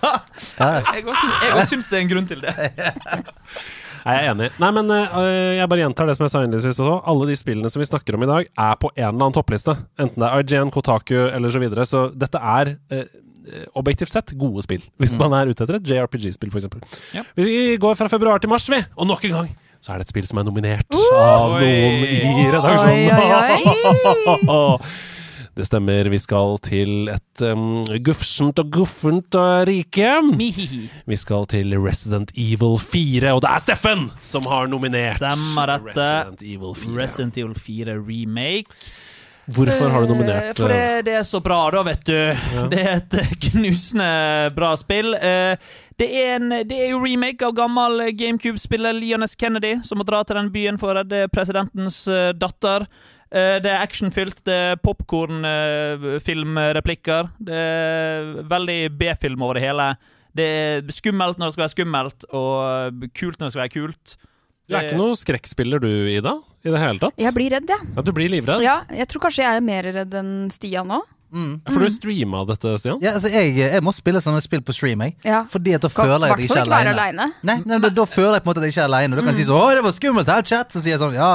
Jeg 0.59 1.05
også, 1.05 1.27
jeg 1.43 1.53
også 1.53 1.69
syns 1.75 1.87
det 1.89 1.97
er 1.99 2.01
en 2.03 2.11
grunn 2.11 2.27
til 2.29 2.41
det. 2.43 2.53
Nei, 4.05 4.13
Jeg 4.15 4.25
er 4.25 4.31
enig. 4.31 4.49
Nei, 4.61 4.69
men 4.77 4.91
øh, 4.95 5.57
jeg 5.57 5.69
bare 5.69 5.81
gjentar 5.83 6.07
det 6.07 6.15
som 6.17 6.25
jeg 6.25 6.31
sa 6.33 6.43
innledningsvis 6.45 6.79
også. 6.81 6.97
Alle 7.11 7.27
de 7.29 7.35
spillene 7.37 7.69
som 7.71 7.81
vi 7.83 7.87
snakker 7.89 8.15
om 8.15 8.23
i 8.25 8.29
dag, 8.29 8.43
er 8.67 8.75
på 8.79 8.91
en 8.95 9.01
eller 9.03 9.17
annen 9.17 9.35
toppliste. 9.35 9.75
Enten 9.99 10.23
det 10.23 10.29
er 10.29 10.45
IGN, 10.45 10.71
Kotaku 10.73 11.17
eller 11.27 11.49
så 11.53 11.59
videre. 11.61 11.85
Så 11.89 12.05
dette 12.15 12.39
er 12.39 12.65
øh, 12.95 13.07
objektivt 13.79 14.13
sett 14.13 14.33
gode 14.39 14.63
spill, 14.65 14.83
hvis 15.01 15.17
man 15.19 15.33
er 15.35 15.51
ute 15.51 15.65
etter 15.65 15.79
et 15.79 15.89
JRPG-spill, 15.89 16.51
f.eks. 16.53 16.67
Ja. 17.17 17.23
Vi 17.37 17.75
går 17.81 17.97
fra 17.99 18.07
februar 18.11 18.39
til 18.39 18.51
mars, 18.51 18.69
vi. 18.71 18.79
Og 18.95 19.09
nok 19.09 19.25
en 19.29 19.35
gang 19.41 19.49
så 19.79 19.93
er 19.93 20.01
det 20.01 20.09
et 20.09 20.11
spill 20.11 20.25
som 20.27 20.41
er 20.41 20.43
nominert 20.43 20.91
av 21.15 21.53
noen 21.55 22.01
i 22.03 22.49
redaksjonen. 22.51 23.07
Det 25.59 25.65
stemmer. 25.67 26.07
Vi 26.13 26.19
skal 26.23 26.55
til 26.63 27.09
et 27.11 27.41
um, 27.43 27.81
gufsent 28.05 28.61
og 28.63 28.69
guffent 28.71 29.35
uh, 29.35 29.59
rike. 29.67 30.07
Vi 30.39 31.17
skal 31.19 31.45
til 31.51 31.75
Resident 31.83 32.31
Evil 32.39 32.77
4, 32.79 33.33
og 33.35 33.43
det 33.43 33.51
er 33.51 33.63
Steffen 33.65 34.07
som 34.23 34.47
har 34.47 34.71
nominert 34.71 35.19
Stemmer 35.19 35.75
dette. 35.75 35.99
Resident 35.99 36.45
Evil 36.47 36.75
4. 36.79 36.95
Resident 37.01 37.37
Evil 37.43 37.55
4 37.59 37.97
remake. 38.07 38.71
Hvorfor 39.49 39.89
har 39.89 40.03
du 40.05 40.11
nominert 40.13 40.51
Eh, 40.51 40.53
For 40.61 40.69
det, 40.69 40.79
eh, 40.79 41.03
det 41.07 41.13
er 41.19 41.23
så 41.25 41.39
bra, 41.41 41.57
da, 41.73 41.81
vet 41.87 42.03
du. 42.05 42.17
Det 42.69 42.79
er 42.79 42.91
et 42.99 43.15
eh, 43.17 43.31
knusende 43.49 44.09
bra 44.55 44.75
spill. 44.77 45.15
Eh, 45.17 45.55
Det 45.99 46.07
er, 46.15 46.35
en, 46.37 46.49
det 46.69 46.77
er 46.85 46.91
jo 46.93 47.01
remake 47.03 47.43
av 47.43 47.55
gammel 47.57 47.99
eh, 48.05 48.13
GameCube-spiller 48.15 48.93
Leon 48.95 49.25
S. 49.25 49.33
Kennedy, 49.35 49.79
som 49.83 49.97
må 49.99 50.05
dra 50.07 50.21
til 50.23 50.37
den 50.39 50.51
byen 50.53 50.77
for 50.79 50.93
å 50.93 51.01
redde 51.01 51.25
presidentens 51.33 52.05
eh, 52.07 52.29
datter. 52.37 52.85
Eh, 53.31 53.59
Det 53.61 53.69
er 53.69 53.81
actionfylt, 53.83 54.43
det 54.45 54.53
er 54.53 54.75
popkornfilmreplikker. 54.81 57.29
Det 57.39 57.53
er 57.53 58.43
veldig 58.49 58.89
B-film 58.97 59.41
over 59.45 59.53
det 59.59 59.63
hele. 59.67 59.91
Det 60.35 60.45
er 60.45 60.81
skummelt 60.93 61.37
når 61.39 61.45
det 61.49 61.53
skal 61.55 61.63
være 61.65 61.75
skummelt, 61.75 62.19
og 62.33 62.55
kult 63.17 63.39
når 63.39 63.45
det 63.47 63.51
skal 63.53 63.63
være 63.65 63.75
kult. 63.75 64.05
Du 64.69 64.75
er 64.77 64.81
ikke 64.85 65.01
noe 65.01 65.15
skrekkspiller 65.17 65.79
du, 65.81 65.89
Ida? 66.13 66.33
I 66.61 66.69
det 66.69 66.79
hele 66.81 66.99
tatt? 67.01 67.13
Jeg 67.17 67.33
blir 67.33 67.49
redd, 67.55 67.67
jeg. 67.71 67.81
Ja, 67.95 68.01
du 68.05 68.11
blir 68.13 68.29
livredd? 68.29 68.61
Ja, 68.61 68.81
jeg 68.93 69.07
tror 69.09 69.21
kanskje 69.25 69.43
jeg 69.45 69.53
er 69.57 69.61
mer 69.65 69.83
redd 69.95 70.13
enn 70.19 70.33
Stian 70.53 70.87
nå. 70.89 70.99
For 71.69 71.79
du 71.85 71.89
streama 71.93 72.41
dette, 72.49 72.67
Stian? 72.81 72.99
Ja, 73.05 73.11
altså, 73.17 73.29
jeg, 73.33 73.45
jeg 73.57 73.81
må 73.85 73.91
spille 73.93 74.21
sånne 74.21 74.41
spill 74.45 74.61
på 74.65 74.73
stream, 74.73 75.01
jeg. 75.05 75.13
Ja. 75.25 75.43
Fordi 75.49 75.73
at 75.77 75.81
da 75.85 75.89
føler 75.93 76.25
jeg 76.25 76.31
at 76.33 76.39
jeg 76.43 76.49
ikke 76.49 76.65
er 76.65 76.71
aleine. 76.93 77.25
Nei, 77.45 77.57
nei, 77.65 77.77
da, 77.81 77.89
da 77.93 78.05
føler 78.09 78.33
jeg 78.37 78.43
på 78.45 78.49
en 78.49 78.51
måte 78.51 78.61
at 78.63 78.67
jeg 78.69 78.73
ikke 78.75 78.85
er 78.85 78.89
aleine. 78.89 79.13
Da 79.17 79.21
kan 79.25 79.31
jeg 79.33 79.39
si 79.41 79.47
sånn 79.49 79.61
'Å, 79.61 79.63
det 79.77 79.83
var 79.85 79.93
skummelt 79.97 80.29
her, 80.33 80.41
chat'. 80.41 80.71
Så 80.73 80.79
sier 80.85 80.93
jeg 80.97 81.01
sånn 81.01 81.13
'Ja, 81.17 81.31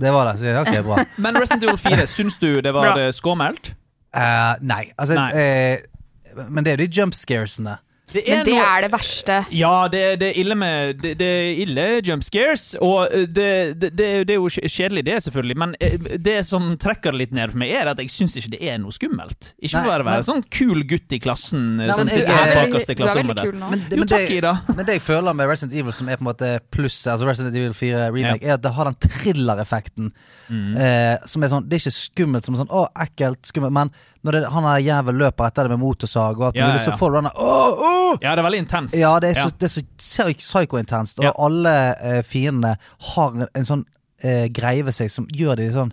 det 0.00 0.12
var 0.12 0.34
det'. 0.34 0.60
Ok, 0.60 0.84
bra. 0.84 1.04
Men 1.24 1.40
Resident 1.40 1.64
Evil 1.64 1.78
4, 1.78 2.06
syns 2.06 2.38
du 2.38 2.60
det 2.60 2.72
var 2.74 2.98
skummelt? 3.12 3.74
Uh. 4.14 4.22
Eh, 4.22 4.54
nei, 4.62 4.84
altså 4.98 5.14
Nei. 5.18 5.30
Uh, 5.32 6.46
Men 6.50 6.64
det 6.64 6.72
er 6.72 6.78
jo 6.78 6.86
de 6.86 7.00
jump 7.00 7.14
scaresene. 7.14 7.78
Men 8.12 8.44
det 8.44 8.52
noe- 8.52 8.64
er 8.68 8.82
det 8.84 8.90
verste. 8.92 9.36
Ja, 9.56 9.88
det, 9.90 10.00
det 10.20 10.26
er 10.28 10.36
ille 10.38 10.54
med 10.54 10.98
Det, 11.00 11.14
det 11.18 11.26
er 11.26 11.62
ille 11.64 11.84
jump 12.04 12.22
scares, 12.22 12.74
og 12.84 13.08
eh, 13.10 13.24
det, 13.26 13.46
det, 13.80 13.88
det, 13.96 14.08
det 14.28 14.34
er 14.34 14.38
jo 14.38 14.50
kjedelig, 14.52 15.04
det, 15.08 15.16
selvfølgelig, 15.24 15.56
men 15.58 15.72
eh, 15.80 15.96
det 16.22 16.36
som 16.46 16.68
trekker 16.78 17.10
det 17.16 17.22
litt 17.22 17.32
ned 17.34 17.50
for 17.54 17.62
meg, 17.64 17.72
er 17.74 17.90
at 17.90 17.98
jeg 18.04 18.12
syns 18.12 18.36
ikke 18.38 18.52
det 18.54 18.60
er 18.70 18.78
noe 18.82 18.92
skummelt. 18.94 19.54
Ikke 19.58 19.80
for 19.80 19.88
å 19.88 20.04
være 20.04 20.20
men- 20.20 20.26
sånn 20.28 20.44
kul 20.52 20.84
gutt 20.86 21.16
i 21.16 21.18
klassen 21.24 21.64
Nei, 21.80 21.88
som 21.90 22.04
men 22.04 22.12
sitter 22.12 22.28
i 22.28 22.28
du 22.28 22.34
er 22.34 22.54
veldig 22.60 22.98
klasserommet. 23.00 23.40
kul 23.42 23.50
der. 23.54 23.58
nå. 23.64 23.72
Men, 23.72 23.84
Jo, 23.90 24.00
men 24.04 24.12
takk, 24.14 24.30
Ida. 24.36 24.54
men 24.76 24.84
det 24.84 24.98
jeg 25.00 25.04
føler 25.08 25.38
med 25.40 25.50
Resident 25.54 25.80
Evil, 25.80 25.96
som 25.96 26.08
er 26.12 26.20
på 26.20 26.26
en 26.26 26.30
måte 26.30 26.52
pluss, 26.76 27.00
altså 27.10 27.26
Resident 27.32 27.56
Evil 27.56 27.74
4 27.74 28.06
remake, 28.14 28.44
er 28.44 28.58
at 28.60 28.62
det 28.68 28.74
har 28.76 28.92
den 28.92 29.00
thriller-effekten. 29.08 30.12
Mm. 30.52 30.74
Eh, 30.76 31.16
som 31.26 31.42
er 31.42 31.48
sånn 31.48 31.64
Det 31.70 31.78
er 31.78 31.86
ikke 31.86 31.96
skummelt 31.96 32.44
som 32.44 32.56
sånn 32.58 32.68
Å, 32.68 32.82
ekkelt, 33.06 33.40
skummelt. 33.48 33.72
Men 33.72 33.90
når 34.24 34.32
det, 34.38 34.42
han 34.54 34.64
er 34.64 34.78
jævel 34.80 35.18
løper 35.20 35.46
etter 35.50 35.66
det 35.68 35.74
med 35.74 35.82
motorsag, 35.84 36.38
og 36.40 36.46
alt 36.48 36.56
Ja, 36.56 36.66
mulig, 36.70 36.80
ja, 36.80 36.84
ja. 36.84 36.90
så 36.92 36.98
får 36.98 37.10
du 37.10 37.16
den 37.18 37.28
der 37.28 37.38
Åh, 37.44 37.82
åh! 37.90 38.18
Ja, 38.22 38.30
det 38.34 38.38
er 38.42 38.46
veldig 38.48 38.62
intenst. 38.64 38.96
Ja, 38.96 39.12
det 39.20 39.30
er 39.34 39.40
så, 39.42 39.50
det 39.58 39.68
er 39.68 39.72
så 39.74 39.82
psy- 39.98 40.38
psyko-intenst, 40.40 41.18
og 41.20 41.24
Ja. 41.28 41.32
alle 41.38 41.74
eh, 42.00 42.22
fiendene 42.24 42.76
har 43.14 43.34
en, 43.36 43.46
en 43.54 43.64
sånn 43.68 43.84
eh, 44.24 44.46
greie 44.48 44.82
ved 44.86 44.94
seg 44.96 45.10
som 45.10 45.26
gjør 45.28 45.56
de 45.60 45.70
sånn 45.74 45.92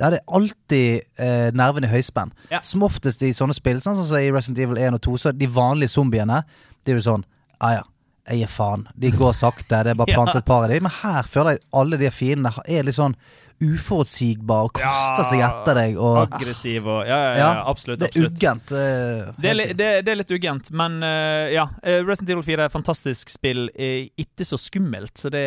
det 0.00 0.06
er 0.06 0.22
alltid 0.32 1.02
eh, 1.20 1.50
nervene 1.52 1.84
i 1.84 1.90
høyspenn. 1.92 2.30
Ja. 2.48 2.62
Som 2.64 2.82
oftest 2.86 3.20
i 3.26 3.34
sånne 3.36 3.52
spill, 3.52 3.82
sånn 3.84 3.98
som 4.00 4.16
i 4.16 4.30
Resident 4.32 4.58
Evil 4.64 4.78
1 4.80 4.94
og 4.96 5.02
2, 5.04 5.16
så 5.20 5.32
de 5.36 5.48
vanlige 5.52 5.92
zombiene 5.92 6.38
De 6.86 6.92
er 6.94 6.96
jo 6.96 7.02
sånn 7.04 7.24
Ja 7.60 7.72
ja, 7.74 7.82
jeg 8.30 8.38
gir 8.40 8.48
faen. 8.54 8.86
De 8.96 9.10
går 9.12 9.34
sakte, 9.36 9.82
det 9.84 9.92
er 9.92 9.98
bare 9.98 10.08
Ja. 10.14 10.16
plantet 10.16 10.40
et 10.40 10.46
par 10.48 10.64
av 10.64 10.70
dem. 10.72 10.86
Men 10.86 10.94
her 11.02 11.28
føler 11.28 11.58
jeg 11.58 11.60
alle 11.76 11.98
de 12.00 12.08
fiendene 12.16 12.52
er 12.64 12.86
litt 12.88 12.96
sånn 12.96 13.16
uforutsigbare 13.60 14.70
Koster 14.72 14.86
kaster 14.88 15.26
seg 15.30 15.42
etter 15.44 15.78
deg. 15.80 15.96
Og, 16.00 16.18
Aggressiv 16.24 16.86
og 16.88 17.00
Ja, 17.08 17.16
ja, 17.18 17.30
ja, 17.34 17.38
Ja, 17.40 17.50
absolutt. 17.70 18.00
det 18.00 18.08
er 18.08 18.12
absolutt. 18.14 18.32
uggent. 18.38 18.72
Uh, 18.72 19.32
Det 19.40 19.50
er, 19.50 19.54
li- 19.58 19.68
det, 19.76 19.88
det 20.06 20.12
er 20.14 20.20
litt 20.20 20.30
ugent, 20.36 20.70
men 20.72 20.98
uh, 21.02 21.46
ja. 21.52 21.66
eh, 21.82 22.00
Resident 22.06 22.30
Evil 22.36 22.44
4 22.46 22.62
er 22.62 22.70
et 22.70 22.76
fantastisk 22.76 23.30
spill. 23.32 23.70
eh, 23.74 24.08
ikke 24.20 24.44
så 24.48 24.58
skummelt, 24.60 25.12
så 25.18 25.30
det 25.32 25.44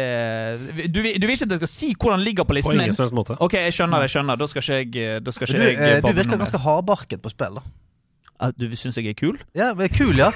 du, 0.93 1.01
du 1.01 1.25
vil 1.27 1.35
ikke 1.35 1.47
at 1.49 1.55
jeg 1.57 1.63
skal 1.63 1.73
si 1.73 1.93
hvor 1.99 2.11
han 2.15 2.23
ligger 2.25 2.43
på 2.45 2.53
På 2.53 2.59
listen 2.59 2.79
ingen 2.79 2.93
slags 2.93 3.11
måte. 3.15 3.37
Ok, 3.39 3.53
jeg 3.59 3.73
skjønner, 3.73 4.01
jeg 4.05 4.13
skjønner. 4.17 4.37
Da 4.37 4.47
skal 4.51 4.61
ikke 4.63 4.99
jeg, 4.99 5.23
da 5.23 5.31
skal 5.31 5.47
du, 5.47 5.63
jeg 5.63 6.03
du 6.03 6.11
virker 6.13 6.37
ganske 6.37 6.61
hardbarket 6.65 7.21
på 7.23 7.31
spill, 7.33 7.59
da. 7.61 7.65
Ah, 8.43 8.51
Du 8.57 8.65
syns 8.75 8.97
jeg 8.97 9.07
er 9.07 9.13
kul? 9.15 9.37
Ja, 9.55 9.71
kul, 9.93 10.17
ja. 10.17 10.31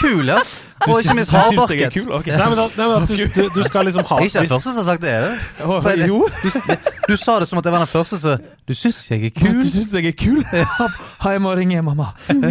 Kul, 0.00 0.24
ja. 0.26 0.40
Du 0.86 0.90
Og 0.92 1.00
ikke 1.02 1.14
minst 1.14 1.30
hardbarket. 1.30 1.92
kul? 1.94 2.08
Ok. 2.18 2.26
Nei, 2.32 2.48
men, 2.48 2.56
da, 2.58 2.66
nei, 2.78 2.86
men 2.92 3.06
du, 3.06 3.14
du, 3.36 3.42
du 3.54 3.62
skal 3.66 3.84
liksom 3.86 4.04
ha 4.08 4.18
Jeg 4.22 4.30
er 4.30 4.30
ikke 4.32 4.42
den 4.46 4.52
første 4.54 4.72
som 4.72 4.80
har 4.82 4.88
sagt 4.92 5.02
det. 5.02 5.12
er 5.12 5.22
det? 6.00 6.08
Jo. 6.08 6.28
Du, 6.42 6.48
du 7.12 7.16
sa 7.20 7.38
det 7.42 7.48
som 7.50 7.58
at 7.60 7.64
jeg 7.68 7.72
var 7.76 7.84
den 7.84 7.92
første 7.92 8.18
som 8.22 8.48
Du 8.68 8.74
syns 8.78 8.98
jeg 9.10 9.24
er 9.26 9.34
kul? 9.36 9.56
Du 9.62 9.68
syns 9.70 9.92
jeg 9.94 10.06
er 10.10 10.16
kul? 10.16 10.40
Ja, 10.52 11.32
jeg 11.34 11.42
må 11.42 11.52
ringe 11.58 11.82
mamma. 11.82 12.12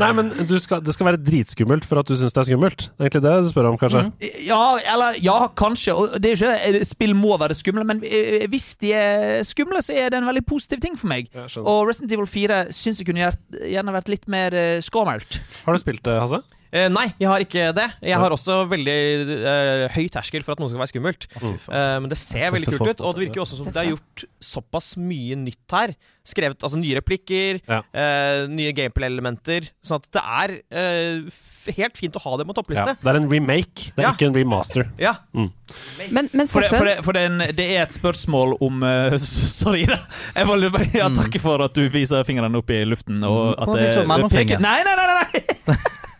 Nei, 0.00 0.10
men 0.16 0.30
du 0.48 0.54
skal, 0.62 0.82
det 0.84 0.94
skal 0.96 1.08
være 1.10 1.20
dritskummelt 1.22 1.84
for 1.88 2.00
at 2.02 2.08
du 2.08 2.14
syns 2.18 2.34
det 2.34 2.40
er 2.42 2.48
skummelt. 2.50 2.86
Det 2.88 3.00
er 3.02 3.08
egentlig 3.08 3.22
det 3.26 3.34
du 3.44 3.50
spør 3.52 3.68
om, 3.72 3.78
kanskje? 3.80 4.02
Ja, 4.46 4.60
eller 4.94 5.18
Ja, 5.22 5.36
kanskje. 5.58 5.94
Og 5.94 6.16
det 6.22 6.32
er 6.32 6.38
ikke 6.38 6.78
eh, 6.80 6.86
Spill 6.88 7.14
må 7.18 7.36
være 7.40 7.54
skumle, 7.58 7.84
men 7.88 8.00
eh, 8.06 8.46
hvis 8.50 8.72
de 8.82 8.92
er 8.96 9.42
skumle, 9.46 9.82
så 9.84 9.92
er 9.98 10.10
det 10.14 10.18
en 10.22 10.28
veldig 10.30 10.44
positiv 10.48 10.80
ting 10.82 10.96
for 10.98 11.10
meg. 11.12 11.28
Og 11.62 11.88
Resident 11.90 12.12
Evil 12.16 12.26
4 12.30 12.62
syns 12.74 13.02
jeg 13.02 13.06
kunne 13.08 13.28
gjerne, 13.28 13.92
vært 13.98 14.08
litt 14.12 14.26
mer 14.30 14.54
skummelt. 14.84 15.40
Har 15.66 15.76
du 15.76 15.80
spilt 15.82 15.91
det, 16.00 16.20
Hasse? 16.20 16.42
Eh, 16.72 16.86
nei, 16.88 17.10
jeg 17.20 17.28
har 17.28 17.42
ikke 17.44 17.66
det. 17.76 17.84
Jeg 18.00 18.16
har 18.16 18.32
også 18.32 18.62
veldig 18.70 18.92
eh, 19.36 19.82
høy 19.92 20.06
terskel 20.08 20.40
for 20.46 20.54
at 20.54 20.62
noe 20.62 20.70
skal 20.72 20.80
være 20.80 20.92
skummelt. 20.94 21.26
Eh, 21.36 21.98
men 22.00 22.08
det 22.08 22.16
ser 22.16 22.48
veldig 22.54 22.70
kult 22.72 22.88
ut, 22.94 23.02
og 23.04 23.14
det 23.18 23.26
virker 23.26 23.42
jo 23.42 23.44
også 23.44 23.58
som 23.60 23.68
det 23.68 23.76
er 23.82 23.90
gjort 23.90 24.24
såpass 24.40 24.94
mye 24.96 25.36
nytt 25.36 25.74
her. 25.76 25.92
Skrevet 26.24 26.62
altså 26.64 26.78
nye 26.78 26.94
replikker, 26.96 27.58
Ja. 27.68 27.80
eh, 27.92 28.46
nye 28.48 28.72
gameplay-elementer. 28.72 29.68
Sånn 29.84 29.98
at 30.00 30.06
det 30.14 30.22
er 30.22 30.54
eh, 30.70 31.74
helt 31.76 31.98
fint 31.98 32.16
å 32.16 32.22
ha 32.24 32.36
det 32.40 32.46
på 32.48 32.54
Ja. 32.72 32.84
Det 32.94 33.10
er 33.10 33.16
en 33.20 33.28
remake, 33.28 33.90
det 33.92 33.98
er 33.98 34.08
Ja. 34.08 34.12
ikke 34.16 34.26
en 34.30 34.34
remaster. 34.40 34.88
Ja. 34.98 35.14
Men, 35.34 36.30
men 36.32 36.46
For, 36.46 36.62
det, 36.62 36.70
for, 36.72 36.84
det, 36.88 36.96
for 37.04 37.12
det, 37.12 37.20
er 37.20 37.26
en, 37.26 37.38
det 37.56 37.66
er 37.76 37.82
et 37.82 37.92
spørsmål 37.92 38.56
om 38.62 38.82
uh, 38.82 39.16
Sorry, 39.60 39.84
da. 39.84 39.98
Jeg 40.36 40.46
vil 40.48 40.70
bare 40.70 40.88
ja, 40.94 41.08
takke 41.12 41.40
for 41.42 41.60
at 41.64 41.74
du 41.76 41.84
viser 41.92 42.24
fingrene 42.24 42.56
opp 42.62 42.70
i 42.72 42.80
luften. 42.88 43.20
Og 43.24 43.52
Mm. 43.52 43.60
at 43.60 43.68
Hvorfor 43.68 44.28
det, 44.28 44.48
peker- 44.48 44.60
Nei, 44.62 44.78
nei, 44.86 44.96
nei! 44.96 45.06
nei, 45.12 45.44
nei. 45.68 45.76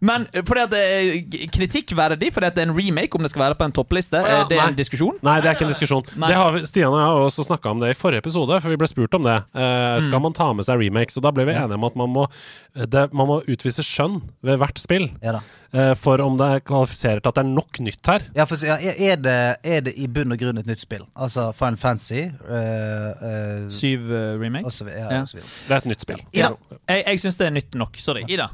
Men 0.00 0.26
fordi 0.46 0.60
at 0.64 0.70
det 0.70 0.80
er 0.80 1.48
kritikkverdig, 1.54 2.32
fordi 2.34 2.46
at 2.50 2.56
det 2.56 2.64
er 2.64 2.70
en 2.70 2.76
remake, 2.76 3.14
om 3.18 3.22
det 3.22 3.30
skal 3.32 3.44
være 3.48 3.58
på 3.60 3.64
en 3.68 3.72
toppliste, 3.76 4.16
ja, 4.20 4.40
eh, 4.42 4.48
det 4.50 4.56
er 4.58 4.62
nei. 4.64 4.68
en 4.72 4.78
diskusjon. 4.78 5.18
Nei, 5.26 5.36
det 5.40 5.50
er 5.50 5.58
ikke 5.58 5.66
en 5.68 5.72
diskusjon. 5.74 6.04
Det 6.14 6.36
har 6.40 6.52
vi, 6.56 6.64
Stian 6.68 6.92
og 6.92 6.98
jeg 7.00 7.06
har 7.10 7.24
også 7.28 7.46
snakka 7.50 7.70
om 7.74 7.80
det 7.84 7.92
i 7.94 7.98
forrige 7.98 8.24
episode, 8.24 8.60
for 8.62 8.68
vi 8.72 8.80
ble 8.80 8.88
spurt 8.90 9.14
om 9.20 9.22
det. 9.26 9.36
Eh, 9.54 10.00
skal 10.06 10.18
Mm. 10.20 10.22
man 10.22 10.32
ta 10.36 10.52
med 10.52 10.64
seg 10.64 10.78
remakes? 10.80 11.16
Og 11.16 11.22
da 11.22 11.30
ble 11.32 11.44
vi 11.46 11.52
enige 11.54 11.74
om 11.78 11.84
at 11.84 11.96
man 11.96 12.10
må, 12.10 12.26
det, 12.74 13.12
man 13.12 13.26
må 13.28 13.40
utvise 13.46 13.82
skjønn 13.86 14.20
ved 14.42 14.58
hvert 14.58 14.78
spill. 14.78 15.10
Ja 15.22 15.32
da. 15.38 15.40
eh, 15.72 15.94
for 15.94 16.20
om 16.20 16.36
det 16.38 16.64
kvalifiserer 16.64 17.20
til 17.20 17.28
at 17.30 17.34
det 17.38 17.44
er 17.44 17.50
nok 17.54 17.80
nytt 17.80 18.06
her. 18.06 18.20
Ja, 18.36 18.44
for, 18.44 18.56
ja, 18.66 18.76
er, 18.80 19.16
det, 19.16 19.36
er 19.64 19.80
det 19.86 19.94
i 19.96 20.06
bunn 20.08 20.32
og 20.32 20.38
grunn 20.38 20.58
et 20.58 20.66
nytt 20.66 20.80
spill? 20.82 21.04
Altså 21.16 21.52
Final 21.56 21.76
Fantasy 21.76 22.26
uh, 22.26 23.10
uh, 23.20 23.68
Syv 23.68 24.08
uh, 24.10 24.40
remake. 24.40 24.66
og 24.66 24.72
ja, 24.88 25.06
Ja. 25.10 25.20
og 25.22 25.28
så 25.28 25.36
videre. 25.38 25.48
Det 25.68 25.74
er 25.74 25.76
et 25.84 25.86
nytt 25.86 26.02
spill. 26.02 26.20
Ida. 26.32 26.50
Jeg, 26.88 27.04
jeg 27.06 27.20
syns 27.20 27.36
det 27.40 27.46
er 27.46 27.54
nytt 27.54 27.74
nok. 27.74 27.96
Sorry. 28.00 28.24
Ida. 28.28 28.48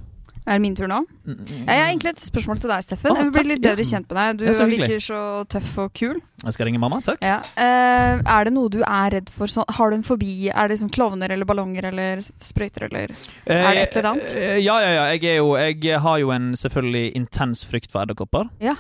Er 0.47 0.53
det 0.57 0.63
min 0.63 0.75
tur 0.79 0.87
nå? 0.87 1.01
Jeg 1.27 1.67
har 1.67 1.89
egentlig 1.89 2.13
et 2.15 2.21
spørsmål 2.23 2.61
til 2.63 2.71
deg, 2.71 2.85
Steffen. 2.87 3.11
Oh, 3.11 3.17
Jeg 3.19 3.27
vil 3.27 3.33
bli 3.35 3.43
litt 3.51 3.63
bedre 3.65 3.85
kjent 3.87 4.07
med 4.13 4.17
deg. 4.17 4.39
Du 4.39 4.45
virker 4.71 5.01
så 5.03 5.21
tøff 5.51 5.73
og 5.83 5.91
kul. 5.99 6.21
Jeg 6.45 6.55
skal 6.55 6.69
ringe 6.71 6.79
mamma. 6.83 7.01
Takk. 7.03 7.19
Ja. 7.27 7.41
Uh, 7.59 8.23
er 8.23 8.47
det 8.47 8.53
noe 8.55 8.71
du 8.71 8.79
er 8.87 9.11
redd 9.17 9.33
for? 9.35 9.51
Så, 9.51 9.65
har 9.79 9.91
du 9.91 9.97
en 9.99 10.07
fobi? 10.07 10.49
Er 10.53 10.69
det 10.69 10.77
liksom 10.77 10.93
klovner 10.95 11.35
eller 11.35 11.49
ballonger 11.49 11.89
eller 11.91 12.23
sprøyter 12.23 12.87
eller 12.87 13.11
Er 13.45 13.73
det 13.75 13.83
et 13.89 13.97
eller 13.99 14.11
annet? 14.15 14.37
Uh, 14.39 14.57
Ja, 14.63 14.77
ja, 14.83 14.93
ja. 15.01 15.05
Jeg, 15.17 15.37
jo, 15.43 15.57
jeg 15.59 16.01
har 16.07 16.19
jo 16.23 16.31
en 16.37 16.53
selvfølgelig 16.57 17.07
intens 17.19 17.65
frykt 17.67 17.91
for 17.93 18.07
edderkopper. 18.07 18.47
Ja. 18.63 18.77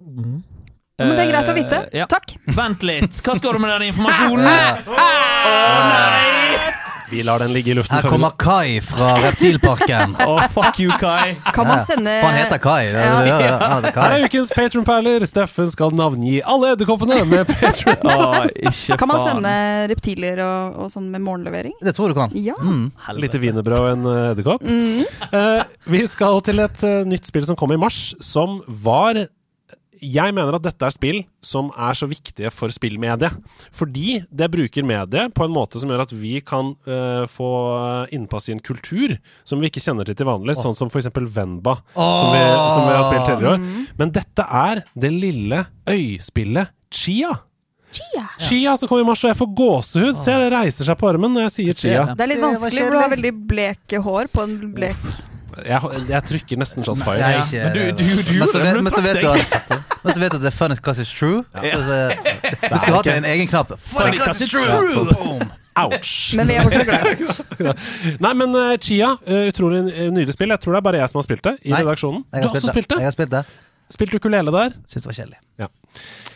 Men 0.00 1.12
det 1.14 1.22
er 1.28 1.30
greit 1.30 1.50
å 1.52 1.54
vite. 1.54 1.78
Ja. 1.94 2.08
Takk. 2.10 2.32
Vent 2.56 2.82
litt. 2.86 3.20
Hva 3.22 3.36
skal 3.38 3.54
du 3.54 3.60
med 3.62 3.70
den 3.76 3.86
informasjonen? 3.92 4.48
Vi 7.10 7.22
lar 7.22 7.38
den 7.38 7.52
ligge 7.52 7.70
i 7.70 7.74
luften. 7.74 7.96
Her 7.96 8.08
kommer 8.10 8.30
Kai 8.36 8.80
fra 8.84 9.14
Reptilparken. 9.22 10.16
oh, 10.28 10.42
fuck 10.52 10.76
you, 10.80 10.90
Kai. 11.00 11.34
Kan 11.56 11.66
man 11.66 11.80
sende 11.88 12.12
han 12.20 12.34
heter 12.36 12.58
Kai. 12.60 12.90
Det, 12.92 13.04
Ja. 13.04 13.22
ja. 13.26 13.38
Ja, 13.40 13.92
Her 13.96 14.16
er 14.18 14.24
ukens 14.26 14.52
Patronperler. 14.52 15.24
Steffen 15.28 15.70
skal 15.72 15.94
navngi 15.96 16.42
alle 16.44 16.74
edderkoppene 16.74 17.22
med 17.30 17.48
Patron. 17.60 17.96
Å, 18.12 18.42
ikke 18.52 18.98
Kan 19.00 19.08
man 19.08 19.22
faen. 19.22 19.30
sende 19.40 19.54
reptiler 19.94 20.42
og, 20.44 20.76
og 20.84 20.92
sånn 20.92 21.08
med 21.14 21.24
morgenlevering? 21.24 21.78
Det 21.80 21.96
tror 21.96 22.12
du 22.12 22.18
kan. 22.18 22.36
Ja. 22.36 22.58
Mm. 22.60 22.90
Lite 23.24 23.40
wienerbrød 23.40 23.80
og 23.80 23.90
en 23.94 24.06
eh, 24.12 24.20
edderkopp. 24.34 24.68
Mm. 24.68 25.32
Uh, 25.32 25.64
vi 25.88 26.04
skal 26.12 26.42
til 26.44 26.60
et 26.66 26.84
uh, 26.84 27.00
nytt 27.08 27.28
spill 27.32 27.48
som 27.48 27.56
kom 27.56 27.72
i 27.72 27.80
mars, 27.80 28.10
som 28.20 28.60
var 28.84 29.24
Jeg 30.04 30.34
mener 30.36 30.56
at 30.58 30.64
dette 30.64 30.86
er 30.86 30.94
spill 30.94 31.22
som 31.44 31.70
er 31.76 31.96
så 31.98 32.08
viktige 32.10 32.50
for 32.54 32.72
spillmediet. 32.74 33.34
Fordi 33.74 34.20
det 34.28 34.50
bruker 34.52 34.86
mediet 34.86 35.34
på 35.36 35.46
en 35.46 35.54
måte 35.54 35.80
som 35.80 35.90
gjør 35.90 36.04
at 36.06 36.14
vi 36.14 36.38
kan 36.44 36.74
uh, 36.88 37.24
få 37.30 37.50
innpass 38.14 38.48
i 38.48 38.56
en 38.56 38.62
kultur 38.64 39.16
som 39.48 39.60
vi 39.60 39.70
ikke 39.70 39.82
kjenner 39.84 40.08
til 40.08 40.18
til 40.18 40.28
vanlig, 40.28 40.56
sånn 40.58 40.76
som 40.78 40.90
f.eks. 40.92 41.10
Venba, 41.14 41.76
som, 41.94 42.30
vi, 42.32 42.40
som 42.74 42.86
vi 42.86 42.94
har 42.94 43.04
spilt 43.06 43.28
tidligere 43.28 43.50
i 43.50 43.52
år. 43.52 43.84
Men 44.00 44.14
dette 44.16 44.48
er 44.62 44.82
det 44.98 45.12
lille 45.14 45.66
øyspillet 45.88 46.74
Chia. 46.88 47.34
Chia. 47.92 48.24
Chia 48.40 48.76
som 48.76 48.88
kom 48.88 49.00
i 49.00 49.04
mars, 49.04 49.22
og 49.24 49.32
jeg 49.32 49.38
får 49.38 49.48
gåsehud. 49.60 50.16
Se, 50.16 50.36
det 50.40 50.50
reiser 50.52 50.88
seg 50.88 50.98
på 51.00 51.08
armen 51.08 51.32
når 51.36 51.48
jeg 51.48 51.54
sier 51.56 51.80
Chia. 51.80 52.04
det. 52.12 52.24
Er 52.24 52.32
litt 52.32 52.44
vanskelig, 52.44 52.84
for 52.84 52.96
du 52.96 53.00
har 53.00 53.12
veldig 53.12 53.34
bleke 53.48 54.00
hår 54.04 54.30
på 54.32 54.44
en 54.44 54.56
blek 54.76 55.08
Jeg, 55.66 55.80
jeg 56.08 56.22
trykker 56.28 56.56
nesten 56.60 56.84
shots 56.84 57.02
fired. 57.02 57.22
Ikke 57.44 57.62
Men 57.64 57.72
du- 57.74 58.04
du- 58.04 58.22
du 58.22 58.32
men 58.38 58.48
så 58.48 58.58
gjorde 58.58 58.64
det, 58.64 58.74
vet- 58.74 58.82
men 58.82 58.92
så 58.92 59.00
vet 59.02 59.20
du 59.22 59.28
at 59.28 59.78
Men 60.04 60.12
så 60.14 60.20
vet 60.20 60.32
du 60.32 60.36
at 60.36 60.42
det 60.42 60.50
er 60.52 60.56
funny 60.58 60.76
cause 60.76 61.02
it's 61.02 61.14
true. 61.18 61.44
Så 61.54 61.60
det- 61.62 62.18
Du 62.72 62.78
skulle 62.78 62.96
hatt 62.96 63.06
en 63.16 63.24
egen 63.24 63.46
knapp. 63.48 63.72
Funny 63.80 64.18
cause 64.18 64.44
it's 64.44 64.50
true! 64.50 65.04
Boom! 65.14 65.50
Ouch! 65.78 66.34
Men 66.34 66.48
vi 66.48 66.54
er 66.54 66.62
fortsatt 66.62 67.58
glad. 67.58 67.74
Nei, 68.24 68.32
men 68.34 68.54
uh, 68.54 68.76
Chia, 68.82 69.12
eh, 69.26 69.46
utrolig 69.52 69.84
eh, 69.94 70.08
nydelig 70.10 70.34
spill. 70.34 70.50
Jeg 70.50 70.60
tror 70.60 70.72
det 70.74 70.80
er 70.80 70.86
bare 70.88 70.98
jeg 71.02 71.08
som 71.12 71.18
har 71.20 71.26
spilt 71.28 71.44
det 71.44 71.52
i 71.62 71.70
Nei, 71.70 71.82
redaksjonen. 71.84 72.24
Du 72.32 72.38
har 72.38 72.48
også 72.50 72.72
spilt 72.72 72.88
det. 72.90 72.98
Jeg 72.98 73.06
har 73.06 73.14
spilt 73.14 73.30
det. 73.30 73.44
Spilt 73.94 74.14
ukulele 74.18 74.50
der? 74.52 74.74
Syns 74.90 75.02
det 75.06 75.06
var 75.06 75.16
kjedelig. 75.20 75.38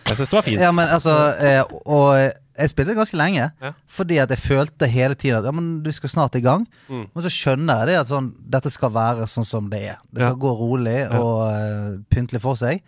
Jeg 0.06 0.16
syns 0.16 0.28
det 0.30 0.37
var 0.38 0.46
fint. 0.46 0.61
Ja, 0.62 0.70
men 0.72 0.88
altså 0.88 1.16
Og 1.85 2.32
jeg 2.62 2.72
spilte 2.72 2.94
ganske 2.96 3.18
lenge. 3.18 3.51
Ja. 3.62 3.72
Fordi 3.90 4.18
at 4.22 4.33
jeg 4.33 4.40
følte 4.42 4.88
hele 4.90 5.14
tiden 5.18 5.40
at 5.40 5.46
ja, 5.51 5.53
men 5.55 5.68
du 5.85 5.90
skal 5.92 6.12
snart 6.12 6.38
i 6.38 6.42
gang. 6.44 6.64
Mm. 6.88 7.05
Men 7.12 7.27
så 7.27 7.31
skjønner 7.35 7.83
jeg 7.83 7.92
det 7.92 8.01
at 8.01 8.11
sånn, 8.14 8.33
dette 8.57 8.72
skal 8.72 8.94
være 8.94 9.29
sånn 9.31 9.46
som 9.48 9.68
det 9.72 9.83
er. 9.92 10.01
Det 10.11 10.22
skal 10.25 10.35
Ja. 10.37 10.42
gå 10.46 10.57
rolig 10.62 10.98
og 11.18 11.38
uh, 11.51 11.94
pyntelig 12.12 12.42
for 12.44 12.59
seg. 12.61 12.81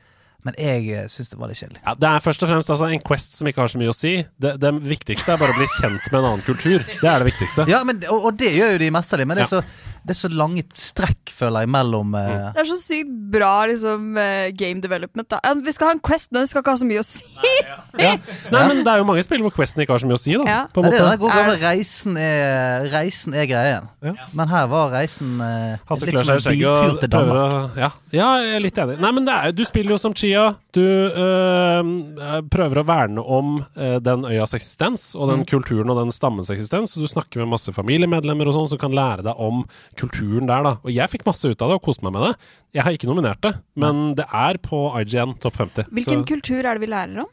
Men 0.45 0.53
jeg 0.61 0.91
uh, 0.93 1.07
syns 1.09 1.31
det 1.33 1.39
var 1.41 1.49
litt 1.49 1.57
kjedelig. 1.57 1.81
Ja, 1.87 1.95
det 1.97 2.09
er 2.11 2.21
først 2.21 2.43
og 2.45 2.51
fremst 2.51 2.69
altså, 2.75 2.91
en 2.93 3.01
quest 3.01 3.39
som 3.39 3.49
ikke 3.49 3.63
har 3.65 3.71
så 3.73 3.79
mye 3.81 3.93
å 3.95 3.97
si. 3.97 4.11
Det, 4.37 4.51
det 4.61 4.73
viktigste 4.85 5.33
er 5.33 5.41
bare 5.41 5.55
å 5.55 5.57
bli 5.57 5.69
kjent 5.79 6.11
med 6.13 6.19
en 6.21 6.27
annen 6.35 6.45
kultur. 6.45 6.85
Det 6.85 7.09
er 7.09 7.23
det 7.25 7.31
viktigste. 7.31 7.65
Ja, 7.73 7.81
men, 7.89 8.03
og, 8.13 8.27
og 8.29 8.37
det 8.43 8.51
gjør 8.53 8.75
jo 8.77 8.83
de 8.85 8.91
mest 8.93 9.15
av 9.17 9.23
dem, 9.23 9.31
men 9.33 9.41
det 9.41 9.47
er, 9.47 9.53
så, 9.57 9.94
det 10.05 10.13
er 10.15 10.19
så 10.19 10.29
lange 10.33 10.63
strekk, 10.77 11.33
føler 11.33 11.65
jeg, 11.65 11.71
mellom 11.75 12.13
uh, 12.15 12.51
Det 12.55 12.61
er 12.65 12.69
så 12.69 12.77
sykt 12.83 13.13
bra 13.35 13.53
liksom, 13.71 14.11
eh, 14.21 14.51
game 14.55 14.83
development. 14.85 15.29
Da. 15.33 15.41
Vi 15.65 15.73
skal 15.75 15.89
ha 15.89 15.95
en 15.97 16.03
quest, 16.05 16.29
men 16.35 16.45
vi 16.45 16.51
skal 16.53 16.61
ikke 16.63 16.75
ha 16.75 16.81
så 16.83 16.89
mye 16.89 17.01
å 17.03 17.07
si. 17.09 17.25
Ja. 17.95 18.17
Nei, 18.51 18.61
men 18.67 18.81
det 18.83 18.91
er 18.91 18.99
jo 18.99 19.05
mange 19.07 19.23
spill 19.23 19.39
hvor 19.45 19.53
questen 19.55 19.79
ikke 19.85 19.95
har 19.95 20.01
så 20.03 20.09
mye 20.11 20.17
å 20.19 20.21
si, 20.21 20.33
da. 20.35 20.45
Ja. 20.51 20.57
På 20.75 20.83
en 20.83 20.89
måte. 20.89 20.99
det 20.99 21.19
går, 21.23 21.31
Er- 21.31 21.61
reisen 21.63 22.17
er, 22.19 22.89
reisen 22.91 23.37
er 23.39 23.47
greien. 23.47 23.87
Ja. 24.03 24.15
Men 24.35 24.51
her 24.51 24.67
var 24.73 24.91
reisen 24.97 25.37
uh, 25.39 25.77
Hasse 25.87 26.09
litt 26.09 26.17
klør 26.19 26.43
som 26.43 26.51
en 26.53 26.59
biltur 26.59 26.97
og 26.97 26.99
til 27.05 27.13
Danmark. 27.15 27.55
å 27.55 27.79
ja. 27.85 27.91
ja, 28.17 28.29
jeg 28.43 28.57
er 28.59 28.65
litt 28.67 28.81
enig. 28.83 28.99
Nei, 29.05 29.13
men 29.15 29.29
det 29.29 29.37
er, 29.39 29.55
du 29.55 29.63
spiller 29.69 29.95
jo 29.95 30.01
som 30.03 30.17
Chia. 30.19 30.49
Du 30.75 30.83
øh, 30.83 32.43
prøver 32.51 32.81
å 32.83 32.85
verne 32.89 33.23
om 33.23 33.55
øh, 33.63 33.97
den 34.05 34.27
øyas 34.29 34.55
eksistens, 34.59 35.13
og 35.15 35.31
den 35.31 35.45
Mm. 35.45 35.47
kulturen 35.51 35.91
og 35.91 35.99
den 36.03 36.13
stammens 36.15 36.51
eksistens. 36.51 36.95
Du 36.99 37.07
snakker 37.11 37.43
med 37.43 37.51
masse 37.55 37.73
familiemedlemmer 37.75 38.49
og 38.51 38.55
sånn 38.59 38.69
som 38.75 38.79
kan 38.81 38.95
lære 38.95 39.25
deg 39.27 39.39
om 39.43 39.65
kulturen 39.99 40.47
der, 40.51 40.63
da. 40.67 40.73
Og 40.85 40.91
jeg 40.95 41.11
fikk 41.13 41.27
masse 41.27 41.49
ut 41.49 41.63
av 41.63 41.71
det 41.73 41.77
og 41.81 41.83
koste 41.87 42.05
meg 42.07 42.15
med 42.17 42.27
det. 42.29 42.33
Jeg 42.79 42.83
har 42.87 42.93
ikke 42.97 43.09
nominert 43.11 43.41
det, 43.45 43.53
men 43.81 44.15
det 44.19 44.27
er 44.31 44.59
på 44.63 44.81
IGN 45.01 45.37
topp 45.43 45.57
50. 45.63 45.91
Hvilken 45.95 46.23
Så 46.25 46.29
kultur 46.35 46.61
er 46.65 46.75
det 46.79 46.83
vi 46.85 46.91
lærer 46.93 47.21
om? 47.25 47.31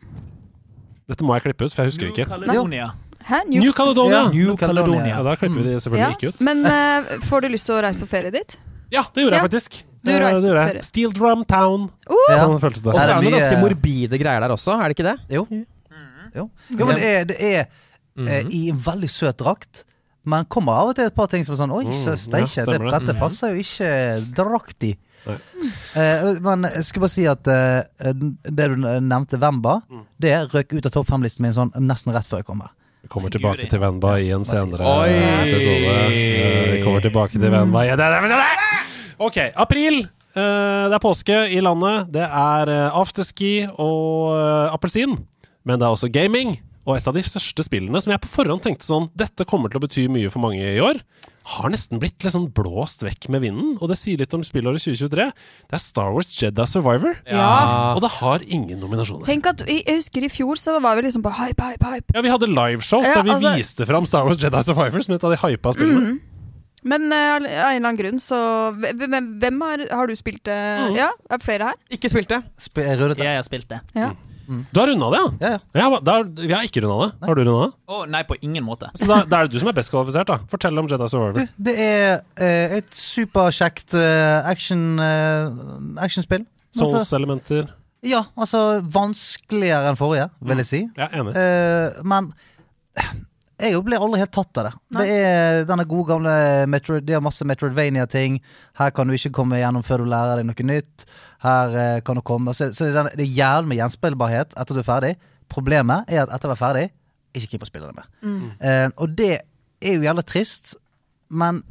dette 1.11 1.25
må 1.27 1.35
jeg 1.35 1.43
klippe 1.49 1.67
ut, 1.67 1.73
for 1.75 1.83
jeg 1.83 1.91
husker 1.91 2.07
New 2.07 2.13
ikke. 2.15 2.25
Caledonia. 2.29 2.85
Hæ? 3.27 3.41
New 3.51 3.71
Caledonia! 3.75 4.21
Ja. 4.23 4.29
New 4.31 4.55
Caledonia. 4.57 5.07
Ja, 5.11 5.23
da 5.27 5.33
klipper 5.35 5.59
vi 5.59 5.65
det 5.67 5.81
selvfølgelig 5.83 6.07
Ja, 6.07 6.17
ikke 6.17 6.31
ut. 6.31 6.39
Men 6.47 6.63
uh, 6.65 7.09
får 7.27 7.43
du 7.43 7.47
lyst 7.51 7.67
til 7.67 7.75
å 7.75 7.81
reise 7.83 7.99
på 7.99 8.07
ferie 8.09 8.31
dit? 8.33 8.55
Ja, 8.95 9.03
det 9.15 9.23
gjorde 9.23 9.37
Ja. 9.37 9.41
jeg 9.43 9.51
faktisk. 9.51 9.75
Du 10.03 10.09
Eh, 10.11 10.17
reiste 10.19 10.41
på 10.47 10.55
ferie. 10.55 10.81
Steel 10.83 11.11
Drum 11.15 11.43
Town. 11.47 11.83
Uh! 12.09 12.15
Sånn 12.31 12.57
føltes 12.63 12.81
det. 12.83 12.91
Og 12.91 12.97
så 12.97 13.03
Er 13.03 13.21
det 13.21 13.27
noen 13.27 13.35
ganske 13.37 13.59
morbide 13.61 14.17
greier 14.19 14.41
der 14.43 14.51
også, 14.55 14.73
er 14.81 14.89
det 14.91 14.97
ikke 14.97 15.05
det? 15.11 15.13
Jo. 15.37 15.45
jo. 16.35 16.47
jo 16.79 16.87
men 16.89 16.95
det 16.97 17.05
er, 17.11 17.27
det 17.29 17.37
er 17.39 17.61
eh, 18.25 18.49
i 18.51 18.63
en 18.73 18.81
veldig 18.87 19.09
søt 19.13 19.37
drakt. 19.39 19.83
Men 20.25 20.45
kommer 20.45 20.73
av 20.77 20.89
og 20.91 20.95
til 20.95 21.05
et 21.09 21.15
par 21.15 21.27
ting 21.27 21.43
som 21.43 21.55
er 21.55 21.57
sånn 21.63 21.71
Oi, 21.73 21.85
Mm, 21.85 21.93
så 21.97 22.11
ja, 22.13 22.65
det, 22.65 22.91
dette 22.91 23.13
Mhm. 23.15 23.19
passer 23.19 23.55
jo 23.55 23.61
ikke 23.63 24.33
drakt 24.37 24.83
i. 24.83 24.97
Nei. 25.25 25.37
Eh, 25.95 26.39
men 26.41 26.63
jeg 26.63 26.83
skulle 26.83 27.01
bare 27.07 27.09
si 27.13 27.25
at 27.27 27.47
uh, 27.47 27.81
det 28.43 28.67
du 28.69 28.75
nevnte, 28.77 29.37
Vemba, 29.39 29.81
Mm. 29.89 30.05
det 30.19 30.51
røk 30.53 30.73
ut 30.73 30.85
av 30.85 30.91
topp 30.91 31.07
fem-listen 31.07 31.41
min 31.41 31.53
sånn 31.53 31.71
nesten 31.77 32.13
rett 32.13 32.25
før 32.25 32.37
jeg 32.37 32.45
kom 32.45 32.61
her. 32.61 32.69
Vi 33.01 33.07
kommer 33.09 33.29
tilbake 33.29 33.67
til 33.69 33.79
Wemba 33.79 34.19
i 34.21 34.29
en 34.29 34.43
senere 34.45 34.81
Oi. 34.81 35.09
episode. 35.09 35.93
Eh, 36.11 36.71
Vi 36.77 36.83
kommer 36.83 37.01
tilbake 37.01 37.31
til 37.31 37.49
episode! 37.49 38.81
Ok, 39.19 39.37
april. 39.55 40.03
Uh, 40.35 40.87
det 40.87 40.93
er 40.95 40.99
påske 41.03 41.51
i 41.51 41.59
landet. 41.59 42.11
Det 42.11 42.23
er 42.23 42.69
eh, 42.69 42.89
afterski 42.95 43.67
og 43.77 44.37
eh, 44.37 44.73
appelsin. 44.73 45.17
Men 45.65 45.77
det 45.77 45.85
er 45.85 45.91
også 45.91 46.09
gaming. 46.11 46.59
Og 46.87 46.95
et 46.97 47.07
av 47.07 47.13
de 47.13 47.21
største 47.25 47.65
spillene 47.65 47.99
som 48.01 48.13
jeg 48.13 48.21
på 48.23 48.31
forhånd 48.31 48.63
tenkte 48.65 48.87
sånn 48.87 49.11
Dette 49.17 49.45
kommer 49.49 49.69
til 49.69 49.77
å 49.77 49.83
bety 49.83 50.07
mye 50.09 50.31
for 50.33 50.41
mange 50.43 50.63
i 50.65 50.79
år. 50.81 51.01
Har 51.51 51.71
nesten 51.73 51.97
blitt 52.01 52.21
litt 52.21 52.33
sånn 52.33 52.47
blåst 52.53 53.01
vekk 53.05 53.27
med 53.33 53.43
vinden. 53.45 53.75
Og 53.81 53.89
det 53.89 53.97
sier 53.97 54.19
litt 54.21 54.33
om 54.37 54.43
spillåret 54.45 54.81
2023. 54.83 55.27
Det 55.69 55.77
er 55.77 55.81
Star 55.81 56.11
Wars 56.13 56.31
Jedi 56.37 56.65
Survivor. 56.69 57.17
Ja. 57.29 57.93
Og 57.95 58.01
det 58.05 58.11
har 58.19 58.45
ingen 58.45 58.81
nominasjoner. 58.81 59.25
Tenk 59.29 59.49
at 59.49 59.65
Jeg 59.69 59.85
husker 59.89 60.25
i 60.25 60.31
fjor 60.33 60.61
så 60.61 60.77
var 60.81 60.97
vi 60.97 61.05
liksom 61.07 61.25
på 61.25 61.33
hype, 61.37 61.69
hype, 61.71 61.93
hype. 61.93 62.17
Ja, 62.17 62.25
Vi 62.25 62.33
hadde 62.33 62.49
liveshows 62.49 63.05
Ja, 63.05 63.15
der 63.19 63.29
vi 63.29 63.35
altså- 63.37 63.55
viste 63.57 63.89
fram 63.89 64.05
Star 64.09 64.25
Wars 64.25 64.41
Jedi 64.41 64.63
Survivor 64.63 65.01
som 65.01 65.15
et 65.15 65.23
av 65.23 65.31
de 65.33 65.41
hypa 65.41 65.73
spillene. 65.73 66.19
Men 66.83 67.13
uh, 67.13 67.35
av 67.37 67.43
en 67.43 67.45
eller 67.45 67.75
annen 67.77 67.97
grunn 67.97 68.17
så 68.17 68.73
Hvem, 68.73 69.37
hvem 69.37 69.61
har, 69.61 69.83
har 69.93 70.07
du 70.09 70.15
spilt 70.17 70.41
det? 70.49 70.57
Mm. 70.57 70.95
Ja, 70.97 71.11
er 71.29 71.37
det 71.37 71.45
flere 71.45 71.69
her? 71.69 71.77
Ikke 71.93 72.09
spilt 72.09 72.29
det. 72.29 72.41
Sp 72.57 72.81
jeg 72.81 72.97
har 72.97 73.45
spilt 73.45 73.69
det. 73.69 73.81
Ja. 73.93 74.15
Du 74.47 74.79
har 74.79 74.87
runda 74.89 75.09
det, 75.13 75.19
ja? 75.21 75.29
Ja, 75.41 75.51
ja. 75.75 75.81
Ja, 75.91 75.99
der, 76.07 76.23
vi 76.41 76.51
har 76.53 76.65
ikke 76.67 76.83
runda 76.85 77.07
det. 77.07 77.27
Har 77.27 77.35
du 77.35 77.41
runda 77.43 77.65
det? 77.67 77.73
Oh, 77.91 78.03
nei, 78.09 78.21
på 78.27 78.35
ingen 78.41 78.63
måte. 78.67 78.89
Så 78.97 79.07
da, 79.09 79.21
da 79.29 79.41
er 79.41 79.47
det 79.49 79.55
du 79.55 79.61
som 79.61 79.69
er 79.71 79.77
best 79.77 79.91
kvalifisert, 79.93 80.27
da. 80.31 80.39
Fortell 80.51 80.79
om 80.81 80.89
Jedi 80.91 81.07
Du, 81.11 81.41
det 81.69 81.75
er 81.79 82.21
eh, 82.41 82.77
et 82.79 82.89
superkjekt 82.95 83.95
eh, 83.99 84.49
action, 84.49 84.83
eh, 84.99 86.03
actionspill. 86.03 86.45
Altså, 86.71 87.01
Souls-elementer. 87.01 87.67
ja, 88.07 88.23
altså 88.39 88.81
vanskeligere 88.93 89.91
enn 89.91 89.99
forrige, 89.99 90.29
vil 90.41 90.61
jeg 90.63 90.69
si. 90.69 90.81
Ja, 90.97 91.09
enig. 91.11 91.35
Eh, 91.35 92.01
men 92.07 92.31
jeg 93.61 93.81
ble 93.85 93.99
aldri 94.01 94.19
helt 94.21 94.33
tatt 94.33 94.57
av 94.57 94.67
det. 94.67 94.71
Nei. 94.95 95.03
Det 95.05 95.17
er 95.21 95.65
denne 95.69 95.85
gode 95.89 96.07
gamle 96.09 96.33
Metro, 96.71 96.99
De 96.99 97.13
har 97.13 97.21
masse 97.23 97.45
Metroidvania-ting. 97.45 98.39
Her 98.79 98.93
kan 98.95 99.09
du 99.09 99.13
ikke 99.13 99.33
komme 99.37 99.59
gjennom 99.61 99.85
før 99.85 100.03
du 100.03 100.09
lærer 100.11 100.41
deg 100.41 100.47
noe 100.49 100.67
nytt. 100.71 101.05
Her 101.45 101.77
eh, 101.83 101.99
kan 102.05 102.17
du 102.17 102.23
komme 102.25 102.53
Så, 102.57 102.71
så 102.77 102.89
det 102.89 102.97
er 103.03 103.11
det 103.17 103.25
er 103.27 103.37
jævlig 103.37 103.71
med 103.71 103.81
gjenspillbarhet 103.81 104.57
etter 104.57 104.77
du 104.77 104.81
er 104.81 104.87
ferdig. 104.87 105.13
Problemet 105.51 106.09
er 106.09 106.23
at 106.23 106.33
etter 106.33 106.49
å 106.49 106.53
være 106.53 106.61
ferdig, 106.63 106.85
ikke 107.37 107.53
keep 107.53 107.65
å 107.65 107.69
spille 107.69 107.91
det 107.91 107.97
mer. 107.97 108.09
Eh, 108.59 108.87
og 108.97 109.15
det 109.19 109.31
er 109.37 109.95
jo 109.97 110.05
jævlig 110.05 110.25
trist, 110.29 110.75
men 111.29 111.63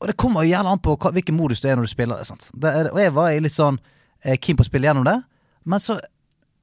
Og 0.00 0.06
det 0.08 0.16
kommer 0.16 0.46
jo 0.46 0.54
jævlig 0.54 0.70
an 0.72 0.80
på 0.80 0.94
hvilken 0.96 1.36
modus 1.36 1.60
du 1.60 1.68
er 1.68 1.76
når 1.76 1.84
du 1.84 1.92
spiller 1.92 2.16
det. 2.16 2.26
Sant? 2.30 2.46
det 2.56 2.70
er, 2.72 2.88
og 2.88 3.00
jeg 3.02 3.12
var 3.12 3.34
litt 3.44 3.52
sånn 3.52 3.76
eh, 4.24 4.38
keen 4.40 4.56
på 4.56 4.64
å 4.64 4.68
spille 4.70 4.88
gjennom 4.88 5.04
det, 5.04 5.18
men 5.68 5.82
så 5.84 5.98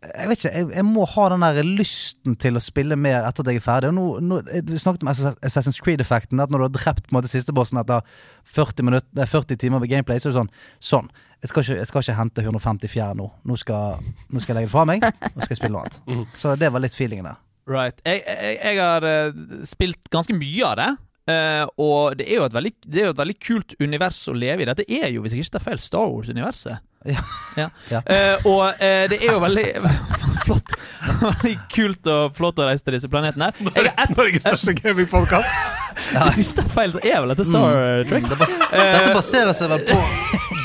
jeg 0.05 0.29
vet 0.29 0.37
ikke, 0.37 0.51
jeg, 0.53 0.67
jeg 0.75 0.85
må 0.85 1.05
ha 1.09 1.23
den 1.33 1.43
der 1.43 1.65
lysten 1.65 2.35
til 2.37 2.59
å 2.59 2.61
spille 2.61 2.97
mer 2.99 3.25
etter 3.25 3.41
at 3.41 3.49
jeg 3.49 3.61
er 3.61 3.65
ferdig. 3.65 3.89
Nå, 3.97 4.05
nå, 4.21 4.41
vi 4.45 4.77
snakket 4.81 5.05
om 5.05 5.09
Assassin's 5.09 5.79
Creed-effekten. 5.81 6.41
At 6.43 6.53
når 6.53 6.61
du 6.61 6.65
har 6.67 6.75
drept 6.75 7.09
måte 7.15 7.31
siste 7.31 7.55
bossen 7.55 7.81
etter 7.81 8.05
40, 8.53 8.85
minutter, 8.85 9.31
40 9.31 9.57
timer 9.63 9.81
med 9.81 9.89
gameplay, 9.91 10.21
så 10.21 10.29
er 10.29 10.35
det 10.35 10.41
sånn 10.43 10.53
Sånn. 10.87 11.09
Jeg 11.41 11.51
skal 11.51 11.65
ikke, 11.65 11.79
jeg 11.81 11.89
skal 11.89 12.05
ikke 12.05 12.17
hente 12.17 12.45
150 12.45 12.93
fjær 12.93 13.17
nå. 13.17 13.27
Nå 13.45 13.57
skal, 13.61 14.05
nå 14.29 14.41
skal 14.41 14.53
jeg 14.53 14.59
legge 14.61 14.69
det 14.69 14.75
fra 14.75 14.85
meg. 14.89 15.03
Nå 15.05 15.41
skal 15.41 15.53
jeg 15.53 15.59
spille 15.59 15.73
noe 15.75 15.83
annet. 15.85 16.37
Så 16.37 16.53
det 16.61 16.71
var 16.73 16.85
litt 16.85 16.97
feelingen 16.97 17.29
der. 17.29 17.41
Right. 17.67 17.99
Jeg, 18.07 18.23
jeg, 18.23 18.77
har 18.79 19.03
eh, 19.03 19.41
spilt 19.67 20.09
ganske 20.13 20.33
mye 20.37 20.69
av 20.69 20.79
det. 20.79 20.89
Uh, 21.27 21.65
og 21.83 22.15
det 22.15 22.29
er, 22.31 22.45
veldig, 22.53 22.71
det 22.87 23.01
er 23.01 23.09
jo 23.09 23.11
et 23.11 23.19
veldig 23.19 23.35
kult 23.43 23.73
univers 23.83 24.21
å 24.31 24.35
leve 24.37 24.63
i. 24.63 24.67
Dette 24.69 24.85
er 24.87 25.09
jo, 25.11 25.25
hvis 25.25 25.35
jeg 25.35 25.43
ikke 25.43 25.57
tar 25.57 25.65
feil, 25.65 25.81
Star 25.83 26.07
Wars-universet. 26.13 26.85
Ja. 27.07 27.23
Ja. 27.57 27.67
Ja. 27.91 28.01
Eh, 28.05 28.45
og 28.45 28.61
uh, 28.67 29.03
det 29.09 29.17
er 29.21 29.31
jo 29.31 29.39
veldig 29.41 29.65
flott. 30.45 30.75
Veldig 31.21 31.53
kult 31.73 32.09
og 32.11 32.35
flott 32.37 32.59
å 32.61 32.67
reise 32.67 32.85
til 32.85 32.97
disse 32.97 33.09
planetene. 33.11 33.49
her. 33.75 33.91
Norges 34.13 34.45
største 34.45 34.75
gamingpodkast. 34.77 35.49
Hvis 36.35 36.51
ikke 36.51 36.61
tar 36.61 36.69
feil, 36.75 36.93
så 36.93 37.01
er 37.01 37.23
vel 37.23 37.33
dette 37.33 37.47
Star 37.47 38.03
Trek. 38.11 38.27
Det 38.29 38.37
bas 38.39 38.57
dette 38.69 39.15
baserer 39.15 39.55
seg 39.57 39.71
vel 39.73 39.87
på 39.87 39.97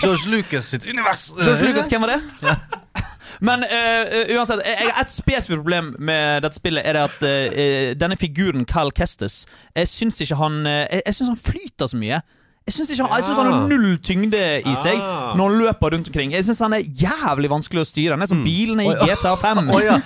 George 0.03 0.29
Lucas 0.29 0.69
sitt 0.75 0.85
univers. 0.89 1.31
George 1.39 1.71
Lucas, 1.71 1.89
hvem 1.89 2.05
var 2.05 2.17
det? 2.17 2.23
Men 3.47 3.65
uh, 3.67 4.37
uansett, 4.37 4.61
jeg 4.67 4.93
har 4.93 5.01
et 5.03 5.11
spesifikt 5.11 5.59
problem 5.59 5.95
med 5.99 6.45
dette 6.45 6.59
spillet. 6.61 6.85
Er 6.87 6.95
det 6.99 7.03
at 7.09 7.25
uh, 7.25 7.89
denne 7.99 8.19
figuren, 8.21 8.67
Cal 8.69 8.93
Kestis, 8.95 9.43
jeg 9.75 9.91
syns 9.91 10.21
ikke 10.23 10.39
han 10.39 10.61
eh, 10.67 10.85
Jeg, 10.87 11.03
jeg 11.07 11.17
syns 11.19 11.33
han 11.33 11.41
flyter 11.41 11.91
så 11.91 11.99
mye. 11.99 12.21
Jeg 12.63 12.75
syns 12.77 12.91
han, 13.01 13.09
jeg 13.11 13.25
synes 13.27 13.39
han 13.41 13.49
har 13.51 13.65
null 13.67 13.97
tyngde 14.07 14.41
i 14.63 14.73
seg 14.79 14.95
Ah. 15.03 15.33
når 15.35 15.49
han 15.51 15.59
løper 15.59 15.91
rundt 15.97 16.07
omkring. 16.09 16.33
Jeg 16.33 16.45
syns 16.47 16.61
han 16.63 16.73
er 16.77 16.85
jævlig 16.87 17.49
vanskelig 17.51 17.83
å 17.83 17.87
styre. 17.89 18.15
Han 18.15 18.23
er 18.23 18.29
som 18.31 18.43
bilene 18.45 18.85
i 18.87 18.93
GTA 19.03 19.33
5. 19.41 19.63
oh, 19.73 19.81
ja. 19.83 19.97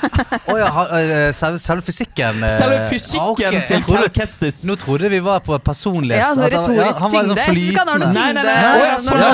Oh, 0.48 0.56
ja, 0.56 0.70
eh, 0.96 1.32
selve, 1.36 1.60
selve 1.60 1.84
fysikken 1.84 2.40
eh, 2.46 2.54
Selve 2.56 2.78
fysikken 2.88 3.20
ah, 3.20 3.32
okay. 3.34 3.60
til 3.68 3.84
Cal 3.84 4.08
Kestis. 4.14 4.62
Nå 4.68 4.78
trodde 4.80 5.10
vi 5.12 5.20
var 5.20 5.42
på 5.44 5.58
personlighet. 5.60 6.22
Ja, 6.22 6.30
altså 6.32 6.48
retorisk 6.48 7.02
han 7.04 7.12
var 7.12 7.26
tyngde. 7.26 7.36
liksom 7.36 7.52
Jeg 7.52 7.60
synes 7.60 7.78
han 7.78 7.88
har 7.92 7.98
noe 8.00 8.08
flytende. 8.08 8.08
Nei, 8.08 8.24
tyngde 8.24 8.40
nei, 8.40 8.54
nei. 8.56 8.86
Ja, 8.86 8.96
sånn, 9.04 9.20
ja. 9.20 9.28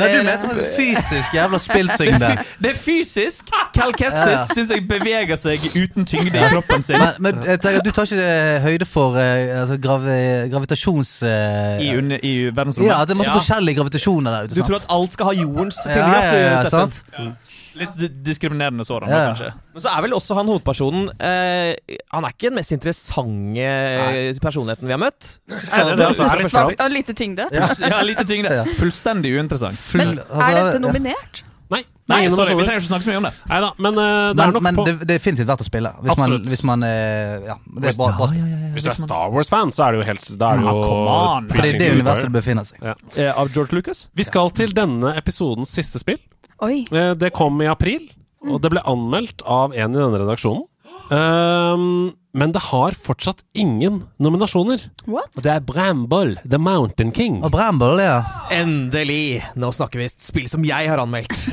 Nei, 0.00 0.08
du 0.16 0.22
mente 0.30 0.66
fysisk 0.78 1.36
jævla 1.36 1.60
spilltyngde. 1.66 2.32
det 2.64 2.72
er 2.72 2.80
fysisk. 2.86 3.52
Cal 3.76 3.92
Kestis 4.00 4.32
Ja, 4.32 4.46
syns 4.56 4.72
jeg 4.72 4.86
beveger 4.88 5.36
seg 5.40 5.68
uten 5.76 6.08
tyngde 6.08 6.40
i 6.40 6.48
kroppen 6.54 6.88
sin. 6.88 6.96
Men, 6.96 7.20
men 7.20 7.44
jeg 7.52 7.60
tenker, 7.66 7.84
du 7.84 7.92
tar 7.92 8.08
ikke 8.08 8.24
eh, 8.32 8.58
høyde 8.64 8.88
for 8.88 9.20
eh, 9.20 9.52
altså, 9.60 9.76
gravi, 9.82 10.18
gravitasjons... 10.52 11.14
Uh, 11.26 11.76
I, 11.84 11.92
under, 12.00 12.20
i 12.24 12.34
verdensrommet. 12.62 12.92
Ja, 12.94 13.04
det 13.04 13.14
er 13.14 13.20
masse 13.20 13.32
Ja. 13.34 13.38
forskjellige 13.40 13.76
gravitasjoner 13.80 14.30
der 14.38 14.44
ute. 14.48 14.54
Du 14.58 14.62
tror 14.66 14.76
at 14.80 14.86
alt 14.96 15.12
skal 15.18 15.26
ha 15.30 15.32
jordens 15.42 15.76
tyngdekraft? 15.84 16.32
ja, 16.32 16.38
ja, 16.38 16.52
ja, 16.62 16.68
Steffen. 16.70 17.36
Litt 17.74 18.22
diskriminerende 18.24 18.84
sådan, 18.84 19.08
Ja. 19.08 19.20
kanskje. 19.32 19.46
Men 19.72 19.80
så 19.80 19.88
er 19.96 20.02
vel 20.04 20.12
også 20.12 20.34
han 20.36 20.46
hovedpersonen 20.46 21.06
eh, 21.18 21.74
Han 22.12 22.24
er 22.24 22.28
ikke 22.34 22.50
den 22.50 22.54
mest 22.58 22.72
interessante 22.72 23.54
Nei. 23.56 24.34
personligheten 24.44 24.86
vi 24.86 24.92
har 24.92 25.00
møtt. 25.00 25.38
Det 25.48 25.56
er 25.56 26.12
Svart- 26.12 26.92
lite 26.92 27.14
tyngde. 27.16 27.46
Ja, 27.52 28.02
lite 28.04 28.26
tyngde. 28.28 28.66
Fullstendig 28.76 29.32
uinteressant. 29.38 29.78
Men 29.94 30.18
altså, 30.18 30.50
er 30.50 30.54
dette 30.64 30.76
ja. 30.76 30.84
nominert? 30.84 31.42
Nei, 31.72 31.82
Nei, 32.10 32.18
Nei 32.26 32.30
sorry, 32.34 32.54
vi 32.58 32.64
trenger 32.66 32.80
ikke 32.82 32.88
snakke 32.90 33.04
så 33.06 33.10
mye 33.12 33.20
om 33.20 33.26
det. 33.28 33.32
Neida, 33.48 33.68
men 33.78 33.98
uh, 33.98 34.02
det 34.02 34.36
Men, 34.36 34.42
er 34.42 34.52
nok 34.56 34.64
men 34.66 34.78
på 34.80 34.84
det, 34.88 34.94
det 35.00 35.06
er 35.06 35.10
definitivt 35.14 35.48
verdt 35.52 35.64
å 35.64 35.66
spille. 35.68 35.92
Hvis 36.02 36.10
man, 36.18 36.24
Absolutt. 36.26 36.48
hvis 36.52 36.64
man 36.68 36.82
uh, 36.84 37.46
Ja, 37.46 37.56
det 37.78 37.92
er 37.92 37.98
bra, 38.00 38.08
bra 38.18 38.28
ja. 38.36 38.48
Hvis 38.74 38.86
du 38.86 38.90
er 38.92 38.98
Star 38.98 39.32
Wars-fan, 39.34 39.72
så 39.76 39.84
er 39.86 39.92
det 39.96 40.02
jo 40.02 40.06
helt 40.08 40.26
Da 40.40 40.50
er 40.54 40.60
det 40.62 40.66
jo 40.66 40.82
come 40.82 41.18
det 41.52 41.60
er 41.68 41.78
det 41.82 41.90
universet 41.98 42.28
det 42.28 42.34
befinner 42.36 42.64
seg. 42.68 42.82
Eh, 43.16 43.30
av 43.32 43.50
George 43.54 43.76
Lucas? 43.76 44.06
Vi 44.16 44.24
skal 44.28 44.50
til 44.56 44.72
denne 44.76 45.12
episodens 45.20 45.72
siste 45.76 46.00
spill. 46.02 46.18
Oi. 46.64 46.82
Eh, 46.90 47.12
Det 47.20 47.32
kom 47.36 47.60
i 47.62 47.68
april, 47.70 48.08
og 48.48 48.60
det 48.64 48.70
ble 48.72 48.82
anmeldt 48.88 49.44
av 49.44 49.72
en 49.76 49.92
i 49.92 49.98
denne 50.00 50.20
redaksjonen. 50.24 50.64
Ehm, 51.10 52.12
men 52.32 52.52
det 52.54 52.62
har 52.70 52.94
fortsatt 52.96 53.42
ingen 53.58 53.98
nominasjoner. 54.22 54.86
What? 55.04 55.28
Og 55.36 55.44
det 55.44 55.52
er 55.52 55.64
Bramble, 55.66 56.38
The 56.48 56.60
Mountain 56.60 57.12
King. 57.12 57.42
Og 57.44 57.52
Bramble, 57.52 58.00
ja. 58.00 58.22
Endelig! 58.54 59.42
Nå 59.60 59.68
snakker 59.76 60.00
vi 60.00 60.08
et 60.08 60.24
spill 60.24 60.48
som 60.48 60.64
jeg 60.64 60.88
har 60.88 61.02
anmeldt. 61.02 61.44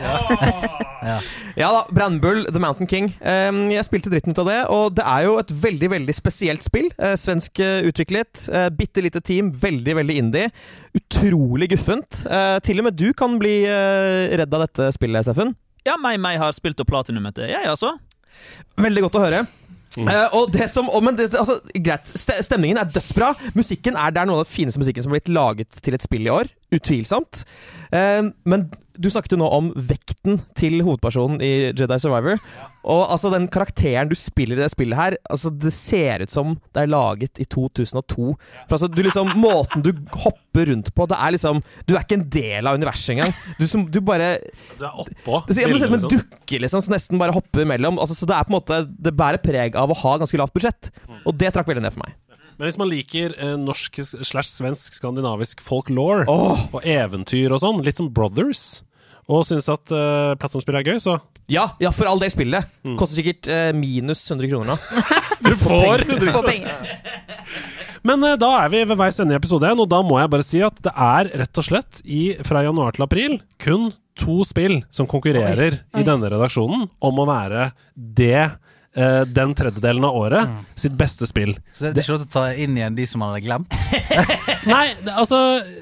ja. 1.09 1.17
da, 1.59 1.83
Bramble, 1.91 2.45
The 2.47 2.63
Mountain 2.63 2.87
King. 2.87 3.11
Um, 3.19 3.65
jeg 3.73 3.89
spilte 3.89 4.13
dritten 4.13 4.31
ut 4.31 4.43
av 4.45 4.51
det, 4.51 4.59
og 4.71 4.95
det 4.95 5.03
er 5.03 5.27
jo 5.27 5.35
et 5.41 5.55
veldig 5.67 5.91
veldig 5.97 6.15
spesielt 6.15 6.63
spill. 6.63 6.87
Uh, 6.95 7.17
svensk 7.19 7.59
eh, 7.63 7.83
utviklet. 7.89 8.47
Uh, 8.47 8.69
Bitte 8.71 9.03
lite 9.03 9.19
team, 9.19 9.51
veldig 9.51 9.99
veldig 9.99 10.19
indie. 10.23 10.47
Utrolig 10.95 11.73
guffent. 11.73 12.23
Uh, 12.23 12.55
til 12.63 12.79
og 12.79 12.87
med 12.87 12.99
du 12.99 13.09
kan 13.11 13.35
bli 13.41 13.57
redd 13.67 14.53
av 14.55 14.63
dette 14.63 14.93
spillet, 14.95 15.27
Steffen. 15.27 15.57
Ja, 15.87 15.95
meg, 15.99 16.19
meg 16.21 16.39
har 16.39 16.55
spilt 16.55 16.79
opp 16.79 16.91
platinumet 16.91 17.35
til 17.35 17.51
jeg, 17.51 17.67
altså. 17.67 17.97
Veldig 18.79 19.05
godt 19.07 19.17
å 19.19 19.23
høre. 19.25 19.45
Mm. 19.97 20.05
Uh, 20.05 20.35
og 20.37 20.51
det 20.53 20.67
som, 20.69 20.89
og, 20.93 21.01
men 21.03 21.17
det- 21.17 21.33
altså, 21.33 21.59
greit, 21.73 22.11
Stemningen 22.13 22.77
er 22.77 22.91
dødsbra. 22.93 23.33
Musikken 23.57 23.97
er, 23.97 24.13
det 24.13 24.21
er 24.21 24.29
noe 24.29 24.39
av 24.41 24.45
den 24.45 24.53
fineste 24.53 24.81
musikken 24.81 25.03
som 25.03 25.11
har 25.11 25.19
blitt 25.19 25.33
laget 25.33 25.81
til 25.83 25.97
et 25.97 26.05
spill 26.05 26.27
i 26.29 26.33
år. 26.33 26.51
Utvilsomt. 26.77 27.43
Uh, 27.89 28.29
men 28.45 28.69
du 28.99 29.07
snakket 29.11 29.33
jo 29.35 29.39
nå 29.39 29.47
om 29.55 29.69
vekten 29.75 30.41
til 30.59 30.81
hovedpersonen 30.83 31.39
i 31.43 31.51
Jedi 31.71 31.97
Survivor. 32.01 32.41
Og 32.89 33.01
altså 33.11 33.31
den 33.33 33.47
karakteren 33.51 34.09
du 34.11 34.15
spiller 34.17 34.57
i 34.59 34.63
det 34.63 34.69
spillet 34.71 34.99
her, 34.99 35.15
altså 35.31 35.51
det 35.51 35.71
ser 35.75 36.23
ut 36.23 36.33
som 36.33 36.53
det 36.75 36.83
er 36.83 36.91
laget 36.91 37.41
i 37.41 37.47
2002. 37.47 38.35
For 38.69 38.77
altså, 38.77 38.87
du 38.91 39.01
liksom, 39.03 39.33
Måten 39.39 39.83
du 39.85 39.91
hopper 40.23 40.71
rundt 40.71 40.93
på, 40.95 41.07
det 41.09 41.17
er 41.19 41.35
liksom 41.35 41.61
Du 41.87 41.93
er 41.95 42.03
ikke 42.03 42.17
en 42.17 42.29
del 42.33 42.69
av 42.69 42.79
universet 42.79 43.15
engang. 43.15 43.35
Du, 43.59 43.67
som, 43.71 43.85
du 43.87 43.99
bare 44.03 44.37
Du 44.79 44.85
er 44.87 45.03
oppå. 45.03 45.43
det 45.47 45.57
ser, 45.57 45.71
ut 45.71 45.83
som 45.83 45.99
en 45.99 46.07
dukke 46.15 46.63
liksom, 46.63 46.83
som 46.85 46.95
nesten 46.95 47.21
bare 47.21 47.35
hopper 47.35 47.63
imellom. 47.65 47.99
Altså, 48.01 48.17
så 48.17 48.27
det 48.29 48.35
er 48.35 48.47
på 48.47 48.53
en 48.53 48.59
måte 48.59 48.81
Det 48.89 49.15
bærer 49.15 49.43
preg 49.43 49.77
av 49.79 49.91
å 49.91 49.99
ha 50.03 50.17
ganske 50.23 50.39
lavt 50.39 50.55
budsjett. 50.55 50.91
Og 51.23 51.35
det 51.39 51.53
trakk 51.55 51.69
veldig 51.69 51.85
ned 51.85 51.95
for 51.95 52.07
meg. 52.07 52.17
Men 52.59 52.67
hvis 52.67 52.79
man 52.79 52.89
liker 52.91 53.33
eh, 53.39 53.55
norsk 53.55 54.01
slash 54.03 54.49
svensk 54.51 54.97
skandinavisk 54.97 55.61
folklore 55.63 56.25
oh. 56.27 56.65
og 56.75 56.83
eventyr 56.83 57.53
og 57.55 57.61
sånn, 57.63 57.79
litt 57.85 58.01
som 58.01 58.09
Brothers, 58.11 58.81
og 59.29 59.45
syns 59.45 59.69
at 59.69 59.93
uh, 59.93 60.35
plattformspill 60.39 60.79
er 60.79 60.87
gøy, 60.87 60.97
så 61.01 61.19
ja, 61.49 61.71
ja, 61.81 61.89
for 61.93 62.09
all 62.09 62.21
del, 62.21 62.29
spillet. 62.33 62.69
Mm. 62.85 62.95
Koster 62.99 63.17
sikkert 63.17 63.49
uh, 63.49 63.69
minus 63.77 64.21
100 64.27 64.49
kroner 64.51 64.75
nå. 64.75 65.05
Du 65.45 65.53
får! 65.57 66.03
Få 66.33 66.43
penger. 66.45 66.97
Men 68.05 68.25
uh, 68.25 68.35
da 68.41 68.51
er 68.63 68.73
vi 68.73 68.83
ved 68.89 68.99
veis 68.99 69.17
ende 69.21 69.33
i 69.33 69.39
episode 69.39 69.69
1, 69.69 69.81
og 69.81 69.89
da 69.89 70.01
må 70.05 70.19
jeg 70.21 70.33
bare 70.33 70.45
si 70.45 70.61
at 70.65 70.77
det 70.85 70.93
er 70.93 71.31
rett 71.43 71.61
og 71.61 71.67
slett 71.69 72.01
i, 72.05 72.23
fra 72.45 72.63
januar 72.65 72.97
til 72.97 73.05
april 73.05 73.39
kun 73.61 73.91
to 74.19 74.41
spill 74.47 74.81
som 74.93 75.07
konkurrerer 75.09 75.79
Oi. 75.79 76.01
i 76.01 76.05
denne 76.07 76.29
redaksjonen 76.31 76.89
om 77.05 77.21
å 77.21 77.27
være 77.29 77.69
det 77.95 78.49
eh, 78.99 79.21
den 79.31 79.53
tredjedelen 79.57 80.03
av 80.07 80.17
året 80.19 80.51
sitt 80.79 80.93
beste 80.99 81.27
spill. 81.29 81.55
Så 81.71 81.87
det 81.89 82.01
er 82.01 82.05
ikke 82.05 82.15
lov 82.17 82.21
til 82.25 82.29
å 82.29 82.33
ta 82.35 82.43
inn 82.53 82.77
igjen 82.77 82.97
de 82.97 83.05
som 83.09 83.23
man 83.23 83.31
hadde 83.33 83.45
glemt. 83.47 83.75
Nei, 84.73 84.83
det, 85.03 85.13
altså 85.15 85.39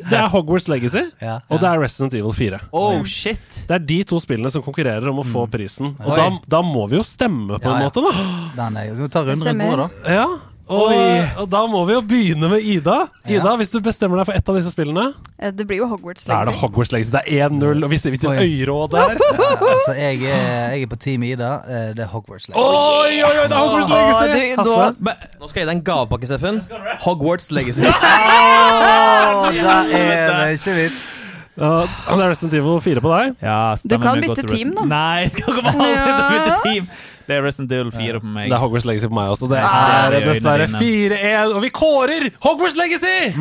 Det 0.08 0.18
er 0.18 0.30
Hogwarts 0.34 0.70
Legacy, 0.72 1.04
Ja. 1.28 1.40
og 1.50 1.62
det 1.64 1.70
er 1.72 1.82
Resident 1.84 2.16
Evil 2.20 2.36
4. 2.38 2.62
Oh, 2.72 3.02
shit. 3.10 3.64
Det 3.68 3.78
er 3.80 3.86
de 3.94 4.00
to 4.14 4.20
spillene 4.24 4.52
som 4.54 4.64
konkurrerer 4.66 5.10
om 5.12 5.24
å 5.24 5.28
få 5.28 5.48
prisen. 5.52 5.96
Og 6.06 6.14
da, 6.18 6.30
da 6.58 6.62
må 6.66 6.86
vi 6.92 7.00
jo 7.00 7.06
stemme, 7.08 7.58
på 7.60 7.68
Ja, 7.68 7.76
en 7.76 7.82
ja. 7.84 7.90
måte, 7.90 8.06
da. 8.06 8.28
Den 8.62 8.78
er, 8.84 8.94
skal 8.94 9.10
vi 9.10 9.14
ta 9.18 9.26
runden 9.28 9.50
rundt 9.52 9.68
bordet, 9.68 9.90
da? 10.06 10.16
Ja. 10.22 10.28
Og, 10.68 10.92
og 11.40 11.46
da 11.48 11.62
må 11.72 11.86
vi 11.88 11.94
jo 11.96 12.02
begynne 12.04 12.50
med 12.52 12.60
Ida. 12.68 12.98
Ida, 13.32 13.54
hvis 13.56 13.70
du 13.72 13.78
bestemmer 13.80 14.20
deg 14.20 14.26
for 14.28 14.36
ett 14.36 14.50
av 14.52 14.56
disse 14.60 14.74
spillene, 14.74 15.14
Eh, 15.40 15.52
Det 15.54 15.68
blir 15.70 15.78
jo 15.78 15.86
Hogwarts 15.88 16.24
da 16.26 16.34
er 16.34 16.46
det 16.48 16.54
Legacy. 16.56 16.62
Hogwarts 16.66 16.92
Legacy. 16.92 17.12
Det 17.14 17.22
er 17.30 17.50
1-0, 17.50 17.84
og 17.86 17.90
vi 17.92 17.98
ser 18.02 18.10
vi 18.10 18.18
til 18.18 18.30
Oi. 18.32 18.38
øyråd 18.42 18.90
der. 18.90 19.20
Ja, 19.38 19.50
altså, 19.70 19.94
jeg, 19.94 20.24
er, 20.26 20.72
jeg 20.74 20.82
er 20.82 20.88
på 20.90 20.96
Team 20.98 21.24
Ida. 21.24 21.52
Eh, 21.70 21.94
Det 21.94 22.00
er 22.00 22.08
Hogwarts. 22.10 22.48
Legacy. 22.50 22.58
Oi, 22.58 23.22
oi, 23.22 23.38
oi, 23.38 23.46
det 23.46 23.54
er 23.54 23.62
Hogwarts 23.62 23.90
Legacy! 23.94 24.56
du, 24.58 24.72
Hasse? 24.72 24.96
nå, 25.00 25.12
nå 25.40 25.48
skal 25.52 25.60
jeg 25.62 25.68
gi 25.68 25.70
deg 25.70 25.76
en 25.78 25.84
gavepakke, 25.92 26.26
Steffen. 26.32 26.62
Hogwarts 27.06 27.52
Legacy. 27.52 27.86
oh, 27.86 29.54
der 29.54 29.94
er 29.94 30.34
det 30.42 30.52
ikke 30.58 30.76
vits. 30.82 31.17
Ja, 31.58 31.84
det 31.90 32.22
er 32.24 32.30
Resident 32.30 32.54
Evil 32.54 32.80
4 32.86 33.02
på 33.02 33.12
deg. 33.18 33.36
Ja, 33.42 33.76
Du 33.82 33.98
kan 34.00 34.22
bytte 34.22 34.44
team, 34.48 34.74
da. 34.78 34.86
Nei, 34.86 35.22
jeg 35.26 35.32
skal 35.38 35.56
komme 35.58 35.72
aldri 35.74 35.94
til 35.94 36.14
å 36.14 36.18
Ja. 36.18 36.34
bytte 36.34 36.58
team. 36.70 36.90
Det 37.28 37.36
er 37.36 37.42
Resident 37.44 37.72
Evil 37.76 37.90
4 37.92 38.20
på 38.24 38.30
meg. 38.32 38.46
Det 38.48 38.56
er 38.56 38.62
Hogwarts 38.62 38.86
Legacy 38.88 39.08
på 39.10 39.16
meg 39.18 39.32
også. 39.34 39.50
Det 39.52 39.58
er 39.60 40.14
dessverre 40.24 40.68
4-1, 40.72 41.56
og 41.58 41.62
vi 41.66 41.70
kårer 41.76 42.28
Hogwarts 42.46 42.78
Legacy 42.80 43.34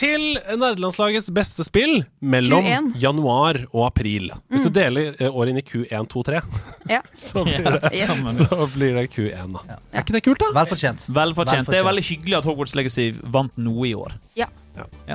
til 0.00 0.24
nerdelandslagets 0.58 1.28
beste 1.36 1.62
spill 1.68 2.00
mellom 2.20 2.64
Q1. 2.66 2.88
januar 2.98 3.60
og 3.72 3.86
april. 3.86 4.32
Hvis 4.50 4.64
du 4.66 4.70
deler 4.74 5.14
eh, 5.20 5.28
året 5.30 5.50
inn 5.54 5.60
i 5.62 5.62
Q1, 5.62 6.08
2, 6.10 6.24
3, 6.26 6.42
Ja. 6.90 7.00
så 7.14 7.44
blir 7.46 7.62
det, 7.62 7.92
Yes. 7.94 8.10
så 8.40 8.66
blir 8.74 8.98
det 8.98 9.06
Q1, 9.14 9.52
da. 9.60 9.78
Er 9.92 10.02
ikke 10.02 10.16
det 10.18 10.24
kult, 10.26 10.42
da? 10.42 10.50
Vel 10.58 10.66
fortjent. 10.74 11.06
Vel 11.14 11.34
fortjent. 11.38 11.70
Det 11.70 11.78
er 11.78 11.86
veldig 11.86 12.02
hyggelig 12.10 12.38
at 12.40 12.44
Hogwarts 12.50 12.74
Legacy 12.74 13.12
vant 13.22 13.54
noe 13.56 13.86
i 13.86 13.94
år. 13.94 14.16
Ja. 14.34 14.50
Ja, 14.74 15.14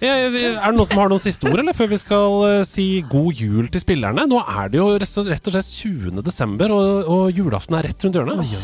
Er 0.00 0.30
det 0.32 0.42
noen 0.76 0.86
som 0.88 0.96
har 1.02 1.10
noen 1.12 1.20
siste 1.20 1.44
ord, 1.50 1.58
eller 1.60 1.76
før 1.76 1.90
vi 1.90 1.98
skal 2.00 2.36
eh, 2.48 2.60
si 2.68 2.86
god 3.10 3.36
jul 3.36 3.66
til 3.72 3.82
spillerne? 3.82 4.24
Nå 4.30 4.38
er 4.48 4.70
det 4.72 4.78
jo 4.80 4.86
rett 4.96 5.18
og 5.20 5.28
slett 5.52 5.72
20. 5.74 6.22
desember, 6.24 6.72
og, 6.72 7.10
og 7.12 7.36
julaften 7.36 7.76
er 7.76 7.88
rett 7.90 8.06
rundt 8.06 8.16
hjørnet. 8.16 8.54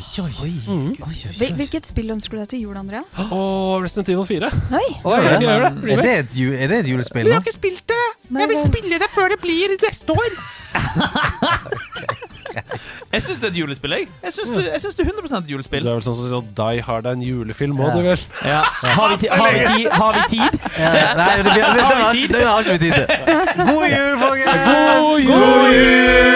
Hvil- 1.36 1.56
Hvilket 1.60 1.90
spill 1.90 2.14
ønsker 2.16 2.38
du 2.38 2.42
deg 2.44 2.48
til 2.54 2.64
jul, 2.64 2.76
Andreas? 2.80 3.18
Og 3.28 3.84
Resident 3.84 4.14
Evil 4.14 4.26
4. 4.32 4.52
Oi! 4.80 4.86
Oi, 5.12 5.18
gjør 5.20 5.66
det. 5.66 5.72
det, 5.82 5.92
er 5.92 6.02
det 6.02 6.14
et, 6.22 6.38
er 6.62 6.72
det 6.72 6.80
et 6.84 6.90
julespill 6.94 7.28
nå? 7.28 7.42
ikke 7.44 7.56
spilt 7.58 7.84
det! 7.92 8.02
Jeg 8.40 8.48
vil 8.54 8.62
spille 8.64 9.02
det 9.04 9.10
før 9.12 9.34
det 9.36 9.40
blir 9.44 9.76
neste 9.84 10.16
år. 10.16 10.30
Jeg 13.12 13.22
syns 13.22 13.40
det 13.40 13.48
er 13.48 13.52
et 13.52 13.58
julespill, 13.60 13.94
jeg. 13.96 14.08
Jeg 14.22 14.32
syns 14.32 14.52
det, 14.54 14.64
jeg 14.72 14.80
synes 14.80 14.98
det 14.98 15.06
er 15.06 15.12
100 15.12 15.38
et 15.38 15.50
julespill. 15.50 15.84
Du 15.84 15.90
er 15.90 15.98
vel 15.98 16.06
sånn 16.06 16.16
som 16.18 16.28
sier 16.28 16.40
at 16.42 16.52
Die 16.60 16.84
Hard 16.86 17.08
er 17.10 17.18
en 17.18 17.24
julefilm, 17.26 17.76
må 17.78 17.90
du 17.94 18.00
vel? 18.06 18.24
Ja. 18.44 18.62
Har, 18.96 19.14
vi 19.14 19.20
ti 19.24 19.32
har, 19.32 19.52
vi 19.52 19.66
ti 19.74 19.88
har 19.92 20.18
vi 20.20 20.24
tid? 20.36 20.60
Ja, 20.76 21.12
nei, 21.16 21.36
det, 21.36 21.44
det, 21.44 21.52
det, 21.52 21.84
det, 22.12 22.28
det 22.36 22.46
har 22.46 22.58
ikke 22.60 22.72
vi 22.72 22.78
tid 22.78 22.92
til. 22.92 23.06
God 23.70 23.86
jul, 23.92 24.18
folkens! 24.24 25.30
God 25.30 25.30
jul! 25.30 26.35